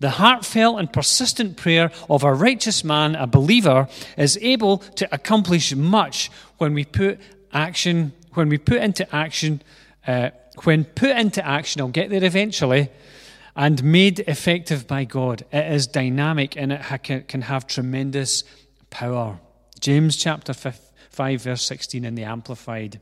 The 0.00 0.10
heartfelt 0.10 0.78
and 0.78 0.92
persistent 0.92 1.56
prayer 1.56 1.90
of 2.10 2.22
a 2.22 2.34
righteous 2.34 2.84
man, 2.84 3.14
a 3.14 3.26
believer, 3.26 3.88
is 4.18 4.38
able 4.42 4.78
to 4.78 5.08
accomplish 5.12 5.74
much 5.74 6.30
when 6.58 6.74
we 6.74 6.84
put 6.84 7.18
action, 7.52 8.12
when 8.34 8.48
we 8.48 8.58
put 8.58 8.78
into 8.78 9.14
action 9.14 9.62
uh, 10.06 10.30
when 10.64 10.84
put 10.84 11.10
into 11.10 11.44
action, 11.46 11.80
I'll 11.80 11.88
get 11.88 12.10
there 12.10 12.24
eventually, 12.24 12.90
and 13.54 13.82
made 13.82 14.20
effective 14.20 14.86
by 14.86 15.04
God, 15.04 15.44
it 15.52 15.72
is 15.72 15.86
dynamic 15.86 16.56
and 16.56 16.72
it 16.72 17.28
can 17.28 17.42
have 17.42 17.66
tremendous 17.66 18.44
power. 18.90 19.38
James 19.80 20.16
chapter 20.16 20.52
5, 20.52 21.42
verse 21.42 21.62
16 21.62 22.04
in 22.04 22.14
the 22.14 22.24
Amplified. 22.24 23.00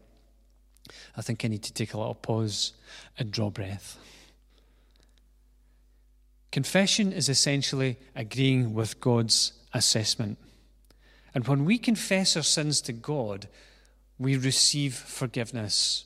I 1.17 1.23
think 1.23 1.45
I 1.45 1.49
need 1.49 1.63
to 1.65 1.73
take 1.73 1.95
a 1.95 1.99
little 1.99 2.15
pause 2.15 2.73
and 3.19 3.31
draw 3.31 3.51
breath. 3.51 3.99
Confession 6.55 7.13
is 7.13 7.29
essentially 7.29 7.99
agreeing 8.15 8.75
with 8.75 9.01
God's 9.01 9.55
assessment. 9.73 10.39
And 11.35 11.49
when 11.49 11.65
we 11.65 11.79
confess 11.79 12.37
our 12.37 12.45
sins 12.45 12.81
to 12.83 12.93
God, 12.93 13.49
we 14.21 14.37
receive 14.37 14.95
forgiveness. 14.95 16.05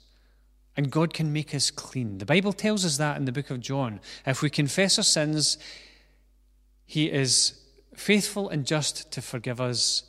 And 0.75 0.91
God 0.91 1.13
can 1.13 1.35
make 1.35 1.55
us 1.55 1.71
clean. 1.71 2.17
The 2.17 2.25
Bible 2.25 2.55
tells 2.55 2.87
us 2.87 2.97
that 2.97 3.19
in 3.19 3.27
the 3.27 3.33
book 3.33 3.51
of 3.51 3.61
John. 3.61 4.01
If 4.25 4.41
we 4.41 4.49
confess 4.49 4.97
our 4.97 5.05
sins, 5.05 5.59
He 6.87 7.13
is 7.13 7.61
faithful 7.95 8.49
and 8.49 8.65
just 8.65 9.13
to 9.13 9.21
forgive 9.21 9.61
us 9.61 10.05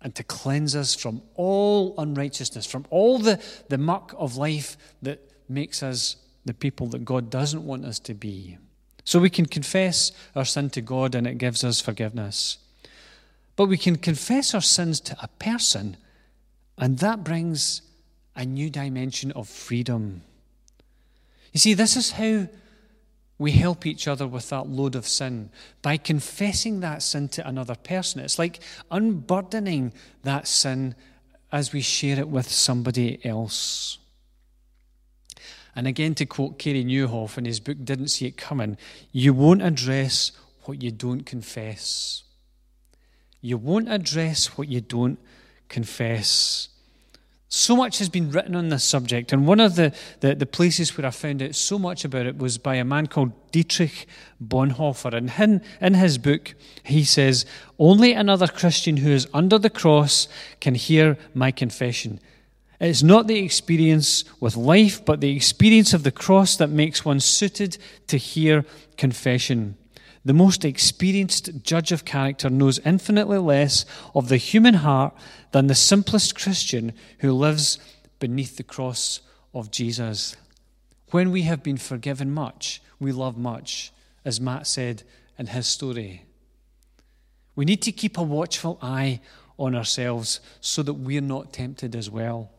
and 0.00 0.14
to 0.14 0.22
cleanse 0.22 0.76
us 0.76 0.94
from 0.94 1.20
all 1.34 1.96
unrighteousness, 1.98 2.64
from 2.64 2.86
all 2.90 3.18
the, 3.18 3.42
the 3.68 3.78
muck 3.78 4.14
of 4.16 4.36
life 4.36 4.76
that 5.02 5.32
makes 5.48 5.82
us 5.82 6.14
the 6.44 6.54
people 6.54 6.86
that 6.90 7.04
God 7.04 7.28
doesn't 7.28 7.66
want 7.66 7.84
us 7.84 7.98
to 7.98 8.14
be. 8.14 8.56
So 9.10 9.18
we 9.18 9.28
can 9.28 9.46
confess 9.46 10.12
our 10.36 10.44
sin 10.44 10.70
to 10.70 10.80
God 10.80 11.16
and 11.16 11.26
it 11.26 11.36
gives 11.36 11.64
us 11.64 11.80
forgiveness. 11.80 12.58
But 13.56 13.66
we 13.66 13.76
can 13.76 13.96
confess 13.96 14.54
our 14.54 14.60
sins 14.60 15.00
to 15.00 15.16
a 15.20 15.26
person 15.26 15.96
and 16.78 16.96
that 17.00 17.24
brings 17.24 17.82
a 18.36 18.44
new 18.44 18.70
dimension 18.70 19.32
of 19.32 19.48
freedom. 19.48 20.22
You 21.52 21.58
see, 21.58 21.74
this 21.74 21.96
is 21.96 22.12
how 22.12 22.46
we 23.36 23.50
help 23.50 23.84
each 23.84 24.06
other 24.06 24.28
with 24.28 24.48
that 24.50 24.68
load 24.68 24.94
of 24.94 25.08
sin 25.08 25.50
by 25.82 25.96
confessing 25.96 26.78
that 26.78 27.02
sin 27.02 27.28
to 27.30 27.48
another 27.48 27.74
person. 27.74 28.20
It's 28.20 28.38
like 28.38 28.60
unburdening 28.92 29.92
that 30.22 30.46
sin 30.46 30.94
as 31.50 31.72
we 31.72 31.80
share 31.80 32.20
it 32.20 32.28
with 32.28 32.48
somebody 32.48 33.18
else. 33.26 33.98
And 35.74 35.86
again, 35.86 36.14
to 36.16 36.26
quote 36.26 36.58
Carey 36.58 36.84
Nieuwhof 36.84 37.38
in 37.38 37.44
his 37.44 37.60
book 37.60 37.78
Didn't 37.82 38.08
See 38.08 38.26
It 38.26 38.36
Coming, 38.36 38.76
you 39.12 39.32
won't 39.32 39.62
address 39.62 40.32
what 40.64 40.82
you 40.82 40.90
don't 40.90 41.24
confess. 41.24 42.24
You 43.40 43.56
won't 43.56 43.90
address 43.90 44.58
what 44.58 44.68
you 44.68 44.80
don't 44.80 45.18
confess. 45.68 46.68
So 47.52 47.74
much 47.74 47.98
has 47.98 48.08
been 48.08 48.30
written 48.30 48.54
on 48.54 48.68
this 48.68 48.84
subject, 48.84 49.32
and 49.32 49.44
one 49.44 49.58
of 49.58 49.74
the, 49.74 49.92
the, 50.20 50.36
the, 50.36 50.46
places 50.46 50.96
where 50.96 51.04
I 51.04 51.10
found 51.10 51.42
out 51.42 51.56
so 51.56 51.80
much 51.80 52.04
about 52.04 52.26
it 52.26 52.38
was 52.38 52.58
by 52.58 52.76
a 52.76 52.84
man 52.84 53.08
called 53.08 53.32
Dietrich 53.50 54.06
Bonhoeffer. 54.40 55.12
And 55.12 55.32
in, 55.36 55.60
in 55.80 55.94
his 55.94 56.16
book, 56.16 56.54
he 56.84 57.02
says, 57.02 57.44
Only 57.76 58.12
another 58.12 58.46
Christian 58.46 58.98
who 58.98 59.10
is 59.10 59.26
under 59.34 59.58
the 59.58 59.68
cross 59.68 60.28
can 60.60 60.76
hear 60.76 61.18
my 61.34 61.50
confession. 61.50 62.20
It's 62.80 63.02
not 63.02 63.26
the 63.26 63.38
experience 63.38 64.24
with 64.40 64.56
life, 64.56 65.04
but 65.04 65.20
the 65.20 65.36
experience 65.36 65.92
of 65.92 66.02
the 66.02 66.10
cross 66.10 66.56
that 66.56 66.70
makes 66.70 67.04
one 67.04 67.20
suited 67.20 67.76
to 68.06 68.16
hear 68.16 68.64
confession. 68.96 69.76
The 70.24 70.32
most 70.32 70.64
experienced 70.64 71.62
judge 71.62 71.92
of 71.92 72.06
character 72.06 72.48
knows 72.48 72.78
infinitely 72.78 73.38
less 73.38 73.84
of 74.14 74.28
the 74.28 74.38
human 74.38 74.74
heart 74.74 75.14
than 75.52 75.66
the 75.66 75.74
simplest 75.74 76.34
Christian 76.34 76.94
who 77.18 77.32
lives 77.32 77.78
beneath 78.18 78.56
the 78.56 78.62
cross 78.62 79.20
of 79.52 79.70
Jesus. 79.70 80.36
When 81.10 81.30
we 81.30 81.42
have 81.42 81.62
been 81.62 81.76
forgiven 81.76 82.30
much, 82.30 82.82
we 82.98 83.12
love 83.12 83.36
much, 83.36 83.92
as 84.24 84.40
Matt 84.40 84.66
said 84.66 85.02
in 85.38 85.48
his 85.48 85.66
story. 85.66 86.24
We 87.56 87.66
need 87.66 87.82
to 87.82 87.92
keep 87.92 88.16
a 88.16 88.22
watchful 88.22 88.78
eye 88.80 89.20
on 89.58 89.74
ourselves 89.74 90.40
so 90.60 90.82
that 90.82 90.94
we're 90.94 91.20
not 91.20 91.52
tempted 91.52 91.94
as 91.94 92.08
well. 92.08 92.50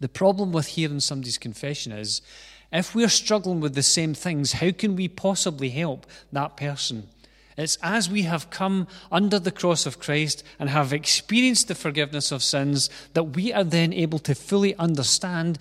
The 0.00 0.08
problem 0.08 0.52
with 0.52 0.68
hearing 0.68 1.00
somebody's 1.00 1.38
confession 1.38 1.92
is 1.92 2.22
if 2.72 2.94
we're 2.94 3.08
struggling 3.08 3.60
with 3.60 3.74
the 3.74 3.82
same 3.82 4.14
things, 4.14 4.54
how 4.54 4.70
can 4.70 4.96
we 4.96 5.08
possibly 5.08 5.70
help 5.70 6.06
that 6.32 6.56
person? 6.56 7.08
It's 7.56 7.76
as 7.82 8.08
we 8.08 8.22
have 8.22 8.48
come 8.48 8.86
under 9.12 9.38
the 9.38 9.50
cross 9.50 9.84
of 9.84 9.98
Christ 9.98 10.42
and 10.58 10.70
have 10.70 10.92
experienced 10.92 11.68
the 11.68 11.74
forgiveness 11.74 12.32
of 12.32 12.42
sins 12.42 12.88
that 13.12 13.34
we 13.34 13.52
are 13.52 13.64
then 13.64 13.92
able 13.92 14.18
to 14.20 14.34
fully 14.34 14.74
understand 14.76 15.58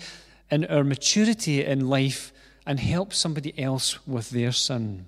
in 0.49 0.65
our 0.65 0.84
maturity 0.84 1.65
in 1.65 1.89
life 1.89 2.32
and 2.65 2.80
help 2.80 3.13
somebody 3.13 3.58
else 3.60 4.06
with 4.08 4.30
their 4.30 4.52
sin. 4.52 5.08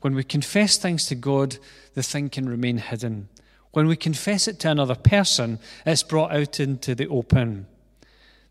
When 0.00 0.14
we 0.14 0.24
confess 0.24 0.76
things 0.76 1.06
to 1.06 1.14
God, 1.16 1.58
the 1.94 2.02
thing 2.02 2.30
can 2.30 2.48
remain 2.48 2.78
hidden. 2.78 3.28
When 3.72 3.88
we 3.88 3.96
confess 3.96 4.48
it 4.48 4.60
to 4.60 4.70
another 4.70 4.94
person, 4.94 5.58
it's 5.84 6.02
brought 6.02 6.32
out 6.32 6.60
into 6.60 6.94
the 6.94 7.08
open. 7.08 7.66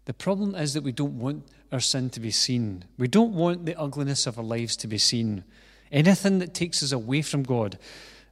The 0.07 0.13
problem 0.13 0.55
is 0.55 0.73
that 0.73 0.83
we 0.83 0.93
don't 0.93 1.19
want 1.19 1.43
our 1.69 1.81
sin 1.81 2.09
to 2.11 2.21
be 2.21 2.31
seen. 2.31 2.85
We 2.97 3.09
don't 3.09 3.33
want 3.33 3.65
the 3.65 3.77
ugliness 3.77 4.25
of 4.25 4.37
our 4.37 4.43
lives 4.43 4.77
to 4.77 4.87
be 4.87 4.97
seen. 4.97 5.43
Anything 5.91 6.39
that 6.39 6.53
takes 6.53 6.81
us 6.81 6.93
away 6.93 7.21
from 7.21 7.43
God 7.43 7.77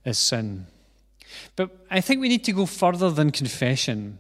is 0.06 0.18
sin. 0.18 0.68
But 1.58 1.72
I 1.92 2.00
think 2.00 2.22
we 2.22 2.30
need 2.30 2.46
to 2.46 2.54
go 2.54 2.66
further 2.66 3.12
than 3.12 3.30
confession. 3.30 4.20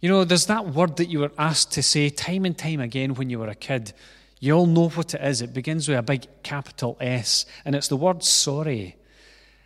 You 0.00 0.08
know, 0.08 0.24
there's 0.24 0.46
that 0.46 0.68
word 0.68 0.96
that 0.96 1.10
you 1.10 1.18
were 1.18 1.32
asked 1.36 1.72
to 1.72 1.82
say 1.82 2.08
time 2.08 2.46
and 2.46 2.56
time 2.56 2.80
again 2.80 3.14
when 3.14 3.28
you 3.28 3.40
were 3.40 3.48
a 3.48 3.54
kid. 3.54 3.92
You 4.40 4.54
all 4.54 4.66
know 4.66 4.88
what 4.88 5.12
it 5.12 5.20
is. 5.20 5.42
It 5.42 5.52
begins 5.52 5.86
with 5.86 5.98
a 5.98 6.02
big 6.02 6.26
capital 6.42 6.96
S, 6.98 7.44
and 7.66 7.74
it's 7.74 7.88
the 7.88 7.96
word 7.98 8.24
sorry. 8.24 8.96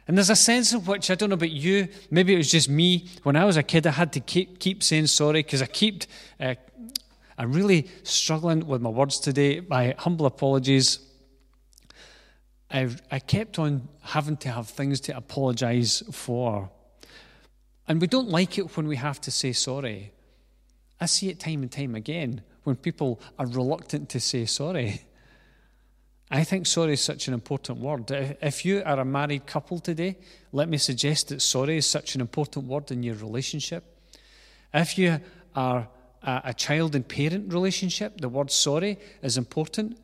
And 0.09 0.17
there's 0.17 0.31
a 0.31 0.37
sense 0.37 0.73
of 0.73 0.89
which, 0.89 1.11
I 1.11 1.15
don't 1.15 1.29
know 1.29 1.35
about 1.35 1.51
you, 1.51 1.87
maybe 2.11 2.33
it 2.33 2.39
was 2.39 2.51
just 2.51 2.71
me. 2.71 3.07
When 3.25 3.37
I 3.37 3.45
was 3.45 3.59
a 3.59 3.63
kid, 3.63 3.87
I 3.87 3.91
had 3.91 4.11
to 4.15 4.21
keep, 4.21 4.59
keep 4.59 4.83
saying 4.83 5.09
sorry 5.09 5.43
because 5.43 5.61
I 5.61 5.67
kept 5.67 6.07
uh, 6.41 6.55
I'm 7.39 7.53
really 7.53 7.89
struggling 8.03 8.67
with 8.67 8.83
my 8.83 8.91
words 8.91 9.21
today. 9.21 9.61
My 9.61 9.95
humble 9.97 10.27
apologies. 10.27 10.99
I, 12.69 12.89
I 13.13 13.21
kept 13.21 13.61
on 13.61 13.89
having 14.01 14.37
to 14.39 14.51
have 14.51 14.69
things 14.69 15.01
to 15.03 15.17
apologize 15.17 16.03
for. 16.11 16.69
And 17.87 18.01
we 18.01 18.09
don't 18.09 18.29
like 18.29 18.59
it 18.59 18.77
when 18.77 18.89
we 18.89 18.97
have 18.97 19.21
to 19.23 19.31
say 19.31 19.53
sorry. 19.53 20.13
I 21.01 21.07
see 21.07 21.29
it 21.29 21.39
time 21.39 21.63
and 21.63 21.71
time 21.71 21.95
again 21.95 22.43
when 22.65 22.75
people 22.75 23.21
are 23.39 23.47
reluctant 23.47 24.09
to 24.11 24.21
say 24.21 24.45
sorry. 24.45 25.03
I 26.31 26.43
think 26.43 26.67
sorry 26.67 26.95
is 26.95 27.01
such 27.01 27.29
an 27.29 27.35
important 27.35 27.79
word. 27.79 28.11
If 28.11 28.65
you 28.65 28.83
are 28.85 28.99
a 28.99 29.05
married 29.05 29.47
couple 29.47 29.79
today, 29.79 30.19
let 30.53 30.69
me 30.69 30.77
suggest 30.77 31.29
that 31.29 31.41
sorry 31.41 31.79
is 31.79 31.89
such 31.89 32.17
an 32.17 32.21
important 32.21 32.67
word 32.67 32.91
in 32.91 33.05
your 33.05 33.15
relationship. 33.15 33.85
If 34.75 34.99
you 34.99 35.21
are 35.55 35.89
a, 36.23 36.41
a 36.47 36.55
child 36.55 36.95
and 36.95 37.07
parent 37.07 37.53
relationship, 37.53 38.21
the 38.21 38.29
word 38.29 38.51
sorry 38.51 38.99
is 39.23 39.37
important. 39.37 39.99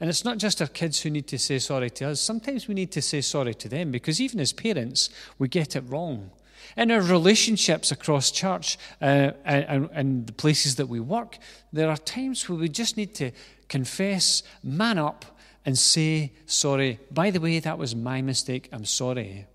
And 0.00 0.08
it's 0.08 0.24
not 0.24 0.38
just 0.38 0.62
our 0.62 0.68
kids 0.68 1.00
who 1.00 1.10
need 1.10 1.26
to 1.28 1.38
say 1.38 1.58
sorry 1.58 1.90
to 1.90 2.10
us. 2.10 2.20
Sometimes 2.20 2.68
we 2.68 2.74
need 2.74 2.92
to 2.92 3.02
say 3.02 3.20
sorry 3.20 3.54
to 3.54 3.68
them 3.68 3.90
because 3.90 4.20
even 4.20 4.38
as 4.38 4.52
parents, 4.52 5.10
we 5.38 5.48
get 5.48 5.74
it 5.74 5.82
wrong. 5.88 6.30
In 6.76 6.90
our 6.90 7.00
relationships 7.00 7.90
across 7.90 8.30
church 8.30 8.78
uh, 9.00 9.32
and, 9.44 9.88
and 9.92 10.26
the 10.26 10.32
places 10.32 10.76
that 10.76 10.86
we 10.86 11.00
work, 11.00 11.38
there 11.72 11.88
are 11.88 11.96
times 11.96 12.48
where 12.48 12.58
we 12.58 12.68
just 12.68 12.96
need 12.96 13.14
to 13.16 13.32
confess, 13.68 14.42
man 14.62 14.98
up, 14.98 15.24
and 15.64 15.76
say 15.76 16.32
sorry. 16.46 17.00
By 17.10 17.30
the 17.30 17.40
way, 17.40 17.58
that 17.58 17.78
was 17.78 17.96
my 17.96 18.22
mistake. 18.22 18.68
I'm 18.72 18.84
sorry. 18.84 19.46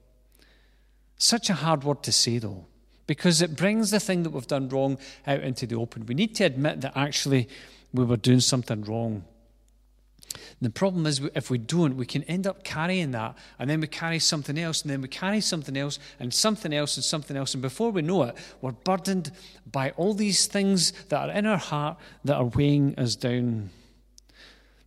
Such 1.17 1.49
a 1.49 1.53
hard 1.53 1.83
word 1.83 2.03
to 2.03 2.11
say, 2.11 2.39
though 2.39 2.65
because 3.07 3.41
it 3.41 3.55
brings 3.55 3.91
the 3.91 3.99
thing 3.99 4.23
that 4.23 4.31
we've 4.31 4.47
done 4.47 4.69
wrong 4.69 4.97
out 5.27 5.41
into 5.41 5.67
the 5.67 5.75
open. 5.75 6.05
We 6.05 6.15
need 6.15 6.35
to 6.35 6.45
admit 6.45 6.81
that 6.81 6.93
actually 6.95 7.49
we 7.93 8.03
were 8.03 8.17
doing 8.17 8.39
something 8.39 8.83
wrong. 8.83 9.23
The 10.61 10.69
problem 10.69 11.05
is, 11.05 11.19
if 11.35 11.49
we 11.49 11.57
don't, 11.57 11.97
we 11.97 12.05
can 12.05 12.23
end 12.23 12.47
up 12.47 12.63
carrying 12.63 13.11
that, 13.11 13.37
and 13.59 13.69
then 13.69 13.81
we 13.81 13.87
carry 13.87 14.19
something 14.19 14.57
else, 14.57 14.81
and 14.81 14.89
then 14.89 15.01
we 15.01 15.07
carry 15.09 15.41
something 15.41 15.75
else, 15.75 15.99
and 16.19 16.33
something 16.33 16.73
else, 16.73 16.95
and 16.95 17.03
something 17.03 17.35
else. 17.35 17.53
And 17.53 17.61
before 17.61 17.91
we 17.91 18.01
know 18.01 18.23
it, 18.23 18.35
we're 18.61 18.71
burdened 18.71 19.31
by 19.69 19.91
all 19.91 20.13
these 20.13 20.47
things 20.47 20.91
that 21.09 21.29
are 21.29 21.31
in 21.31 21.45
our 21.45 21.57
heart 21.57 21.97
that 22.23 22.35
are 22.35 22.45
weighing 22.45 22.97
us 22.97 23.15
down. 23.15 23.71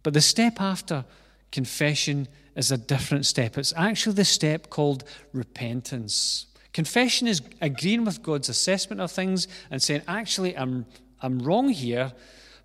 But 0.02 0.14
the 0.14 0.20
step 0.20 0.60
after 0.60 1.04
confession 1.52 2.28
is 2.56 2.72
a 2.72 2.78
different 2.78 3.26
step. 3.26 3.58
It's 3.58 3.74
actually 3.76 4.14
the 4.14 4.24
step 4.24 4.70
called 4.70 5.04
repentance. 5.32 6.46
Confession 6.76 7.26
is 7.26 7.40
agreeing 7.62 8.04
with 8.04 8.22
God's 8.22 8.50
assessment 8.50 9.00
of 9.00 9.10
things 9.10 9.48
and 9.70 9.82
saying, 9.82 10.02
actually, 10.06 10.54
I'm, 10.58 10.84
I'm 11.22 11.38
wrong 11.38 11.70
here. 11.70 12.12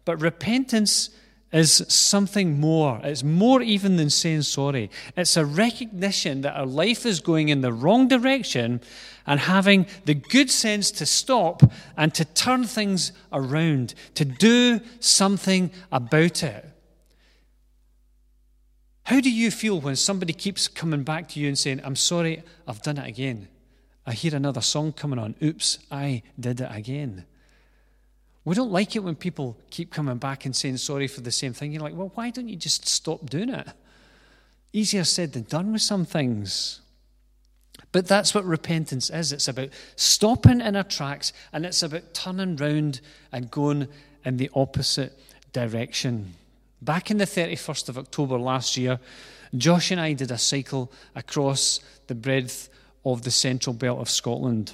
But 0.04 0.20
repentance 0.20 1.12
is 1.54 1.86
something 1.88 2.60
more. 2.60 3.00
It's 3.06 3.24
more 3.24 3.62
even 3.62 3.96
than 3.96 4.10
saying 4.10 4.42
sorry. 4.42 4.92
It's 5.16 5.38
a 5.38 5.46
recognition 5.46 6.42
that 6.42 6.58
our 6.58 6.66
life 6.66 7.06
is 7.06 7.22
going 7.22 7.48
in 7.48 7.62
the 7.62 7.72
wrong 7.72 8.10
direction 8.10 8.82
and 9.26 9.40
having 9.40 9.86
the 10.04 10.16
good 10.16 10.52
sense 10.52 10.92
to 10.92 11.06
stop 11.06 11.64
and 11.96 12.14
to 12.14 12.26
turn 12.26 12.66
things 12.66 13.14
around, 13.32 13.94
to 14.16 14.26
do 14.26 14.82
something 15.00 15.72
about 15.90 16.44
it. 16.44 16.66
How 19.04 19.22
do 19.22 19.32
you 19.32 19.52
feel 19.52 19.80
when 19.80 19.96
somebody 19.96 20.34
keeps 20.34 20.68
coming 20.68 21.04
back 21.04 21.30
to 21.30 21.40
you 21.40 21.48
and 21.48 21.58
saying, 21.58 21.80
I'm 21.86 21.96
sorry, 21.96 22.44
I've 22.68 22.82
done 22.82 22.98
it 22.98 23.08
again? 23.08 23.48
I 24.06 24.14
hear 24.14 24.36
another 24.36 24.62
song 24.62 24.94
coming 24.94 25.20
on. 25.20 25.36
Oops, 25.42 25.80
I 25.92 26.24
did 26.40 26.62
it 26.62 26.70
again. 26.72 27.26
We 28.44 28.56
don't 28.56 28.72
like 28.72 28.96
it 28.96 29.00
when 29.00 29.16
people 29.16 29.58
keep 29.70 29.92
coming 29.92 30.18
back 30.18 30.46
and 30.46 30.56
saying 30.56 30.78
sorry 30.78 31.08
for 31.08 31.22
the 31.22 31.32
same 31.32 31.54
thing. 31.54 31.72
You're 31.72 31.84
like, 31.84 31.96
well, 31.96 32.12
why 32.16 32.32
don't 32.32 32.50
you 32.50 32.56
just 32.56 32.88
stop 32.88 33.30
doing 33.30 33.50
it? 33.50 33.68
Easier 34.74 35.04
said 35.04 35.34
than 35.34 35.44
done 35.44 35.72
with 35.72 35.84
some 35.84 36.06
things. 36.06 36.82
But 37.92 38.08
that's 38.08 38.34
what 38.34 38.46
repentance 38.46 39.10
is 39.10 39.32
it's 39.32 39.48
about 39.48 39.70
stopping 39.96 40.62
in 40.62 40.76
our 40.76 40.84
tracks 40.84 41.34
and 41.52 41.66
it's 41.66 41.84
about 41.84 42.14
turning 42.14 42.56
round 42.56 43.02
and 43.32 43.52
going 43.52 43.88
in 44.26 44.38
the 44.38 44.50
opposite 44.56 45.20
direction. 45.54 46.34
Back 46.82 47.12
in 47.12 47.18
the 47.18 47.26
31st 47.26 47.90
of 47.90 47.98
October 47.98 48.40
last 48.40 48.78
year, 48.78 49.00
Josh 49.56 49.92
and 49.92 50.00
I 50.00 50.14
did 50.14 50.32
a 50.32 50.38
cycle 50.38 50.92
across 51.16 51.80
the 52.08 52.16
breadth 52.16 52.70
of 53.04 53.24
the 53.24 53.32
central 53.32 53.74
belt 53.74 54.00
of 54.00 54.10
Scotland 54.10 54.74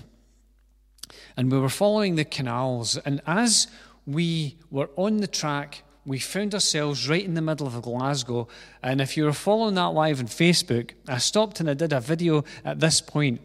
and 1.37 1.51
we 1.51 1.59
were 1.59 1.69
following 1.69 2.15
the 2.15 2.25
canals. 2.25 2.97
And 2.97 3.21
as 3.27 3.67
we 4.05 4.57
were 4.71 4.89
on 4.95 5.17
the 5.17 5.27
track, 5.27 5.83
we 6.05 6.19
found 6.19 6.53
ourselves 6.53 7.07
right 7.07 7.23
in 7.23 7.35
the 7.35 7.41
middle 7.41 7.67
of 7.67 7.81
Glasgow. 7.81 8.47
And 8.81 9.01
if 9.01 9.15
you 9.15 9.25
were 9.25 9.33
following 9.33 9.75
that 9.75 9.93
live 9.93 10.19
on 10.19 10.27
Facebook, 10.27 10.91
I 11.07 11.19
stopped 11.19 11.59
and 11.59 11.69
I 11.69 11.75
did 11.75 11.93
a 11.93 11.99
video 11.99 12.43
at 12.65 12.79
this 12.79 13.01
point. 13.01 13.41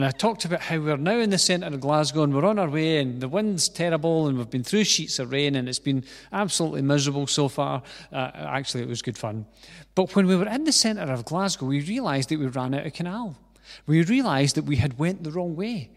And 0.00 0.06
I 0.06 0.12
talked 0.12 0.46
about 0.46 0.62
how 0.62 0.78
we're 0.78 0.96
now 0.96 1.18
in 1.18 1.28
the 1.28 1.36
centre 1.36 1.66
of 1.66 1.78
Glasgow 1.78 2.22
and 2.22 2.32
we're 2.32 2.46
on 2.46 2.58
our 2.58 2.70
way, 2.70 3.00
and 3.00 3.20
the 3.20 3.28
wind's 3.28 3.68
terrible, 3.68 4.28
and 4.28 4.38
we've 4.38 4.48
been 4.48 4.64
through 4.64 4.84
sheets 4.84 5.18
of 5.18 5.30
rain, 5.30 5.54
and 5.56 5.68
it's 5.68 5.78
been 5.78 6.04
absolutely 6.32 6.80
miserable 6.80 7.26
so 7.26 7.48
far. 7.48 7.82
Uh, 8.10 8.30
actually, 8.34 8.82
it 8.82 8.88
was 8.88 9.02
good 9.02 9.18
fun. 9.18 9.44
But 9.94 10.16
when 10.16 10.26
we 10.26 10.36
were 10.36 10.48
in 10.48 10.64
the 10.64 10.72
centre 10.72 11.02
of 11.02 11.26
Glasgow, 11.26 11.66
we 11.66 11.82
realised 11.82 12.30
that 12.30 12.38
we 12.38 12.46
ran 12.46 12.72
out 12.72 12.86
of 12.86 12.94
canal. 12.94 13.36
We 13.86 14.02
realised 14.02 14.54
that 14.54 14.64
we 14.64 14.76
had 14.76 14.98
went 14.98 15.22
the 15.22 15.32
wrong 15.32 15.54
way. 15.54 15.90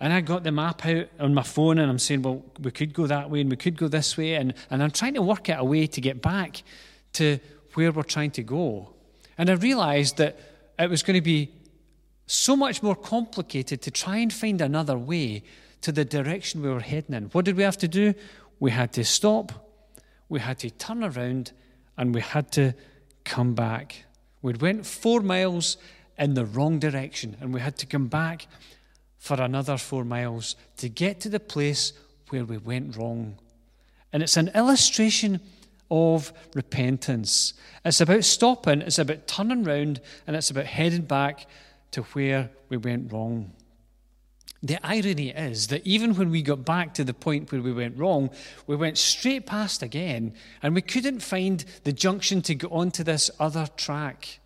And 0.00 0.12
I 0.12 0.20
got 0.20 0.44
the 0.44 0.52
map 0.52 0.84
out 0.84 1.08
on 1.18 1.32
my 1.32 1.44
phone 1.44 1.78
and 1.78 1.90
I'm 1.90 1.98
saying, 1.98 2.20
well, 2.20 2.44
we 2.60 2.70
could 2.72 2.92
go 2.92 3.06
that 3.06 3.30
way 3.30 3.40
and 3.40 3.48
we 3.48 3.56
could 3.56 3.78
go 3.78 3.88
this 3.88 4.18
way. 4.18 4.34
And, 4.34 4.52
and 4.68 4.82
I'm 4.82 4.90
trying 4.90 5.14
to 5.14 5.22
work 5.22 5.48
out 5.48 5.60
a 5.60 5.64
way 5.64 5.86
to 5.86 6.00
get 6.02 6.20
back 6.20 6.62
to 7.14 7.38
where 7.72 7.90
we're 7.90 8.02
trying 8.02 8.32
to 8.32 8.42
go. 8.42 8.90
And 9.38 9.48
I 9.48 9.54
realized 9.54 10.18
that 10.18 10.38
it 10.78 10.90
was 10.90 11.02
going 11.02 11.16
to 11.16 11.22
be 11.22 11.54
so 12.28 12.54
much 12.54 12.82
more 12.82 12.94
complicated 12.94 13.80
to 13.82 13.90
try 13.90 14.18
and 14.18 14.32
find 14.32 14.60
another 14.60 14.98
way 14.98 15.42
to 15.80 15.90
the 15.90 16.04
direction 16.04 16.62
we 16.62 16.68
were 16.68 16.80
heading 16.80 17.14
in. 17.14 17.24
What 17.26 17.46
did 17.46 17.56
we 17.56 17.62
have 17.62 17.78
to 17.78 17.88
do? 17.88 18.14
We 18.60 18.70
had 18.70 18.92
to 18.92 19.04
stop, 19.04 19.52
we 20.28 20.40
had 20.40 20.58
to 20.60 20.70
turn 20.70 21.02
around, 21.02 21.52
and 21.96 22.14
we 22.14 22.20
had 22.20 22.52
to 22.52 22.74
come 23.24 23.54
back. 23.54 24.04
We'd 24.42 24.60
went 24.60 24.84
four 24.84 25.20
miles 25.20 25.78
in 26.18 26.34
the 26.34 26.44
wrong 26.44 26.78
direction, 26.78 27.36
and 27.40 27.54
we 27.54 27.60
had 27.60 27.78
to 27.78 27.86
come 27.86 28.08
back 28.08 28.46
for 29.18 29.40
another 29.40 29.78
four 29.78 30.04
miles 30.04 30.54
to 30.76 30.88
get 30.88 31.20
to 31.20 31.28
the 31.28 31.40
place 31.40 31.92
where 32.28 32.44
we 32.44 32.58
went 32.58 32.96
wrong. 32.96 33.38
And 34.12 34.22
it's 34.22 34.36
an 34.36 34.48
illustration 34.54 35.40
of 35.90 36.32
repentance. 36.54 37.54
It's 37.84 38.00
about 38.00 38.24
stopping, 38.24 38.82
it's 38.82 38.98
about 38.98 39.26
turning 39.26 39.64
round, 39.64 40.00
and 40.26 40.36
it's 40.36 40.50
about 40.50 40.66
heading 40.66 41.02
back 41.02 41.46
to 41.92 42.02
where 42.02 42.50
we 42.68 42.76
went 42.76 43.12
wrong. 43.12 43.52
The 44.62 44.78
irony 44.84 45.30
is 45.30 45.68
that 45.68 45.86
even 45.86 46.14
when 46.14 46.30
we 46.30 46.42
got 46.42 46.64
back 46.64 46.94
to 46.94 47.04
the 47.04 47.14
point 47.14 47.52
where 47.52 47.62
we 47.62 47.72
went 47.72 47.96
wrong, 47.96 48.30
we 48.66 48.74
went 48.74 48.98
straight 48.98 49.46
past 49.46 49.82
again, 49.82 50.34
and 50.62 50.74
we 50.74 50.82
couldn't 50.82 51.20
find 51.20 51.64
the 51.84 51.92
junction 51.92 52.42
to 52.42 52.56
go 52.56 52.68
onto 52.68 53.04
this 53.04 53.30
other 53.38 53.68
track. 53.76 54.40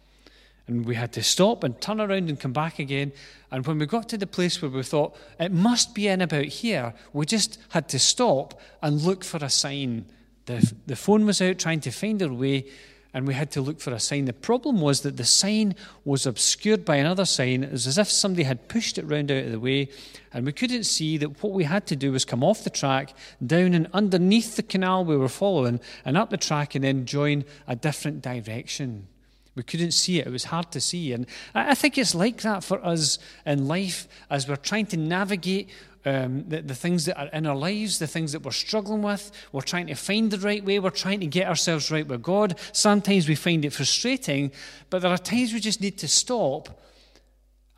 And 0.66 0.84
we 0.84 0.94
had 0.94 1.12
to 1.14 1.22
stop 1.22 1.64
and 1.64 1.80
turn 1.80 2.00
around 2.00 2.28
and 2.28 2.38
come 2.38 2.52
back 2.52 2.78
again. 2.78 3.12
And 3.50 3.66
when 3.66 3.78
we 3.78 3.86
got 3.86 4.08
to 4.10 4.18
the 4.18 4.26
place 4.26 4.60
where 4.60 4.70
we 4.70 4.82
thought 4.82 5.16
it 5.40 5.50
must 5.50 5.94
be 5.94 6.08
in 6.08 6.20
about 6.20 6.44
here, 6.44 6.94
we 7.12 7.26
just 7.26 7.58
had 7.70 7.88
to 7.88 7.98
stop 7.98 8.60
and 8.82 9.00
look 9.00 9.24
for 9.24 9.38
a 9.38 9.50
sign. 9.50 10.06
The, 10.46 10.72
the 10.86 10.96
phone 10.96 11.26
was 11.26 11.40
out 11.40 11.58
trying 11.58 11.80
to 11.80 11.90
find 11.90 12.22
our 12.22 12.32
way, 12.32 12.66
and 13.14 13.26
we 13.26 13.34
had 13.34 13.50
to 13.52 13.60
look 13.60 13.80
for 13.80 13.92
a 13.92 14.00
sign. 14.00 14.24
The 14.24 14.32
problem 14.32 14.80
was 14.80 15.02
that 15.02 15.16
the 15.16 15.24
sign 15.24 15.74
was 16.04 16.26
obscured 16.26 16.84
by 16.84 16.96
another 16.96 17.24
sign. 17.24 17.62
It 17.62 17.72
was 17.72 17.86
as 17.86 17.98
if 17.98 18.10
somebody 18.10 18.44
had 18.44 18.68
pushed 18.68 18.98
it 18.98 19.04
round 19.04 19.30
out 19.30 19.44
of 19.44 19.52
the 19.52 19.60
way, 19.60 19.88
and 20.32 20.46
we 20.46 20.52
couldn't 20.52 20.84
see 20.84 21.18
that 21.18 21.42
what 21.42 21.52
we 21.52 21.64
had 21.64 21.86
to 21.88 21.96
do 21.96 22.12
was 22.12 22.24
come 22.24 22.42
off 22.42 22.64
the 22.64 22.70
track, 22.70 23.14
down 23.44 23.74
and 23.74 23.88
underneath 23.92 24.56
the 24.56 24.62
canal 24.62 25.04
we 25.04 25.16
were 25.16 25.28
following, 25.28 25.80
and 26.04 26.16
up 26.16 26.30
the 26.30 26.36
track, 26.36 26.74
and 26.74 26.84
then 26.84 27.04
join 27.04 27.44
a 27.68 27.76
different 27.76 28.22
direction. 28.22 29.08
We 29.54 29.62
couldn't 29.62 29.90
see 29.90 30.18
it. 30.18 30.26
It 30.26 30.30
was 30.30 30.44
hard 30.44 30.70
to 30.72 30.80
see. 30.80 31.12
And 31.12 31.26
I 31.54 31.74
think 31.74 31.98
it's 31.98 32.14
like 32.14 32.40
that 32.40 32.64
for 32.64 32.82
us 32.82 33.18
in 33.44 33.68
life 33.68 34.08
as 34.30 34.48
we're 34.48 34.56
trying 34.56 34.86
to 34.86 34.96
navigate 34.96 35.68
um, 36.04 36.44
the, 36.48 36.62
the, 36.62 36.74
things 36.74 37.04
that 37.04 37.18
are 37.18 37.28
in 37.28 37.46
our 37.46 37.56
lives, 37.56 37.98
the 37.98 38.06
things 38.06 38.32
that 38.32 38.42
we're 38.42 38.50
struggling 38.50 39.02
with. 39.02 39.30
We're 39.52 39.60
trying 39.60 39.86
to 39.86 39.94
find 39.94 40.30
the 40.30 40.38
right 40.38 40.64
way. 40.64 40.78
We're 40.78 40.90
trying 40.90 41.20
to 41.20 41.26
get 41.26 41.48
ourselves 41.48 41.90
right 41.90 42.06
with 42.06 42.22
God. 42.22 42.58
Sometimes 42.72 43.28
we 43.28 43.34
find 43.34 43.64
it 43.64 43.72
frustrating, 43.72 44.52
but 44.90 45.02
there 45.02 45.10
are 45.10 45.18
times 45.18 45.52
we 45.52 45.60
just 45.60 45.80
need 45.80 45.98
to 45.98 46.08
stop 46.08 46.80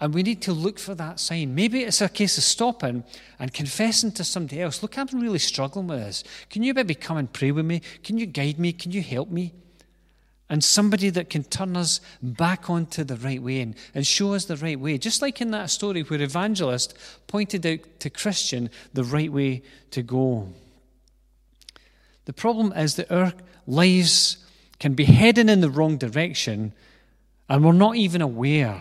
and 0.01 0.13
we 0.13 0.23
need 0.23 0.43
to 0.43 0.53
look 0.53 0.79
for 0.79 0.95
that 0.95 1.21
sign. 1.21 1.55
Maybe 1.55 1.83
it's 1.83 2.01
a 2.01 2.09
case 2.09 2.37
of 2.37 2.45
stopping 2.45 3.05
and 3.39 3.53
confessing 3.53 4.13
to 4.13 4.25
somebody 4.25 4.61
else, 4.61 4.83
look, 4.83 4.99
I'm 4.99 5.07
really 5.13 5.39
struggling 5.39 5.87
with 5.87 6.01
this. 6.01 6.25
Can 6.51 6.63
you 6.63 6.75
maybe 6.75 6.95
come 6.95 7.17
and 7.17 7.33
pray 7.33 7.53
with 7.53 7.65
me? 7.65 7.81
Can 8.03 8.19
you 8.19 8.27
guide 8.27 8.59
me? 8.59 8.73
Can 8.73 8.91
you 8.91 9.03
help 9.03 9.31
me? 9.31 9.55
And 10.55 10.63
somebody 10.63 11.11
that 11.11 11.31
can 11.31 11.43
turn 11.43 11.77
us 11.77 12.01
back 12.23 12.71
onto 12.71 13.03
the 13.03 13.17
right 13.17 13.43
way 13.43 13.61
and, 13.61 13.75
and 13.93 14.07
show 14.07 14.35
us 14.35 14.45
the 14.45 14.57
right 14.59 14.79
way. 14.79 14.97
Just 14.97 15.21
like 15.21 15.41
in 15.41 15.51
that 15.51 15.69
story 15.69 16.03
where 16.03 16.23
Evangelist 16.23 16.97
pointed 17.27 17.67
out 17.67 17.81
to 17.99 18.09
Christian 18.09 18.71
the 18.93 19.03
right 19.03 19.33
way 19.33 19.65
to 19.91 20.01
go. 20.01 20.49
The 22.27 22.33
problem 22.33 22.73
is 22.73 22.95
that 22.95 23.11
our 23.11 23.33
lives 23.67 24.37
can 24.79 24.95
be 24.95 25.07
heading 25.07 25.49
in 25.49 25.61
the 25.61 25.69
wrong 25.69 25.97
direction 25.97 26.73
and 27.49 27.65
we're 27.65 27.73
not 27.73 27.97
even 27.97 28.23
aware. 28.23 28.81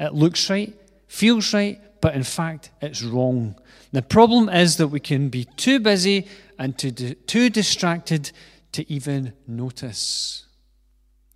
It 0.00 0.14
looks 0.14 0.50
right, 0.50 0.74
feels 1.06 1.54
right, 1.54 1.80
but 2.00 2.16
in 2.16 2.24
fact 2.24 2.70
it's 2.82 3.04
wrong. 3.04 3.54
The 3.92 4.02
problem 4.02 4.48
is 4.48 4.78
that 4.78 4.88
we 4.88 4.98
can 4.98 5.28
be 5.28 5.44
too 5.44 5.78
busy 5.78 6.26
and 6.58 6.76
too, 6.76 6.90
too 6.90 7.50
distracted 7.50 8.32
to 8.72 8.92
even 8.92 9.32
notice. 9.46 10.45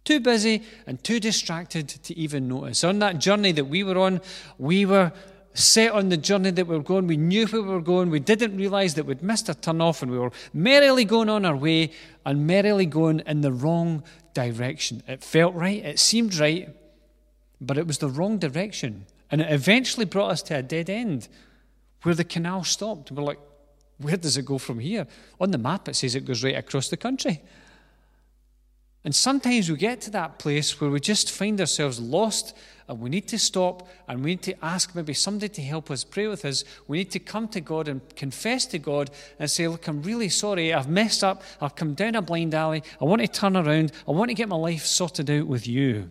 Too 0.05 0.20
busy 0.20 0.62
and 0.86 1.03
too 1.03 1.20
distracted 1.20 1.88
to 1.88 2.16
even 2.16 2.48
notice. 2.48 2.84
On 2.84 2.98
that 3.01 3.18
journey 3.18 3.53
that 3.53 3.66
we 3.66 3.84
were 3.84 3.98
on, 3.98 4.20
we 4.59 4.86
were 4.86 5.12
set 5.55 5.92
on 5.92 6.09
the 6.09 6.16
journey 6.16 6.51
that 6.51 6.66
we 6.66 6.76
were 6.76 6.82
going. 6.82 7.07
We 7.07 7.16
knew 7.16 7.46
where 7.46 7.62
we 7.62 7.68
were 7.68 7.80
going. 7.80 8.11
We 8.11 8.20
didn't 8.20 8.57
realize 8.57 8.94
that 8.94 9.07
we'd 9.07 9.22
missed 9.22 9.48
a 9.48 9.55
turn 9.55 9.80
off 9.80 10.03
and 10.03 10.11
we 10.11 10.18
were 10.18 10.32
merrily 10.55 11.05
going 11.05 11.28
on 11.28 11.44
our 11.44 11.57
way 11.57 11.92
and 12.24 12.46
merrily 12.46 12.86
going 12.86 13.20
in 13.26 13.40
the 13.40 13.53
wrong 13.53 14.03
direction. 14.32 15.03
It 15.07 15.22
felt 15.22 15.55
right, 15.55 15.84
it 15.84 15.98
seemed 15.98 16.36
right, 16.36 16.70
but 17.61 17.76
it 17.78 17.86
was 17.86 17.98
the 17.98 18.09
wrong 18.09 18.38
direction. 18.38 19.07
And 19.30 19.40
it 19.40 19.53
eventually 19.53 20.07
brought 20.07 20.30
us 20.30 20.42
to 20.44 20.59
a 20.59 20.62
dead 20.62 20.88
end 20.88 21.28
where 22.03 22.14
the 22.14 22.24
canal 22.24 22.64
stopped. 22.64 23.11
We're 23.11 23.22
like, 23.22 23.40
where 23.98 24.16
does 24.16 24.36
it 24.36 24.44
go 24.46 24.59
from 24.59 24.78
here? 24.78 25.07
On 25.40 25.51
the 25.51 25.59
map, 25.59 25.88
it 25.88 25.94
says 25.94 26.14
it 26.14 26.24
goes 26.24 26.42
right 26.42 26.57
across 26.57 26.88
the 26.88 26.96
country. 26.96 27.42
And 29.05 29.14
sometimes 29.14 29.70
we 29.70 29.76
get 29.76 30.01
to 30.03 30.11
that 30.11 30.38
place 30.38 30.80
where 30.80 30.90
we 30.90 31.01
just 31.01 31.30
find 31.30 31.59
ourselves 31.59 31.98
lost 31.98 32.55
and 32.86 33.01
we 33.01 33.09
need 33.09 33.28
to 33.28 33.38
stop 33.38 33.88
and 34.09 34.22
we 34.22 34.32
need 34.32 34.42
to 34.42 34.64
ask 34.64 34.94
maybe 34.94 35.14
somebody 35.14 35.48
to 35.48 35.62
help 35.62 35.90
us 35.90 36.05
pray 36.05 36.26
with 36.26 36.44
us. 36.44 36.64
We 36.86 36.98
need 36.98 37.11
to 37.12 37.18
come 37.18 37.48
to 37.48 37.61
God 37.61 37.88
and 37.88 38.01
confess 38.16 38.66
to 38.66 38.78
God 38.78 39.11
and 39.38 39.51
say, 39.51 39.68
Look, 39.68 39.86
I'm 39.86 40.03
really 40.03 40.28
sorry. 40.28 40.74
I've 40.74 40.88
messed 40.88 41.24
up. 41.24 41.42
I've 41.61 41.76
come 41.76 41.94
down 41.94 42.14
a 42.16 42.20
blind 42.20 42.53
alley. 42.53 42.82
I 43.01 43.05
want 43.05 43.22
to 43.22 43.28
turn 43.28 43.57
around. 43.57 43.92
I 44.07 44.11
want 44.11 44.28
to 44.30 44.34
get 44.34 44.48
my 44.48 44.57
life 44.57 44.84
sorted 44.84 45.30
out 45.30 45.46
with 45.46 45.66
you. 45.66 46.11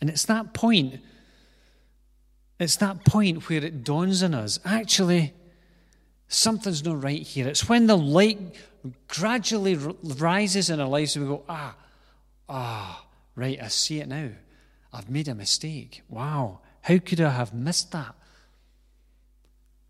And 0.00 0.10
it's 0.10 0.24
that 0.26 0.54
point, 0.54 1.00
it's 2.58 2.76
that 2.76 3.04
point 3.04 3.48
where 3.48 3.64
it 3.64 3.84
dawns 3.84 4.22
on 4.22 4.34
us 4.34 4.58
actually, 4.64 5.34
something's 6.30 6.84
not 6.84 7.02
right 7.02 7.20
here. 7.20 7.48
It's 7.48 7.68
when 7.68 7.86
the 7.86 7.98
light 7.98 8.38
gradually 9.08 9.74
rises 9.74 10.70
in 10.70 10.80
our 10.80 10.88
lives 10.88 11.16
and 11.16 11.24
we 11.24 11.36
go, 11.36 11.44
ah, 11.48 11.76
ah, 12.48 13.04
right, 13.34 13.60
I 13.60 13.68
see 13.68 14.00
it 14.00 14.08
now. 14.08 14.30
I've 14.92 15.10
made 15.10 15.28
a 15.28 15.34
mistake. 15.34 16.02
Wow, 16.08 16.60
how 16.82 16.98
could 16.98 17.20
I 17.20 17.30
have 17.30 17.52
missed 17.52 17.92
that? 17.92 18.14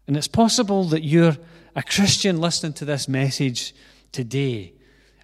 And 0.06 0.16
it's 0.16 0.28
possible 0.28 0.84
that 0.84 1.04
you're 1.04 1.36
a 1.76 1.82
Christian 1.82 2.40
listening 2.40 2.72
to 2.74 2.84
this 2.84 3.06
message 3.06 3.74
today 4.10 4.72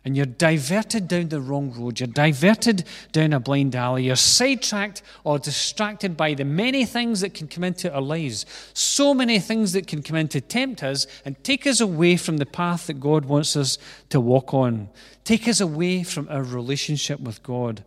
and 0.07 0.17
you're 0.17 0.25
diverted 0.25 1.09
down 1.09 1.31
the 1.31 1.41
wrong 1.41 1.73
road, 1.73 1.99
you're 1.99 2.07
diverted 2.07 2.85
down 3.11 3.33
a 3.33 3.41
blind 3.41 3.75
alley, 3.75 4.05
you're 4.05 4.15
sidetracked 4.15 5.03
or 5.25 5.37
distracted 5.37 6.17
by 6.17 6.33
the 6.33 6.45
many 6.45 6.85
things 6.85 7.23
that 7.23 7.35
can 7.35 7.49
come 7.49 7.65
into 7.65 7.93
our 7.93 8.01
lives, 8.01 8.47
so 8.73 9.13
many 9.13 9.41
things 9.41 9.73
that 9.73 9.89
can 9.89 10.05
come 10.05 10.17
in 10.17 10.29
to 10.29 10.41
tempt 10.41 10.85
us 10.85 11.09
and 11.25 11.43
take 11.43 11.67
us 11.67 11.81
away 11.81 12.17
from 12.17 12.37
the 12.37 12.47
path 12.47 12.87
that 12.87 13.01
God 13.01 13.25
wants 13.25 13.57
us 13.57 13.79
to 14.11 14.21
walk 14.21 14.55
on, 14.55 14.91
take 15.25 15.49
us 15.49 15.61
away 15.61 16.05
from 16.05 16.29
our 16.29 16.45
relationship 16.45 17.19
with 17.19 17.43
God. 17.43 17.83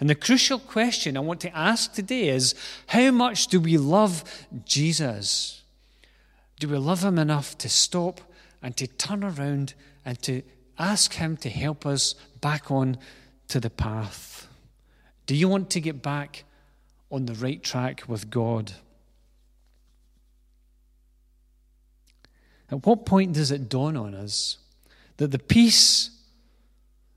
And 0.00 0.08
the 0.08 0.14
crucial 0.14 0.58
question 0.58 1.18
I 1.18 1.20
want 1.20 1.42
to 1.42 1.54
ask 1.54 1.92
today 1.92 2.30
is 2.30 2.54
how 2.86 3.10
much 3.10 3.48
do 3.48 3.60
we 3.60 3.76
love 3.76 4.24
Jesus? 4.64 5.64
Do 6.60 6.68
we 6.68 6.78
love 6.78 7.04
him 7.04 7.18
enough 7.18 7.58
to 7.58 7.68
stop 7.68 8.22
and 8.62 8.74
to 8.78 8.86
turn 8.86 9.22
around 9.22 9.74
and 10.06 10.20
to 10.22 10.40
ask 10.78 11.14
Him 11.14 11.36
to 11.38 11.50
help 11.50 11.84
us 11.86 12.14
back 12.40 12.70
on 12.70 12.98
to 13.48 13.60
the 13.60 13.70
path. 13.70 14.48
Do 15.26 15.34
you 15.34 15.48
want 15.48 15.70
to 15.70 15.80
get 15.80 16.02
back 16.02 16.44
on 17.10 17.26
the 17.26 17.34
right 17.34 17.62
track 17.62 18.04
with 18.06 18.30
God? 18.30 18.72
At 22.70 22.84
what 22.86 23.06
point 23.06 23.32
does 23.32 23.50
it 23.50 23.68
dawn 23.68 23.96
on 23.96 24.14
us 24.14 24.58
that 25.16 25.30
the 25.30 25.38
peace 25.38 26.10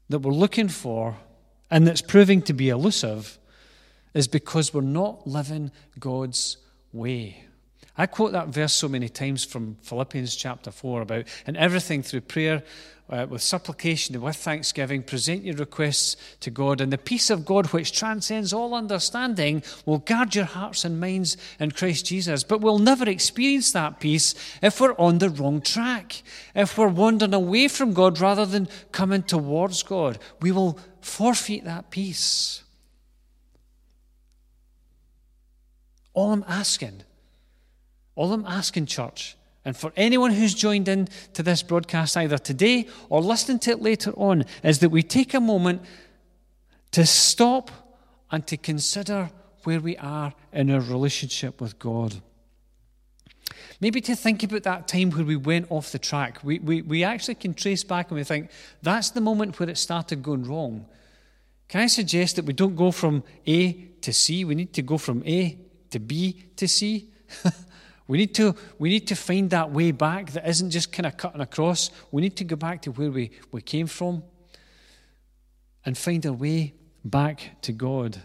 that 0.10 0.20
we're 0.20 0.34
looking 0.34 0.70
for 0.70 1.18
and 1.70 1.86
that's 1.86 2.02
proving 2.02 2.42
to 2.44 2.54
be 2.54 2.70
elusive 2.70 3.38
is 4.14 4.28
because 4.28 4.74
we're 4.74 4.82
not 4.82 5.28
living 5.28 5.72
God's 6.00 6.58
way? 6.94 7.46
I 7.98 8.06
quote 8.06 8.32
that 8.32 8.48
verse 8.48 8.74
so 8.74 8.88
many 8.88 9.10
times 9.10 9.44
from 9.44 9.78
Philippians 9.82 10.36
chapter 10.36 10.72
4 10.72 11.02
about, 11.02 11.26
and 11.46 11.58
everything 11.58 12.02
through 12.04 12.22
prayer, 12.22 12.64
uh, 13.12 13.28
with 13.30 13.42
supplication 13.42 14.16
and 14.16 14.24
with 14.24 14.38
thanksgiving, 14.38 15.04
present 15.04 15.44
your 15.44 15.56
requests 15.56 16.16
to 16.40 16.50
God, 16.50 16.80
and 16.80 16.94
the 16.94 16.98
peace 16.98 17.30
of 17.30 17.46
God, 17.46 17.68
which 17.68 17.92
transcends 17.92 18.54
all 18.54 18.74
understanding, 18.74 19.62
will 19.86 19.98
guard 19.98 20.34
your 20.34 20.46
hearts 20.46 20.86
and 20.86 21.00
minds 21.00 21.36
in 21.60 21.72
Christ 21.72 22.06
Jesus. 22.06 22.44
But 22.44 22.62
we'll 22.62 22.80
never 22.80 23.10
experience 23.10 23.74
that 23.74 24.00
peace 24.00 24.34
if 24.62 24.80
we're 24.80 24.96
on 24.98 25.18
the 25.18 25.30
wrong 25.30 25.62
track, 25.62 26.24
if 26.56 26.78
we're 26.78 26.88
wandering 26.88 27.34
away 27.34 27.68
from 27.68 27.94
God 27.94 28.20
rather 28.20 28.46
than 28.46 28.70
coming 28.94 29.24
towards 29.24 29.84
God. 29.84 30.18
We 30.40 30.54
will 30.54 30.80
forfeit 31.02 31.66
that 31.66 31.92
peace. 31.92 32.64
All 36.14 36.32
I'm 36.32 36.46
asking, 36.48 37.04
all 38.16 38.34
I'm 38.34 38.46
asking, 38.46 38.88
church, 38.88 39.36
and 39.64 39.78
for 39.78 39.94
anyone 39.96 40.32
who's 40.32 40.54
joined 40.54 40.88
in 40.88 41.08
to 41.34 41.44
this 41.44 41.62
broadcast 41.62 42.18
either 42.18 42.38
today 42.38 42.88
or 43.10 43.22
listening 43.22 43.60
to 43.60 43.72
it 43.72 43.82
later 43.82 44.12
on, 44.12 44.46
is 44.64 44.80
that 44.80 44.90
we 44.90 45.04
take 45.04 45.34
a 45.34 45.40
moment 45.40 45.82
to 46.92 47.06
stop 47.06 47.72
and 48.32 48.46
to 48.48 48.58
consider 48.58 49.30
where 49.64 49.80
we 49.80 49.96
are 49.98 50.34
in 50.52 50.72
our 50.72 50.80
relationship 50.80 51.62
with 51.62 51.78
God. 51.78 52.22
Maybe 53.80 54.02
to 54.02 54.16
think 54.16 54.44
about 54.44 54.64
that 54.64 54.88
time 54.88 55.12
where 55.12 55.26
we 55.26 55.36
went 55.36 55.68
off 55.70 55.92
the 55.92 56.00
track. 56.00 56.40
We, 56.44 56.60
we, 56.60 56.82
we 56.82 57.04
actually 57.04 57.36
can 57.36 57.54
trace 57.54 57.84
back 57.84 58.10
and 58.10 58.18
we 58.18 58.24
think 58.24 58.50
that's 58.82 59.12
the 59.12 59.22
moment 59.22 59.60
where 59.60 59.70
it 59.70 59.78
started 59.78 60.24
going 60.24 60.44
wrong. 60.44 60.86
Can 61.68 61.82
I 61.82 61.88
suggest 61.88 62.36
that 62.36 62.46
we 62.46 62.54
don't 62.54 62.76
go 62.76 62.92
from 62.92 63.24
A 63.48 63.74
to 64.02 64.14
C? 64.14 64.44
We 64.46 64.56
need 64.56 64.74
to 64.74 64.82
go 64.82 64.98
from 64.98 65.24
A 65.26 65.58
to 65.92 66.00
B 66.00 66.44
to 66.58 66.68
C. 66.68 67.10
We 68.12 68.18
need 68.18 68.36
to, 68.36 68.54
we 68.78 68.90
need 68.90 69.08
to 69.08 69.16
find 69.16 69.50
that 69.52 69.72
way 69.72 69.92
back 69.92 70.32
that 70.32 70.46
isn't 70.46 70.72
just 70.72 70.92
kind 70.92 71.06
of 71.06 71.16
cutting 71.16 71.40
across. 71.40 71.92
We 72.12 72.22
need 72.22 72.36
to 72.36 72.44
go 72.44 72.58
back 72.58 72.82
to 72.82 72.92
where 72.92 73.10
we, 73.10 73.32
we 73.54 73.62
came 73.62 73.88
from 73.88 74.24
and 75.86 75.98
find 75.98 76.26
our 76.26 76.34
way 76.34 76.74
back 77.06 77.62
to 77.62 77.72
God. 77.72 78.22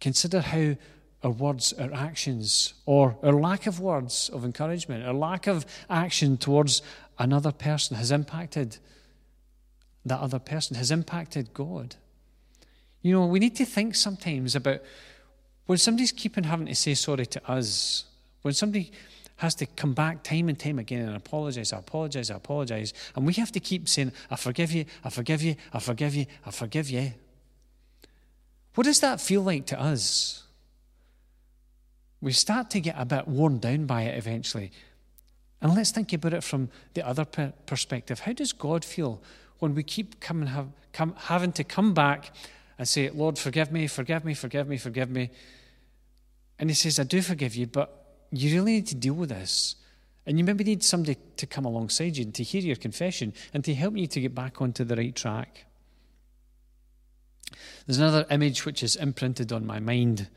Consider 0.00 0.40
how 0.40 0.74
our 1.22 1.30
words, 1.30 1.72
our 1.74 1.92
actions, 1.94 2.74
or 2.84 3.16
our 3.22 3.32
lack 3.32 3.68
of 3.68 3.78
words 3.78 4.28
of 4.30 4.44
encouragement, 4.44 5.06
our 5.06 5.14
lack 5.14 5.46
of 5.46 5.64
action 5.88 6.38
towards 6.38 6.82
another 7.16 7.52
person 7.52 7.96
has 7.96 8.10
impacted 8.10 8.78
that 10.04 10.18
other 10.18 10.40
person, 10.40 10.74
has 10.74 10.90
impacted 10.90 11.54
God. 11.54 11.94
You 13.02 13.12
know, 13.12 13.26
we 13.26 13.38
need 13.38 13.54
to 13.54 13.64
think 13.64 13.94
sometimes 13.94 14.56
about 14.56 14.80
when 15.72 15.78
somebody's 15.78 16.12
keeping 16.12 16.44
having 16.44 16.66
to 16.66 16.74
say 16.74 16.92
sorry 16.92 17.24
to 17.24 17.50
us, 17.50 18.04
when 18.42 18.52
somebody 18.52 18.92
has 19.36 19.54
to 19.54 19.64
come 19.64 19.94
back 19.94 20.22
time 20.22 20.50
and 20.50 20.58
time 20.58 20.78
again 20.78 21.08
and 21.08 21.16
apologize, 21.16 21.72
I 21.72 21.78
apologize, 21.78 22.30
I 22.30 22.34
apologize, 22.34 22.92
and 23.16 23.24
we 23.24 23.32
have 23.32 23.50
to 23.52 23.58
keep 23.58 23.88
saying, 23.88 24.12
I 24.30 24.36
forgive 24.36 24.70
you, 24.70 24.84
I 25.02 25.08
forgive 25.08 25.40
you, 25.40 25.56
I 25.72 25.78
forgive 25.78 26.14
you, 26.14 26.26
I 26.44 26.50
forgive 26.50 26.90
you. 26.90 27.14
What 28.74 28.84
does 28.84 29.00
that 29.00 29.18
feel 29.18 29.40
like 29.40 29.64
to 29.68 29.80
us? 29.80 30.42
We 32.20 32.32
start 32.32 32.68
to 32.72 32.80
get 32.82 32.96
a 32.98 33.06
bit 33.06 33.26
worn 33.26 33.58
down 33.58 33.86
by 33.86 34.02
it 34.02 34.18
eventually. 34.18 34.72
And 35.62 35.74
let's 35.74 35.90
think 35.90 36.12
about 36.12 36.34
it 36.34 36.44
from 36.44 36.68
the 36.92 37.08
other 37.08 37.24
perspective. 37.24 38.20
How 38.20 38.34
does 38.34 38.52
God 38.52 38.84
feel 38.84 39.22
when 39.58 39.74
we 39.74 39.84
keep 39.84 40.20
coming, 40.20 40.48
have, 40.48 40.68
come, 40.92 41.14
having 41.16 41.52
to 41.52 41.64
come 41.64 41.94
back 41.94 42.30
and 42.78 42.86
say, 42.86 43.08
Lord, 43.08 43.38
forgive 43.38 43.72
me, 43.72 43.86
forgive 43.86 44.22
me, 44.22 44.34
forgive 44.34 44.68
me, 44.68 44.76
forgive 44.76 45.08
me. 45.08 45.30
And 46.62 46.70
he 46.70 46.74
says, 46.74 47.00
I 47.00 47.02
do 47.02 47.22
forgive 47.22 47.56
you, 47.56 47.66
but 47.66 48.04
you 48.30 48.54
really 48.54 48.74
need 48.74 48.86
to 48.86 48.94
deal 48.94 49.14
with 49.14 49.30
this. 49.30 49.74
And 50.24 50.38
you 50.38 50.44
maybe 50.44 50.62
need 50.62 50.84
somebody 50.84 51.16
to 51.36 51.44
come 51.44 51.64
alongside 51.64 52.16
you 52.16 52.22
and 52.22 52.32
to 52.36 52.44
hear 52.44 52.62
your 52.62 52.76
confession 52.76 53.34
and 53.52 53.64
to 53.64 53.74
help 53.74 53.96
you 53.96 54.06
to 54.06 54.20
get 54.20 54.32
back 54.32 54.62
onto 54.62 54.84
the 54.84 54.94
right 54.94 55.12
track. 55.12 55.64
There's 57.84 57.98
another 57.98 58.26
image 58.30 58.64
which 58.64 58.84
is 58.84 58.94
imprinted 58.94 59.52
on 59.52 59.66
my 59.66 59.80
mind, 59.80 60.28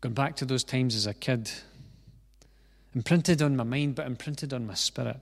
going 0.00 0.14
back 0.14 0.36
to 0.36 0.44
those 0.44 0.62
times 0.62 0.94
as 0.94 1.08
a 1.08 1.14
kid. 1.14 1.50
Imprinted 2.94 3.42
on 3.42 3.56
my 3.56 3.64
mind, 3.64 3.96
but 3.96 4.06
imprinted 4.06 4.52
on 4.52 4.68
my 4.68 4.74
spirit. 4.74 5.18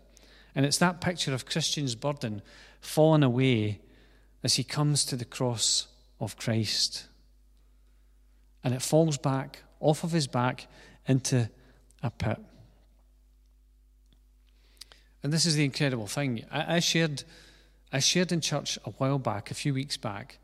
And 0.55 0.67
it's 0.67 0.77
that 0.77 1.01
picture 1.01 1.33
of 1.33 1.47
Christian's 1.47 1.95
burden 1.95 2.43
falling 2.83 3.23
away 3.23 3.81
as 4.45 4.57
he 4.57 4.63
comes 4.63 5.07
to 5.07 5.17
the 5.17 5.25
cross 5.25 5.87
of 6.21 6.37
Christ. 6.37 7.07
And 8.63 8.75
it 8.75 8.83
falls 8.83 9.17
back 9.17 9.63
off 9.81 10.05
of 10.05 10.13
his 10.13 10.27
back 10.27 10.67
into 11.07 11.49
a 12.03 12.11
pit. 12.11 12.39
And 15.23 15.33
this 15.33 15.47
is 15.47 15.57
the 15.57 15.65
incredible 15.65 16.07
thing. 16.07 16.45
I, 16.51 16.77
I, 16.77 16.79
shared, 16.81 17.25
I 17.93 17.99
shared 17.99 18.33
in 18.33 18.41
church 18.41 18.79
a 18.85 18.91
while 18.91 19.19
back, 19.19 19.51
a 19.51 19.55
few 19.55 19.75
weeks 19.75 19.97
back, 19.97 20.39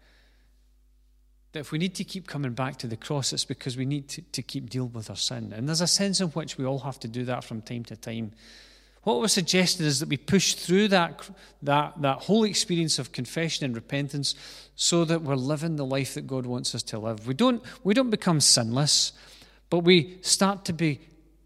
that 1.52 1.60
if 1.60 1.70
we 1.70 1.78
need 1.78 1.94
to 1.94 2.04
keep 2.04 2.26
coming 2.26 2.52
back 2.52 2.76
to 2.78 2.88
the 2.88 2.96
cross, 2.96 3.32
it's 3.32 3.44
because 3.44 3.76
we 3.76 3.84
need 3.84 4.08
to, 4.08 4.22
to 4.22 4.42
keep 4.42 4.68
dealing 4.68 4.92
with 4.92 5.08
our 5.08 5.16
sin. 5.16 5.52
And 5.52 5.68
there's 5.68 5.80
a 5.80 5.86
sense 5.86 6.20
in 6.20 6.28
which 6.28 6.58
we 6.58 6.64
all 6.64 6.80
have 6.80 6.98
to 7.00 7.08
do 7.08 7.24
that 7.26 7.44
from 7.44 7.62
time 7.62 7.84
to 7.84 7.96
time. 7.96 8.32
What 9.04 9.20
was 9.20 9.32
suggested 9.32 9.84
is 9.84 10.00
that 10.00 10.08
we 10.08 10.16
push 10.16 10.54
through 10.54 10.88
that, 10.88 11.28
that, 11.62 12.00
that 12.00 12.22
whole 12.22 12.44
experience 12.44 12.98
of 12.98 13.12
confession 13.12 13.66
and 13.66 13.74
repentance 13.74 14.34
so 14.76 15.04
that 15.04 15.22
we're 15.22 15.36
living 15.36 15.76
the 15.76 15.84
life 15.84 16.14
that 16.14 16.26
God 16.26 16.46
wants 16.46 16.74
us 16.74 16.82
to 16.84 16.98
live. 16.98 17.26
We 17.26 17.34
don't, 17.34 17.62
we 17.84 17.92
don't 17.92 18.10
become 18.10 18.40
sinless, 18.40 19.12
but 19.68 19.80
we 19.80 20.18
start 20.22 20.64
to 20.64 20.72
be 20.72 21.00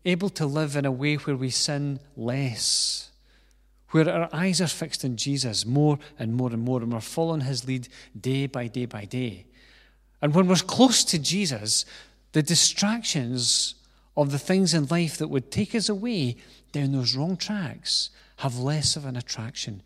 able 0.05 0.31
to 0.31 0.47
live 0.47 0.77
in 0.77 0.87
a 0.87 0.93
way 0.93 1.17
where 1.17 1.37
we 1.37 1.51
sin 1.51 1.99
less, 2.17 3.11
where 3.91 4.09
our 4.09 4.29
eyes 4.33 4.61
are 4.61 4.69
fixed 4.69 5.05
on 5.05 5.17
Jesus 5.17 5.67
more 5.67 5.99
and 6.17 6.35
more 6.35 6.51
and 6.51 6.63
more, 6.63 6.81
and 6.81 6.93
we're 6.93 7.01
following 7.01 7.41
his 7.41 7.67
lead 7.67 7.89
day 8.19 8.47
by 8.47 8.69
day 8.69 8.87
by 8.87 9.05
day. 9.05 9.47
And 10.23 10.33
when 10.33 10.47
we're 10.47 10.57
close 10.57 11.03
to 11.05 11.19
Jesus, 11.19 11.85
the 12.33 12.43
distractions 12.43 13.75
of 14.19 14.33
the 14.33 14.39
things 14.39 14.75
in 14.75 14.85
life 14.87 15.17
that 15.17 15.29
would 15.29 15.51
take 15.51 15.77
us 15.77 15.89
away 15.89 16.37
down 16.73 16.91
those 16.91 17.15
wrong 17.15 17.37
tracks 17.37 18.11
have 18.39 18.59
less 18.59 18.97
of 18.97 19.05
an 19.05 19.17
attraction 19.17 19.81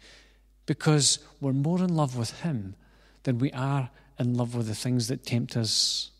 because 0.64 1.18
we're 1.38 1.52
more 1.52 1.80
in 1.80 1.94
love 1.94 2.16
with 2.16 2.40
Him 2.40 2.74
than 3.24 3.38
we 3.38 3.52
are 3.52 3.90
in 4.18 4.34
love 4.34 4.54
with 4.54 4.68
the 4.68 4.74
things 4.74 5.08
that 5.08 5.26
tempt 5.26 5.54
us. 5.54 6.10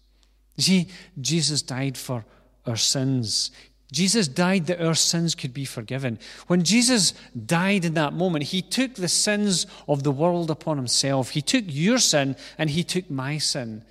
You 0.57 0.63
see, 0.63 0.89
Jesus 1.23 1.63
died 1.63 1.97
for 1.97 2.27
our 2.67 2.77
sins. 2.77 3.51
Jesus 3.91 4.29
died 4.29 4.67
that 4.67 4.85
our 4.85 4.95
sins 4.95 5.35
could 5.35 5.55
be 5.55 5.65
forgiven. 5.65 6.19
When 6.49 6.65
Jesus 6.65 7.15
died 7.47 7.87
in 7.87 7.95
that 7.95 8.13
moment, 8.13 8.45
he 8.45 8.61
took 8.61 8.95
the 8.95 9.09
sins 9.09 9.67
of 9.89 10.03
the 10.03 10.11
world 10.11 10.51
upon 10.51 10.77
himself. 10.77 11.31
He 11.31 11.41
took 11.41 11.65
your 11.67 11.99
sin 11.99 12.37
and 12.59 12.69
he 12.69 12.85
took 12.85 13.11
my 13.11 13.39
sin. 13.39 13.85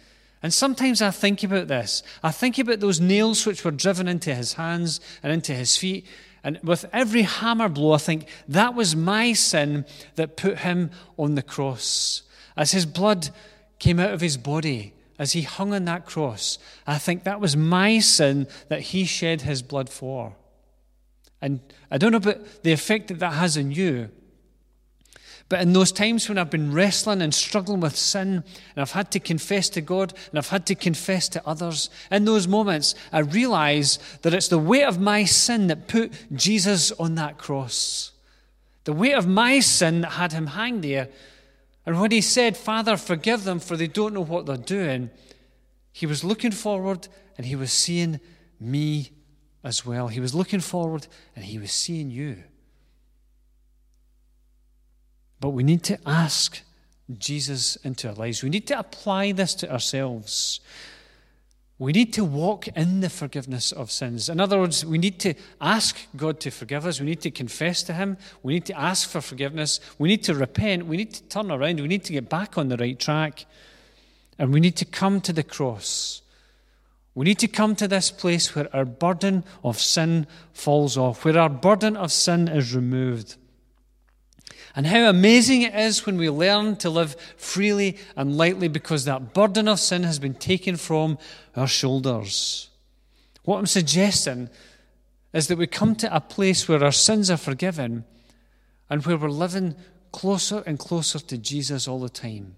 And 0.43 0.53
sometimes 0.53 1.01
I 1.01 1.11
think 1.11 1.43
about 1.43 1.67
this. 1.67 2.01
I 2.23 2.31
think 2.31 2.57
about 2.57 2.79
those 2.79 2.99
nails 2.99 3.45
which 3.45 3.63
were 3.63 3.71
driven 3.71 4.07
into 4.07 4.33
his 4.33 4.53
hands 4.53 4.99
and 5.21 5.31
into 5.31 5.53
his 5.53 5.77
feet. 5.77 6.05
And 6.43 6.59
with 6.63 6.85
every 6.91 7.21
hammer 7.21 7.69
blow, 7.69 7.93
I 7.93 7.99
think 7.99 8.27
that 8.47 8.73
was 8.73 8.95
my 8.95 9.33
sin 9.33 9.85
that 10.15 10.37
put 10.37 10.59
him 10.59 10.89
on 11.17 11.35
the 11.35 11.43
cross. 11.43 12.23
As 12.57 12.71
his 12.71 12.87
blood 12.87 13.29
came 13.77 13.99
out 13.99 14.13
of 14.13 14.21
his 14.21 14.37
body, 14.37 14.93
as 15.19 15.33
he 15.33 15.43
hung 15.43 15.73
on 15.73 15.85
that 15.85 16.07
cross, 16.07 16.57
I 16.87 16.97
think 16.97 17.23
that 17.23 17.39
was 17.39 17.55
my 17.55 17.99
sin 17.99 18.47
that 18.69 18.81
he 18.81 19.05
shed 19.05 19.41
his 19.41 19.61
blood 19.61 19.89
for. 19.89 20.35
And 21.39 21.59
I 21.91 21.99
don't 21.99 22.11
know 22.11 22.17
about 22.17 22.63
the 22.63 22.71
effect 22.71 23.09
that 23.09 23.19
that 23.19 23.33
has 23.33 23.57
on 23.57 23.71
you. 23.71 24.09
But 25.51 25.59
in 25.59 25.73
those 25.73 25.91
times 25.91 26.29
when 26.29 26.37
I've 26.37 26.49
been 26.49 26.71
wrestling 26.71 27.21
and 27.21 27.35
struggling 27.35 27.81
with 27.81 27.97
sin, 27.97 28.35
and 28.35 28.77
I've 28.77 28.91
had 28.91 29.11
to 29.11 29.19
confess 29.19 29.67
to 29.71 29.81
God 29.81 30.13
and 30.29 30.39
I've 30.39 30.47
had 30.47 30.65
to 30.67 30.75
confess 30.75 31.27
to 31.27 31.45
others, 31.45 31.89
in 32.09 32.23
those 32.23 32.47
moments, 32.47 32.95
I 33.11 33.19
realize 33.19 33.99
that 34.21 34.33
it's 34.33 34.47
the 34.47 34.57
weight 34.57 34.85
of 34.85 35.01
my 35.01 35.25
sin 35.25 35.67
that 35.67 35.89
put 35.89 36.13
Jesus 36.33 36.93
on 36.93 37.15
that 37.15 37.37
cross. 37.37 38.13
The 38.85 38.93
weight 38.93 39.11
of 39.11 39.27
my 39.27 39.59
sin 39.59 39.99
that 40.01 40.11
had 40.11 40.31
him 40.31 40.47
hang 40.47 40.79
there. 40.79 41.09
And 41.85 41.99
when 41.99 42.11
he 42.11 42.21
said, 42.21 42.55
Father, 42.55 42.95
forgive 42.95 43.43
them, 43.43 43.59
for 43.59 43.75
they 43.75 43.87
don't 43.87 44.13
know 44.13 44.23
what 44.23 44.45
they're 44.45 44.55
doing, 44.55 45.09
he 45.91 46.05
was 46.05 46.23
looking 46.23 46.51
forward 46.51 47.09
and 47.37 47.45
he 47.45 47.57
was 47.57 47.73
seeing 47.73 48.21
me 48.57 49.09
as 49.65 49.85
well. 49.85 50.07
He 50.07 50.21
was 50.21 50.33
looking 50.33 50.61
forward 50.61 51.07
and 51.35 51.43
he 51.43 51.59
was 51.59 51.73
seeing 51.73 52.09
you. 52.09 52.41
But 55.41 55.49
we 55.49 55.63
need 55.63 55.83
to 55.85 55.99
ask 56.05 56.61
Jesus 57.17 57.75
into 57.77 58.07
our 58.07 58.13
lives. 58.13 58.43
We 58.43 58.49
need 58.49 58.67
to 58.67 58.79
apply 58.79 59.33
this 59.33 59.53
to 59.55 59.71
ourselves. 59.71 60.61
We 61.79 61.93
need 61.93 62.13
to 62.13 62.23
walk 62.23 62.67
in 62.67 62.99
the 62.99 63.09
forgiveness 63.09 63.71
of 63.71 63.89
sins. 63.89 64.29
In 64.29 64.39
other 64.39 64.59
words, 64.59 64.85
we 64.85 64.99
need 64.99 65.19
to 65.21 65.33
ask 65.59 65.97
God 66.15 66.39
to 66.41 66.51
forgive 66.51 66.85
us. 66.85 66.99
We 66.99 67.07
need 67.07 67.21
to 67.21 67.31
confess 67.31 67.81
to 67.83 67.93
Him. 67.93 68.17
We 68.43 68.53
need 68.53 68.67
to 68.67 68.79
ask 68.79 69.09
for 69.09 69.19
forgiveness. 69.19 69.79
We 69.97 70.09
need 70.09 70.23
to 70.25 70.35
repent. 70.35 70.85
We 70.85 70.95
need 70.95 71.15
to 71.15 71.23
turn 71.23 71.49
around. 71.49 71.79
We 71.79 71.87
need 71.87 72.03
to 72.03 72.13
get 72.13 72.29
back 72.29 72.59
on 72.59 72.67
the 72.67 72.77
right 72.77 72.99
track. 72.99 73.47
And 74.37 74.53
we 74.53 74.59
need 74.59 74.75
to 74.77 74.85
come 74.85 75.21
to 75.21 75.33
the 75.33 75.43
cross. 75.43 76.21
We 77.15 77.25
need 77.25 77.39
to 77.39 77.47
come 77.47 77.75
to 77.77 77.87
this 77.87 78.11
place 78.11 78.53
where 78.53 78.73
our 78.75 78.85
burden 78.85 79.43
of 79.63 79.79
sin 79.79 80.27
falls 80.53 80.97
off, 80.97 81.25
where 81.25 81.39
our 81.39 81.49
burden 81.49 81.97
of 81.97 82.11
sin 82.11 82.47
is 82.47 82.75
removed. 82.75 83.37
And 84.75 84.87
how 84.87 85.09
amazing 85.09 85.63
it 85.63 85.75
is 85.75 86.05
when 86.05 86.17
we 86.17 86.29
learn 86.29 86.77
to 86.77 86.89
live 86.89 87.15
freely 87.35 87.97
and 88.15 88.37
lightly 88.37 88.69
because 88.69 89.05
that 89.05 89.33
burden 89.33 89.67
of 89.67 89.79
sin 89.79 90.03
has 90.03 90.17
been 90.17 90.33
taken 90.33 90.77
from 90.77 91.17
our 91.55 91.67
shoulders. 91.67 92.69
What 93.43 93.57
I'm 93.57 93.65
suggesting 93.67 94.49
is 95.33 95.47
that 95.47 95.57
we 95.57 95.67
come 95.67 95.95
to 95.95 96.15
a 96.15 96.21
place 96.21 96.67
where 96.67 96.83
our 96.83 96.91
sins 96.91 97.29
are 97.29 97.37
forgiven 97.37 98.05
and 98.89 99.05
where 99.05 99.17
we're 99.17 99.29
living 99.29 99.75
closer 100.11 100.63
and 100.65 100.79
closer 100.79 101.19
to 101.19 101.37
Jesus 101.37 101.87
all 101.87 101.99
the 101.99 102.09
time. 102.09 102.55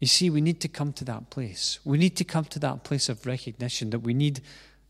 You 0.00 0.06
see, 0.06 0.30
we 0.30 0.40
need 0.40 0.60
to 0.62 0.68
come 0.68 0.92
to 0.94 1.04
that 1.04 1.30
place. 1.30 1.78
We 1.84 1.98
need 1.98 2.16
to 2.16 2.24
come 2.24 2.44
to 2.46 2.58
that 2.60 2.84
place 2.84 3.08
of 3.08 3.26
recognition 3.26 3.90
that 3.90 3.98
we 3.98 4.14
need 4.14 4.40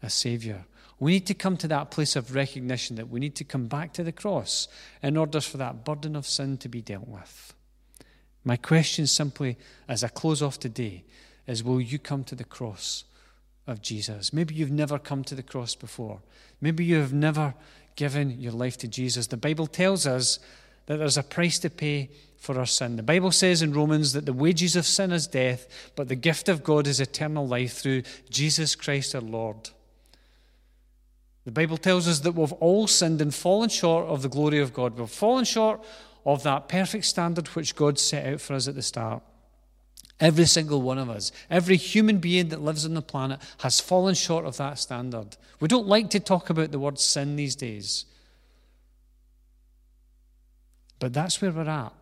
a 0.02 0.08
Savior. 0.08 0.64
We 1.00 1.12
need 1.12 1.26
to 1.26 1.34
come 1.34 1.56
to 1.56 1.68
that 1.68 1.90
place 1.90 2.14
of 2.14 2.34
recognition 2.34 2.96
that 2.96 3.08
we 3.08 3.20
need 3.20 3.34
to 3.36 3.44
come 3.44 3.66
back 3.66 3.94
to 3.94 4.04
the 4.04 4.12
cross 4.12 4.68
in 5.02 5.16
order 5.16 5.40
for 5.40 5.56
that 5.56 5.84
burden 5.84 6.14
of 6.14 6.26
sin 6.26 6.58
to 6.58 6.68
be 6.68 6.82
dealt 6.82 7.08
with. 7.08 7.54
My 8.44 8.56
question 8.56 9.06
simply, 9.06 9.56
as 9.88 10.04
I 10.04 10.08
close 10.08 10.42
off 10.42 10.60
today, 10.60 11.04
is 11.46 11.64
will 11.64 11.80
you 11.80 11.98
come 11.98 12.22
to 12.24 12.34
the 12.34 12.44
cross 12.44 13.04
of 13.66 13.80
Jesus? 13.80 14.32
Maybe 14.32 14.54
you've 14.54 14.70
never 14.70 14.98
come 14.98 15.24
to 15.24 15.34
the 15.34 15.42
cross 15.42 15.74
before. 15.74 16.20
Maybe 16.60 16.84
you 16.84 16.96
have 16.96 17.14
never 17.14 17.54
given 17.96 18.38
your 18.38 18.52
life 18.52 18.76
to 18.78 18.88
Jesus. 18.88 19.26
The 19.26 19.36
Bible 19.38 19.66
tells 19.66 20.06
us 20.06 20.38
that 20.86 20.98
there's 20.98 21.18
a 21.18 21.22
price 21.22 21.58
to 21.60 21.70
pay 21.70 22.10
for 22.36 22.58
our 22.58 22.66
sin. 22.66 22.96
The 22.96 23.02
Bible 23.02 23.32
says 23.32 23.62
in 23.62 23.72
Romans 23.72 24.12
that 24.12 24.26
the 24.26 24.32
wages 24.32 24.76
of 24.76 24.86
sin 24.86 25.12
is 25.12 25.26
death, 25.26 25.66
but 25.96 26.08
the 26.08 26.14
gift 26.14 26.48
of 26.48 26.64
God 26.64 26.86
is 26.86 27.00
eternal 27.00 27.46
life 27.46 27.74
through 27.74 28.02
Jesus 28.28 28.74
Christ 28.74 29.14
our 29.14 29.20
Lord. 29.20 29.70
The 31.50 31.62
Bible 31.62 31.78
tells 31.78 32.06
us 32.06 32.20
that 32.20 32.36
we've 32.36 32.52
all 32.52 32.86
sinned 32.86 33.20
and 33.20 33.34
fallen 33.34 33.70
short 33.70 34.06
of 34.06 34.22
the 34.22 34.28
glory 34.28 34.60
of 34.60 34.72
God. 34.72 34.96
We've 34.96 35.10
fallen 35.10 35.44
short 35.44 35.84
of 36.24 36.44
that 36.44 36.68
perfect 36.68 37.04
standard 37.06 37.48
which 37.48 37.74
God 37.74 37.98
set 37.98 38.24
out 38.24 38.40
for 38.40 38.54
us 38.54 38.68
at 38.68 38.76
the 38.76 38.82
start. 38.82 39.20
Every 40.20 40.44
single 40.44 40.80
one 40.80 40.96
of 40.96 41.10
us, 41.10 41.32
every 41.50 41.76
human 41.76 42.18
being 42.18 42.50
that 42.50 42.62
lives 42.62 42.86
on 42.86 42.94
the 42.94 43.02
planet 43.02 43.40
has 43.62 43.80
fallen 43.80 44.14
short 44.14 44.44
of 44.44 44.58
that 44.58 44.78
standard. 44.78 45.36
We 45.58 45.66
don't 45.66 45.88
like 45.88 46.08
to 46.10 46.20
talk 46.20 46.50
about 46.50 46.70
the 46.70 46.78
word 46.78 47.00
sin 47.00 47.34
these 47.34 47.56
days. 47.56 48.04
But 51.00 51.12
that's 51.12 51.42
where 51.42 51.50
we're 51.50 51.68
at 51.68 51.92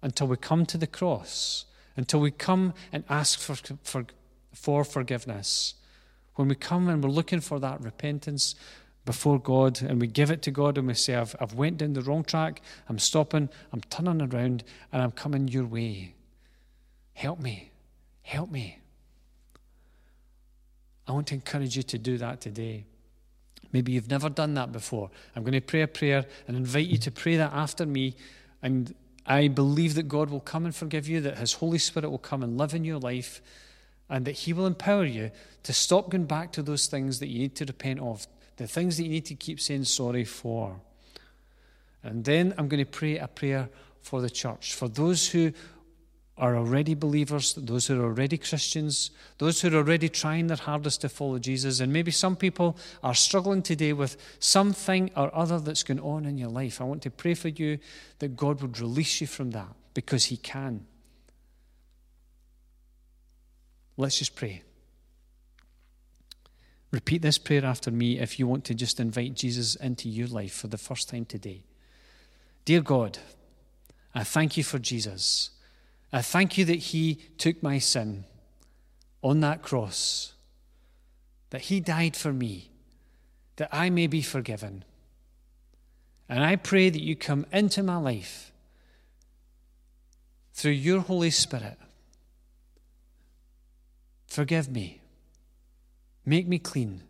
until 0.00 0.28
we 0.28 0.38
come 0.38 0.64
to 0.64 0.78
the 0.78 0.86
cross, 0.86 1.66
until 1.94 2.20
we 2.20 2.30
come 2.30 2.72
and 2.90 3.04
ask 3.10 3.38
for, 3.38 3.76
for, 3.82 4.06
for 4.54 4.82
forgiveness. 4.82 5.74
When 6.36 6.48
we 6.48 6.54
come 6.54 6.88
and 6.88 7.04
we're 7.04 7.10
looking 7.10 7.40
for 7.40 7.60
that 7.60 7.82
repentance, 7.82 8.54
before 9.04 9.38
God 9.38 9.82
and 9.82 10.00
we 10.00 10.06
give 10.06 10.30
it 10.30 10.42
to 10.42 10.50
God 10.50 10.78
and 10.78 10.86
we 10.86 10.94
say, 10.94 11.14
I've, 11.14 11.36
I've 11.40 11.54
went 11.54 11.78
down 11.78 11.92
the 11.92 12.02
wrong 12.02 12.24
track, 12.24 12.62
I'm 12.88 12.98
stopping, 12.98 13.48
I'm 13.72 13.80
turning 13.82 14.22
around, 14.22 14.64
and 14.92 15.02
I'm 15.02 15.12
coming 15.12 15.48
your 15.48 15.64
way. 15.64 16.14
Help 17.12 17.40
me. 17.40 17.70
Help 18.22 18.50
me. 18.50 18.78
I 21.06 21.12
want 21.12 21.26
to 21.28 21.34
encourage 21.34 21.76
you 21.76 21.82
to 21.82 21.98
do 21.98 22.18
that 22.18 22.40
today. 22.40 22.86
Maybe 23.72 23.92
you've 23.92 24.08
never 24.08 24.30
done 24.30 24.54
that 24.54 24.72
before. 24.72 25.10
I'm 25.34 25.42
going 25.42 25.52
to 25.52 25.60
pray 25.60 25.82
a 25.82 25.88
prayer 25.88 26.24
and 26.46 26.56
invite 26.56 26.86
you 26.86 26.98
to 26.98 27.10
pray 27.10 27.36
that 27.36 27.52
after 27.52 27.84
me. 27.84 28.14
And 28.62 28.94
I 29.26 29.48
believe 29.48 29.94
that 29.94 30.08
God 30.08 30.30
will 30.30 30.40
come 30.40 30.64
and 30.64 30.74
forgive 30.74 31.08
you, 31.08 31.20
that 31.22 31.38
His 31.38 31.54
Holy 31.54 31.78
Spirit 31.78 32.08
will 32.10 32.18
come 32.18 32.42
and 32.42 32.56
live 32.56 32.72
in 32.72 32.84
your 32.84 32.98
life, 32.98 33.42
and 34.08 34.24
that 34.26 34.32
He 34.32 34.52
will 34.52 34.66
empower 34.66 35.04
you 35.04 35.30
to 35.64 35.72
stop 35.72 36.10
going 36.10 36.24
back 36.24 36.52
to 36.52 36.62
those 36.62 36.86
things 36.86 37.18
that 37.18 37.28
you 37.28 37.40
need 37.40 37.56
to 37.56 37.64
repent 37.64 38.00
of, 38.00 38.26
the 38.56 38.66
things 38.66 38.96
that 38.96 39.04
you 39.04 39.10
need 39.10 39.26
to 39.26 39.34
keep 39.34 39.60
saying 39.60 39.84
sorry 39.84 40.24
for. 40.24 40.80
And 42.02 42.24
then 42.24 42.54
I'm 42.58 42.68
going 42.68 42.84
to 42.84 42.90
pray 42.90 43.18
a 43.18 43.28
prayer 43.28 43.68
for 44.00 44.20
the 44.20 44.30
church, 44.30 44.74
for 44.74 44.88
those 44.88 45.28
who 45.30 45.52
are 46.36 46.56
already 46.56 46.94
believers, 46.94 47.54
those 47.54 47.86
who 47.86 48.00
are 48.00 48.04
already 48.04 48.36
Christians, 48.36 49.12
those 49.38 49.60
who 49.60 49.68
are 49.68 49.76
already 49.76 50.08
trying 50.08 50.48
their 50.48 50.56
hardest 50.56 51.00
to 51.02 51.08
follow 51.08 51.38
Jesus. 51.38 51.80
And 51.80 51.92
maybe 51.92 52.10
some 52.10 52.34
people 52.34 52.76
are 53.02 53.14
struggling 53.14 53.62
today 53.62 53.92
with 53.92 54.16
something 54.40 55.10
or 55.16 55.34
other 55.34 55.60
that's 55.60 55.84
going 55.84 56.00
on 56.00 56.26
in 56.26 56.36
your 56.36 56.48
life. 56.50 56.80
I 56.80 56.84
want 56.84 57.02
to 57.02 57.10
pray 57.10 57.34
for 57.34 57.48
you 57.48 57.78
that 58.18 58.36
God 58.36 58.60
would 58.62 58.80
release 58.80 59.20
you 59.20 59.28
from 59.28 59.52
that 59.52 59.68
because 59.94 60.26
He 60.26 60.36
can. 60.36 60.86
Let's 63.96 64.18
just 64.18 64.34
pray. 64.34 64.62
Repeat 66.94 67.22
this 67.22 67.38
prayer 67.38 67.64
after 67.64 67.90
me 67.90 68.20
if 68.20 68.38
you 68.38 68.46
want 68.46 68.64
to 68.66 68.72
just 68.72 69.00
invite 69.00 69.34
Jesus 69.34 69.74
into 69.74 70.08
your 70.08 70.28
life 70.28 70.52
for 70.52 70.68
the 70.68 70.78
first 70.78 71.08
time 71.08 71.24
today. 71.24 71.64
Dear 72.64 72.82
God, 72.82 73.18
I 74.14 74.22
thank 74.22 74.56
you 74.56 74.62
for 74.62 74.78
Jesus. 74.78 75.50
I 76.12 76.22
thank 76.22 76.56
you 76.56 76.64
that 76.66 76.76
he 76.76 77.16
took 77.36 77.60
my 77.64 77.80
sin 77.80 78.26
on 79.22 79.40
that 79.40 79.60
cross, 79.60 80.34
that 81.50 81.62
he 81.62 81.80
died 81.80 82.14
for 82.14 82.32
me, 82.32 82.70
that 83.56 83.70
I 83.72 83.90
may 83.90 84.06
be 84.06 84.22
forgiven. 84.22 84.84
And 86.28 86.44
I 86.44 86.54
pray 86.54 86.90
that 86.90 87.02
you 87.02 87.16
come 87.16 87.44
into 87.50 87.82
my 87.82 87.96
life 87.96 88.52
through 90.52 90.70
your 90.70 91.00
Holy 91.00 91.32
Spirit. 91.32 91.76
Forgive 94.28 94.70
me. 94.70 95.00
Make 96.26 96.48
me 96.48 96.58
clean 96.58 97.02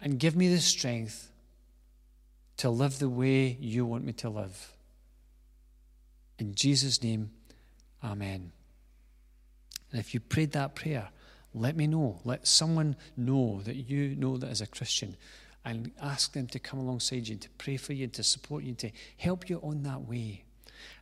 and 0.00 0.18
give 0.18 0.34
me 0.34 0.48
the 0.48 0.60
strength 0.60 1.30
to 2.58 2.70
live 2.70 2.98
the 2.98 3.08
way 3.08 3.56
you 3.60 3.86
want 3.86 4.04
me 4.04 4.12
to 4.14 4.28
live. 4.28 4.72
In 6.38 6.54
Jesus' 6.54 7.02
name, 7.02 7.30
Amen. 8.04 8.52
And 9.90 10.00
if 10.00 10.14
you 10.14 10.20
prayed 10.20 10.52
that 10.52 10.74
prayer, 10.74 11.08
let 11.54 11.76
me 11.76 11.86
know. 11.86 12.20
Let 12.24 12.46
someone 12.46 12.96
know 13.16 13.60
that 13.64 13.76
you 13.76 14.16
know 14.16 14.36
that 14.38 14.50
as 14.50 14.60
a 14.60 14.66
Christian 14.66 15.16
and 15.64 15.92
ask 16.00 16.32
them 16.32 16.48
to 16.48 16.58
come 16.58 16.80
alongside 16.80 17.28
you, 17.28 17.34
and 17.34 17.42
to 17.42 17.48
pray 17.50 17.76
for 17.76 17.92
you, 17.92 18.04
and 18.04 18.12
to 18.14 18.24
support 18.24 18.64
you, 18.64 18.70
and 18.70 18.78
to 18.78 18.90
help 19.16 19.48
you 19.48 19.60
on 19.62 19.84
that 19.84 20.02
way. 20.02 20.42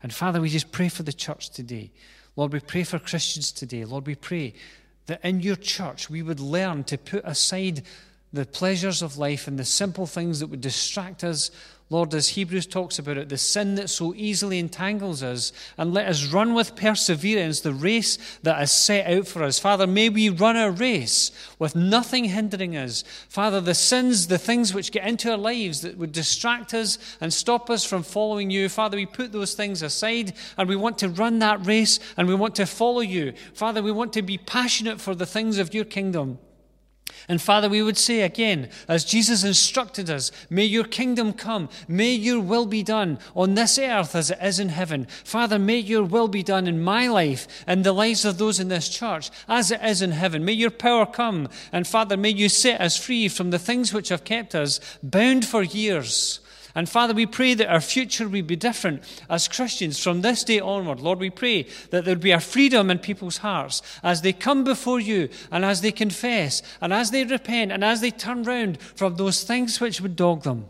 And 0.03 0.13
Father, 0.13 0.39
we 0.39 0.51
just 0.51 0.71
pray 0.71 0.91
for 0.91 1.03
the 1.03 1.15
church 1.15 1.49
today. 1.49 1.93
Lord, 2.37 2.53
we 2.53 2.61
pray 2.61 2.83
for 2.83 2.99
Christians 2.99 3.53
today. 3.53 3.87
Lord, 3.87 4.07
we 4.07 4.15
pray 4.15 4.53
that 5.11 5.25
in 5.25 5.41
your 5.41 5.57
church 5.57 6.09
we 6.09 6.23
would 6.23 6.39
learn 6.39 6.85
to 6.85 6.97
put 6.97 7.25
aside 7.25 7.83
the 8.33 8.47
pleasures 8.47 9.03
of 9.03 9.19
life 9.19 9.49
and 9.49 9.59
the 9.59 9.65
simple 9.65 10.07
things 10.07 10.39
that 10.39 10.47
would 10.47 10.61
distract 10.61 11.25
us. 11.25 11.51
Lord, 11.91 12.15
as 12.15 12.29
Hebrews 12.29 12.69
talks 12.69 13.01
about 13.01 13.19
it, 13.19 13.29
the 13.29 13.37
sin 13.37 13.75
that 13.75 13.91
so 13.91 14.15
easily 14.15 14.61
entangles 14.61 15.25
us, 15.25 15.53
and 15.77 15.93
let 15.93 16.07
us 16.07 16.33
run 16.33 16.55
with 16.55 16.77
perseverance 16.77 17.61
the 17.61 17.75
race 17.75 18.17
that 18.45 18.63
is 18.63 18.71
set 18.71 19.13
out 19.13 19.27
for 19.27 19.43
us. 19.43 19.59
Father, 19.59 19.89
may 19.89 20.09
we 20.09 20.29
run 20.29 20.57
our 20.57 20.71
race 20.71 21.33
with 21.59 21.75
nothing 21.75 22.27
hindering 22.27 22.77
us. 22.77 23.03
Father, 23.29 23.61
the 23.61 23.75
sins, 23.75 24.29
the 24.29 24.39
things 24.39 24.73
which 24.73 24.93
get 24.93 25.05
into 25.05 25.33
our 25.33 25.37
lives 25.37 25.81
that 25.81 25.99
would 25.99 26.13
distract 26.13 26.75
us 26.75 26.97
and 27.21 27.33
stop 27.33 27.69
us 27.69 27.85
from 27.85 28.05
following 28.05 28.51
you, 28.51 28.69
Father, 28.69 28.97
we 28.97 29.05
put 29.05 29.33
those 29.33 29.55
things 29.55 29.83
aside 29.83 30.33
and 30.57 30.69
we 30.69 30.77
want 30.77 30.97
to 30.99 31.09
run 31.09 31.41
that 31.41 31.67
race 31.67 31.99
and 32.17 32.29
we 32.29 32.37
want 32.37 32.55
to 32.55 32.67
follow 32.67 33.01
you. 33.01 33.33
Father, 33.53 33.83
we 33.83 33.91
want 33.91 34.13
to 34.13 34.23
be 34.23 34.39
passionate 34.39 35.01
for 35.01 35.17
the 35.17 35.27
things 35.27 35.59
of 35.59 35.75
your 35.75 35.85
kingdom. 35.85 36.39
And 37.31 37.41
Father, 37.41 37.69
we 37.69 37.81
would 37.81 37.97
say 37.97 38.23
again, 38.23 38.71
as 38.89 39.05
Jesus 39.05 39.45
instructed 39.45 40.11
us, 40.11 40.33
may 40.51 40.65
your 40.65 40.83
kingdom 40.83 41.33
come, 41.33 41.69
may 41.87 42.13
your 42.13 42.41
will 42.41 42.67
be 42.67 42.83
done 42.83 43.21
on 43.37 43.55
this 43.55 43.79
earth 43.79 44.17
as 44.17 44.33
it 44.33 44.39
is 44.43 44.59
in 44.59 44.71
heaven. 44.71 45.07
Father, 45.23 45.57
may 45.57 45.79
your 45.79 46.03
will 46.03 46.27
be 46.27 46.43
done 46.43 46.67
in 46.67 46.83
my 46.83 47.07
life 47.07 47.47
and 47.69 47.85
the 47.85 47.93
lives 47.93 48.25
of 48.25 48.39
those 48.39 48.59
in 48.59 48.67
this 48.67 48.89
church 48.89 49.31
as 49.47 49.71
it 49.71 49.81
is 49.81 50.03
in 50.03 50.11
heaven. 50.11 50.45
May 50.45 50.55
your 50.55 50.73
power 50.73 51.07
come. 51.07 51.49
And 51.71 51.87
Father, 51.87 52.17
may 52.17 52.31
you 52.31 52.49
set 52.49 52.81
us 52.81 52.97
free 52.97 53.29
from 53.29 53.51
the 53.51 53.61
things 53.61 53.93
which 53.95 54.09
have 54.09 54.25
kept 54.25 54.57
us 54.57 54.81
bound 55.01 55.47
for 55.47 55.63
years. 55.63 56.41
And 56.75 56.89
Father, 56.89 57.15
we 57.15 57.27
pray 57.27 57.55
that 57.55 57.73
our 57.73 57.81
future 57.81 58.29
will 58.29 58.43
be 58.43 58.57
different 58.57 59.03
as 59.29 59.49
Christians 59.49 60.03
from 60.03 60.21
this 60.21 60.45
day 60.45 60.61
onward. 60.61 61.01
Lord, 61.01 61.19
we 61.19 61.31
pray 61.31 61.65
that 61.91 62.05
there 62.05 62.15
would 62.15 62.23
be 62.23 62.31
a 62.31 62.41
freedom 62.41 62.91
in 62.91 62.99
people's 62.99 63.39
hearts 63.39 63.83
as 64.03 64.23
they 64.23 64.33
come 64.33 64.65
before 64.65 65.01
you 65.01 65.29
and 65.51 65.65
as 65.65 65.81
they 65.81 65.93
confess 65.93 66.63
and 66.81 66.93
as 66.93 67.11
they 67.11 67.25
repent 67.25 67.73
and 67.73 67.85
as 67.85 68.01
they 68.01 68.11
turn 68.11 68.45
round 68.45 68.81
from 68.81 69.17
those 69.17 69.43
things 69.43 69.81
which 69.81 70.01
would 70.01 70.17
dog 70.17 70.43
them. 70.43 70.69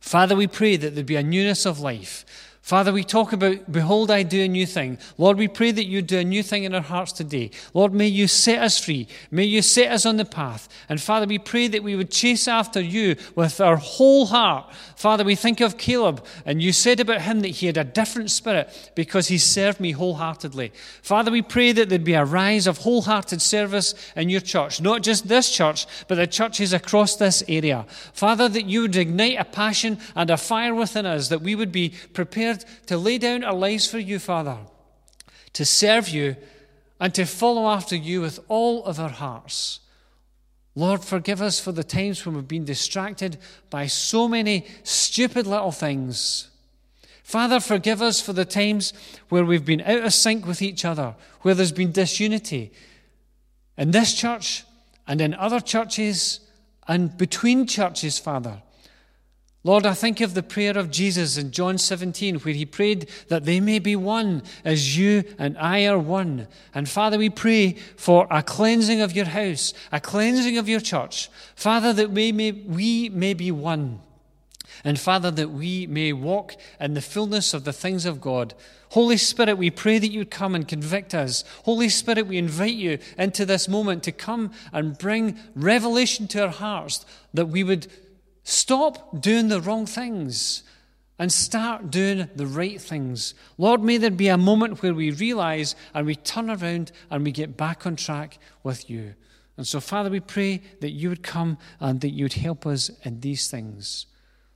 Father, 0.00 0.36
we 0.36 0.46
pray 0.46 0.76
that 0.76 0.94
there'd 0.94 1.06
be 1.06 1.16
a 1.16 1.22
newness 1.22 1.66
of 1.66 1.80
life 1.80 2.24
Father, 2.66 2.92
we 2.92 3.04
talk 3.04 3.32
about, 3.32 3.70
behold, 3.70 4.10
I 4.10 4.24
do 4.24 4.42
a 4.42 4.48
new 4.48 4.66
thing. 4.66 4.98
Lord, 5.18 5.38
we 5.38 5.46
pray 5.46 5.70
that 5.70 5.86
you 5.86 6.02
do 6.02 6.18
a 6.18 6.24
new 6.24 6.42
thing 6.42 6.64
in 6.64 6.74
our 6.74 6.80
hearts 6.80 7.12
today. 7.12 7.52
Lord, 7.74 7.94
may 7.94 8.08
you 8.08 8.26
set 8.26 8.58
us 8.58 8.76
free. 8.76 9.06
May 9.30 9.44
you 9.44 9.62
set 9.62 9.92
us 9.92 10.04
on 10.04 10.16
the 10.16 10.24
path. 10.24 10.68
And 10.88 11.00
Father, 11.00 11.26
we 11.26 11.38
pray 11.38 11.68
that 11.68 11.84
we 11.84 11.94
would 11.94 12.10
chase 12.10 12.48
after 12.48 12.80
you 12.80 13.14
with 13.36 13.60
our 13.60 13.76
whole 13.76 14.26
heart. 14.26 14.74
Father, 14.96 15.22
we 15.22 15.36
think 15.36 15.60
of 15.60 15.78
Caleb, 15.78 16.24
and 16.44 16.60
you 16.60 16.72
said 16.72 16.98
about 16.98 17.20
him 17.20 17.38
that 17.42 17.50
he 17.50 17.66
had 17.66 17.76
a 17.76 17.84
different 17.84 18.32
spirit 18.32 18.90
because 18.96 19.28
he 19.28 19.38
served 19.38 19.78
me 19.78 19.92
wholeheartedly. 19.92 20.72
Father, 21.02 21.30
we 21.30 21.42
pray 21.42 21.70
that 21.70 21.88
there'd 21.88 22.02
be 22.02 22.14
a 22.14 22.24
rise 22.24 22.66
of 22.66 22.78
wholehearted 22.78 23.40
service 23.40 23.94
in 24.16 24.28
your 24.28 24.40
church, 24.40 24.80
not 24.80 25.04
just 25.04 25.28
this 25.28 25.52
church, 25.52 25.86
but 26.08 26.16
the 26.16 26.26
churches 26.26 26.72
across 26.72 27.14
this 27.14 27.44
area. 27.46 27.86
Father, 28.12 28.48
that 28.48 28.66
you 28.66 28.80
would 28.80 28.96
ignite 28.96 29.38
a 29.38 29.44
passion 29.44 29.98
and 30.16 30.30
a 30.30 30.36
fire 30.36 30.74
within 30.74 31.06
us, 31.06 31.28
that 31.28 31.42
we 31.42 31.54
would 31.54 31.70
be 31.70 31.90
prepared 32.12 32.55
prepared 32.64 32.86
to 32.88 32.96
lay 32.98 33.18
down 33.18 33.44
our 33.44 33.54
lives 33.54 33.86
for 33.86 33.98
you, 33.98 34.18
Father, 34.18 34.58
to 35.52 35.64
serve 35.64 36.08
you 36.08 36.36
and 37.00 37.14
to 37.14 37.26
follow 37.26 37.68
after 37.68 37.96
you 37.96 38.20
with 38.20 38.40
all 38.48 38.84
of 38.84 38.98
our 38.98 39.10
hearts. 39.10 39.80
Lord, 40.74 41.02
forgive 41.02 41.40
us 41.40 41.58
for 41.58 41.72
the 41.72 41.84
times 41.84 42.24
when 42.24 42.34
we've 42.34 42.48
been 42.48 42.64
distracted 42.64 43.38
by 43.70 43.86
so 43.86 44.28
many 44.28 44.66
stupid 44.82 45.46
little 45.46 45.72
things. 45.72 46.50
Father, 47.22 47.60
forgive 47.60 48.02
us 48.02 48.20
for 48.20 48.32
the 48.32 48.44
times 48.44 48.92
where 49.30 49.44
we've 49.44 49.64
been 49.64 49.80
out 49.80 50.04
of 50.04 50.12
sync 50.12 50.46
with 50.46 50.62
each 50.62 50.84
other, 50.84 51.14
where 51.40 51.54
there's 51.54 51.72
been 51.72 51.92
disunity 51.92 52.72
in 53.76 53.90
this 53.90 54.14
church 54.14 54.64
and 55.06 55.20
in 55.20 55.34
other 55.34 55.60
churches 55.60 56.40
and 56.86 57.16
between 57.16 57.66
churches, 57.66 58.18
Father. 58.18 58.62
Lord, 59.66 59.84
I 59.84 59.94
think 59.94 60.20
of 60.20 60.34
the 60.34 60.44
prayer 60.44 60.78
of 60.78 60.92
Jesus 60.92 61.36
in 61.36 61.50
John 61.50 61.76
17, 61.76 62.36
where 62.36 62.54
he 62.54 62.64
prayed 62.64 63.10
that 63.26 63.46
they 63.46 63.58
may 63.58 63.80
be 63.80 63.96
one 63.96 64.44
as 64.64 64.96
you 64.96 65.24
and 65.40 65.58
I 65.58 65.88
are 65.88 65.98
one. 65.98 66.46
And 66.72 66.88
Father, 66.88 67.18
we 67.18 67.30
pray 67.30 67.72
for 67.96 68.28
a 68.30 68.44
cleansing 68.44 69.00
of 69.00 69.10
your 69.10 69.24
house, 69.24 69.74
a 69.90 69.98
cleansing 69.98 70.56
of 70.56 70.68
your 70.68 70.78
church. 70.78 71.28
Father, 71.56 71.92
that 71.94 72.12
we 72.12 72.30
may, 72.30 72.52
we 72.52 73.08
may 73.08 73.34
be 73.34 73.50
one. 73.50 73.98
And 74.84 75.00
Father, 75.00 75.32
that 75.32 75.50
we 75.50 75.88
may 75.88 76.12
walk 76.12 76.54
in 76.78 76.94
the 76.94 77.02
fullness 77.02 77.52
of 77.52 77.64
the 77.64 77.72
things 77.72 78.06
of 78.06 78.20
God. 78.20 78.54
Holy 78.90 79.16
Spirit, 79.16 79.58
we 79.58 79.72
pray 79.72 79.98
that 79.98 80.12
you 80.12 80.20
would 80.20 80.30
come 80.30 80.54
and 80.54 80.68
convict 80.68 81.12
us. 81.12 81.42
Holy 81.64 81.88
Spirit, 81.88 82.28
we 82.28 82.38
invite 82.38 82.74
you 82.74 83.00
into 83.18 83.44
this 83.44 83.66
moment 83.66 84.04
to 84.04 84.12
come 84.12 84.52
and 84.72 84.96
bring 84.96 85.40
revelation 85.56 86.28
to 86.28 86.44
our 86.44 86.50
hearts 86.50 87.04
that 87.34 87.46
we 87.46 87.64
would 87.64 87.88
Stop 88.48 89.20
doing 89.20 89.48
the 89.48 89.60
wrong 89.60 89.86
things 89.86 90.62
and 91.18 91.32
start 91.32 91.90
doing 91.90 92.28
the 92.36 92.46
right 92.46 92.80
things. 92.80 93.34
Lord, 93.58 93.82
may 93.82 93.96
there 93.96 94.08
be 94.08 94.28
a 94.28 94.38
moment 94.38 94.84
where 94.84 94.94
we 94.94 95.10
realize 95.10 95.74
and 95.92 96.06
we 96.06 96.14
turn 96.14 96.48
around 96.48 96.92
and 97.10 97.24
we 97.24 97.32
get 97.32 97.56
back 97.56 97.86
on 97.86 97.96
track 97.96 98.38
with 98.62 98.88
you. 98.88 99.14
And 99.56 99.66
so, 99.66 99.80
Father, 99.80 100.10
we 100.10 100.20
pray 100.20 100.62
that 100.80 100.92
you 100.92 101.08
would 101.08 101.24
come 101.24 101.58
and 101.80 102.00
that 102.02 102.10
you 102.10 102.24
would 102.24 102.34
help 102.34 102.68
us 102.68 102.88
in 103.02 103.18
these 103.18 103.50
things. 103.50 104.06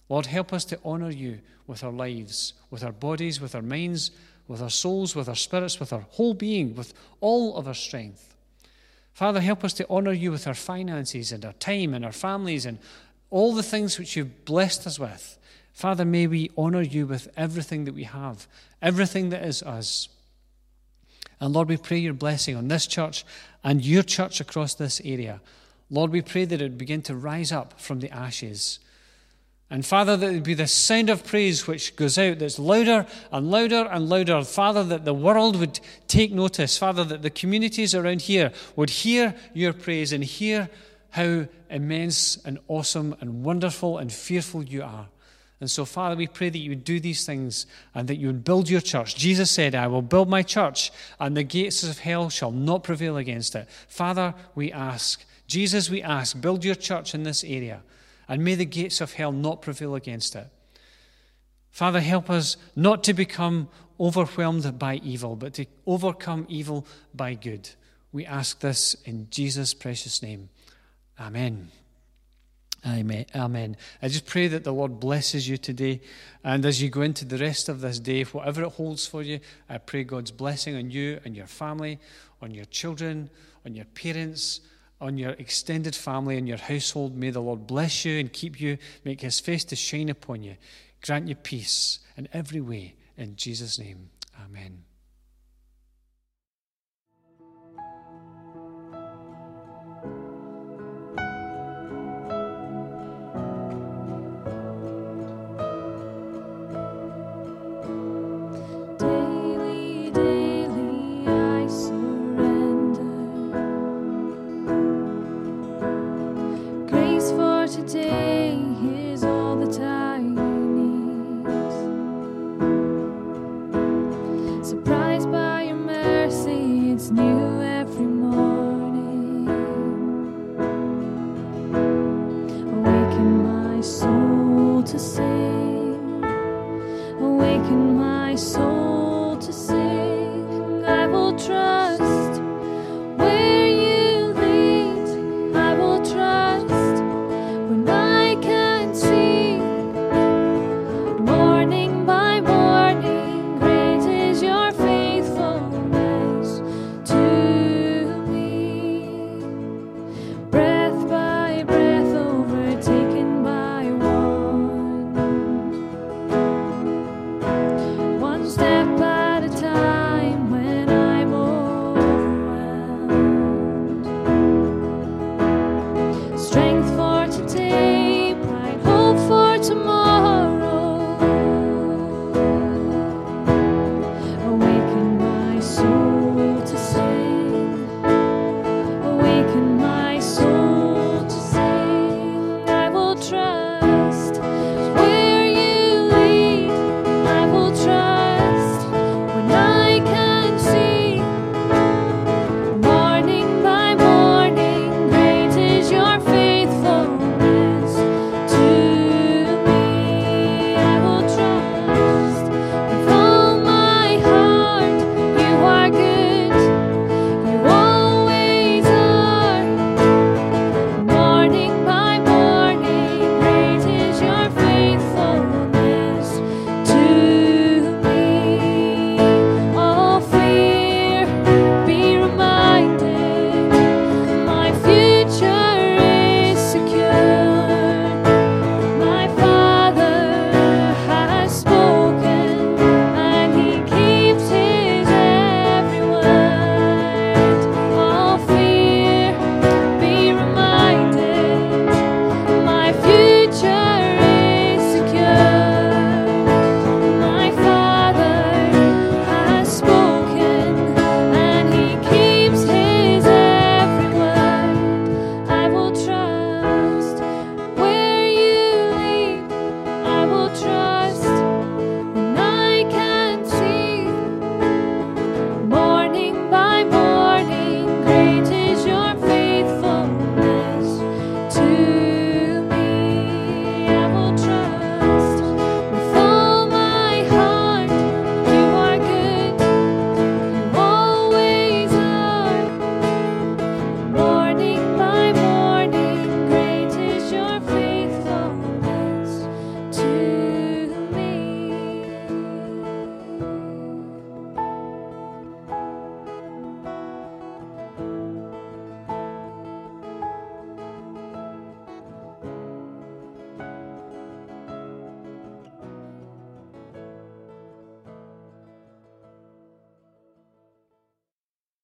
Lord, 0.08 0.26
help 0.26 0.52
us 0.52 0.64
to 0.66 0.78
honor 0.84 1.10
you 1.10 1.40
with 1.66 1.82
our 1.82 1.90
lives, 1.90 2.52
with 2.70 2.84
our 2.84 2.92
bodies, 2.92 3.40
with 3.40 3.56
our 3.56 3.62
minds, 3.62 4.12
with 4.46 4.62
our 4.62 4.70
souls, 4.70 5.16
with 5.16 5.28
our 5.28 5.34
spirits, 5.34 5.80
with 5.80 5.92
our 5.92 6.06
whole 6.10 6.34
being, 6.34 6.76
with 6.76 6.94
all 7.20 7.56
of 7.56 7.66
our 7.66 7.74
strength. 7.74 8.36
Father, 9.14 9.40
help 9.40 9.64
us 9.64 9.72
to 9.74 9.86
honor 9.90 10.12
you 10.12 10.30
with 10.30 10.46
our 10.46 10.54
finances 10.54 11.32
and 11.32 11.44
our 11.44 11.52
time 11.54 11.92
and 11.92 12.04
our 12.04 12.12
families 12.12 12.64
and 12.64 12.78
all 13.30 13.54
the 13.54 13.62
things 13.62 13.98
which 13.98 14.16
you've 14.16 14.44
blessed 14.44 14.86
us 14.86 14.98
with. 14.98 15.38
Father, 15.72 16.04
may 16.04 16.26
we 16.26 16.50
honor 16.58 16.82
you 16.82 17.06
with 17.06 17.28
everything 17.36 17.84
that 17.84 17.94
we 17.94 18.04
have, 18.04 18.46
everything 18.82 19.30
that 19.30 19.44
is 19.44 19.62
us. 19.62 20.08
And 21.40 21.54
Lord, 21.54 21.68
we 21.68 21.76
pray 21.76 21.98
your 21.98 22.12
blessing 22.12 22.56
on 22.56 22.68
this 22.68 22.86
church 22.86 23.24
and 23.64 23.84
your 23.84 24.02
church 24.02 24.40
across 24.40 24.74
this 24.74 25.00
area. 25.04 25.40
Lord, 25.88 26.10
we 26.10 26.22
pray 26.22 26.44
that 26.44 26.60
it 26.60 26.64
would 26.64 26.78
begin 26.78 27.02
to 27.02 27.16
rise 27.16 27.50
up 27.50 27.80
from 27.80 28.00
the 28.00 28.10
ashes. 28.10 28.78
And 29.70 29.86
Father, 29.86 30.16
that 30.16 30.26
it 30.26 30.32
would 30.34 30.42
be 30.42 30.54
the 30.54 30.66
sound 30.66 31.10
of 31.10 31.24
praise 31.24 31.66
which 31.66 31.94
goes 31.94 32.18
out 32.18 32.40
that's 32.40 32.58
louder 32.58 33.06
and 33.30 33.50
louder 33.50 33.88
and 33.90 34.08
louder. 34.08 34.42
Father, 34.42 34.82
that 34.84 35.04
the 35.04 35.14
world 35.14 35.56
would 35.56 35.78
take 36.08 36.32
notice. 36.32 36.76
Father, 36.76 37.04
that 37.04 37.22
the 37.22 37.30
communities 37.30 37.94
around 37.94 38.22
here 38.22 38.52
would 38.74 38.90
hear 38.90 39.34
your 39.54 39.72
praise 39.72 40.12
and 40.12 40.24
hear 40.24 40.68
how 41.10 41.46
immense 41.68 42.36
and 42.44 42.58
awesome 42.68 43.16
and 43.20 43.44
wonderful 43.44 43.98
and 43.98 44.12
fearful 44.12 44.62
you 44.62 44.82
are. 44.82 45.08
And 45.60 45.70
so, 45.70 45.84
Father, 45.84 46.16
we 46.16 46.26
pray 46.26 46.48
that 46.48 46.58
you 46.58 46.70
would 46.70 46.84
do 46.84 47.00
these 47.00 47.26
things 47.26 47.66
and 47.94 48.08
that 48.08 48.16
you 48.16 48.28
would 48.28 48.44
build 48.44 48.70
your 48.70 48.80
church. 48.80 49.14
Jesus 49.14 49.50
said, 49.50 49.74
I 49.74 49.88
will 49.88 50.00
build 50.00 50.28
my 50.28 50.42
church, 50.42 50.90
and 51.18 51.36
the 51.36 51.42
gates 51.42 51.82
of 51.82 51.98
hell 51.98 52.30
shall 52.30 52.50
not 52.50 52.82
prevail 52.82 53.18
against 53.18 53.54
it. 53.54 53.68
Father, 53.86 54.34
we 54.54 54.72
ask, 54.72 55.22
Jesus, 55.46 55.90
we 55.90 56.00
ask, 56.02 56.40
build 56.40 56.64
your 56.64 56.74
church 56.74 57.14
in 57.14 57.24
this 57.24 57.44
area, 57.44 57.82
and 58.26 58.42
may 58.42 58.54
the 58.54 58.64
gates 58.64 59.02
of 59.02 59.12
hell 59.12 59.32
not 59.32 59.60
prevail 59.60 59.94
against 59.94 60.34
it. 60.34 60.46
Father, 61.70 62.00
help 62.00 62.30
us 62.30 62.56
not 62.74 63.04
to 63.04 63.12
become 63.12 63.68
overwhelmed 63.98 64.78
by 64.78 64.96
evil, 64.96 65.36
but 65.36 65.52
to 65.54 65.66
overcome 65.86 66.46
evil 66.48 66.86
by 67.14 67.34
good. 67.34 67.68
We 68.12 68.24
ask 68.24 68.60
this 68.60 68.94
in 69.04 69.28
Jesus' 69.30 69.74
precious 69.74 70.22
name. 70.22 70.48
Amen. 71.20 71.70
Amen. 72.86 73.26
Amen. 73.34 73.76
I 74.00 74.08
just 74.08 74.26
pray 74.26 74.48
that 74.48 74.64
the 74.64 74.72
Lord 74.72 74.98
blesses 75.00 75.46
you 75.46 75.58
today. 75.58 76.00
And 76.42 76.64
as 76.64 76.80
you 76.80 76.88
go 76.88 77.02
into 77.02 77.26
the 77.26 77.36
rest 77.36 77.68
of 77.68 77.82
this 77.82 78.00
day, 78.00 78.22
whatever 78.24 78.62
it 78.62 78.70
holds 78.70 79.06
for 79.06 79.22
you, 79.22 79.40
I 79.68 79.78
pray 79.78 80.04
God's 80.04 80.30
blessing 80.30 80.76
on 80.76 80.90
you 80.90 81.20
and 81.24 81.36
your 81.36 81.46
family, 81.46 81.98
on 82.40 82.52
your 82.52 82.64
children, 82.64 83.28
on 83.66 83.74
your 83.74 83.84
parents, 83.84 84.60
on 84.98 85.18
your 85.18 85.32
extended 85.32 85.94
family 85.94 86.38
and 86.38 86.48
your 86.48 86.58
household. 86.58 87.14
May 87.16 87.30
the 87.30 87.40
Lord 87.40 87.66
bless 87.66 88.04
you 88.04 88.18
and 88.18 88.32
keep 88.32 88.58
you, 88.58 88.78
make 89.04 89.20
his 89.20 89.40
face 89.40 89.64
to 89.64 89.76
shine 89.76 90.08
upon 90.08 90.42
you, 90.42 90.56
grant 91.02 91.28
you 91.28 91.34
peace 91.34 91.98
in 92.16 92.28
every 92.32 92.62
way. 92.62 92.94
In 93.18 93.36
Jesus' 93.36 93.78
name, 93.78 94.08
amen. 94.42 94.89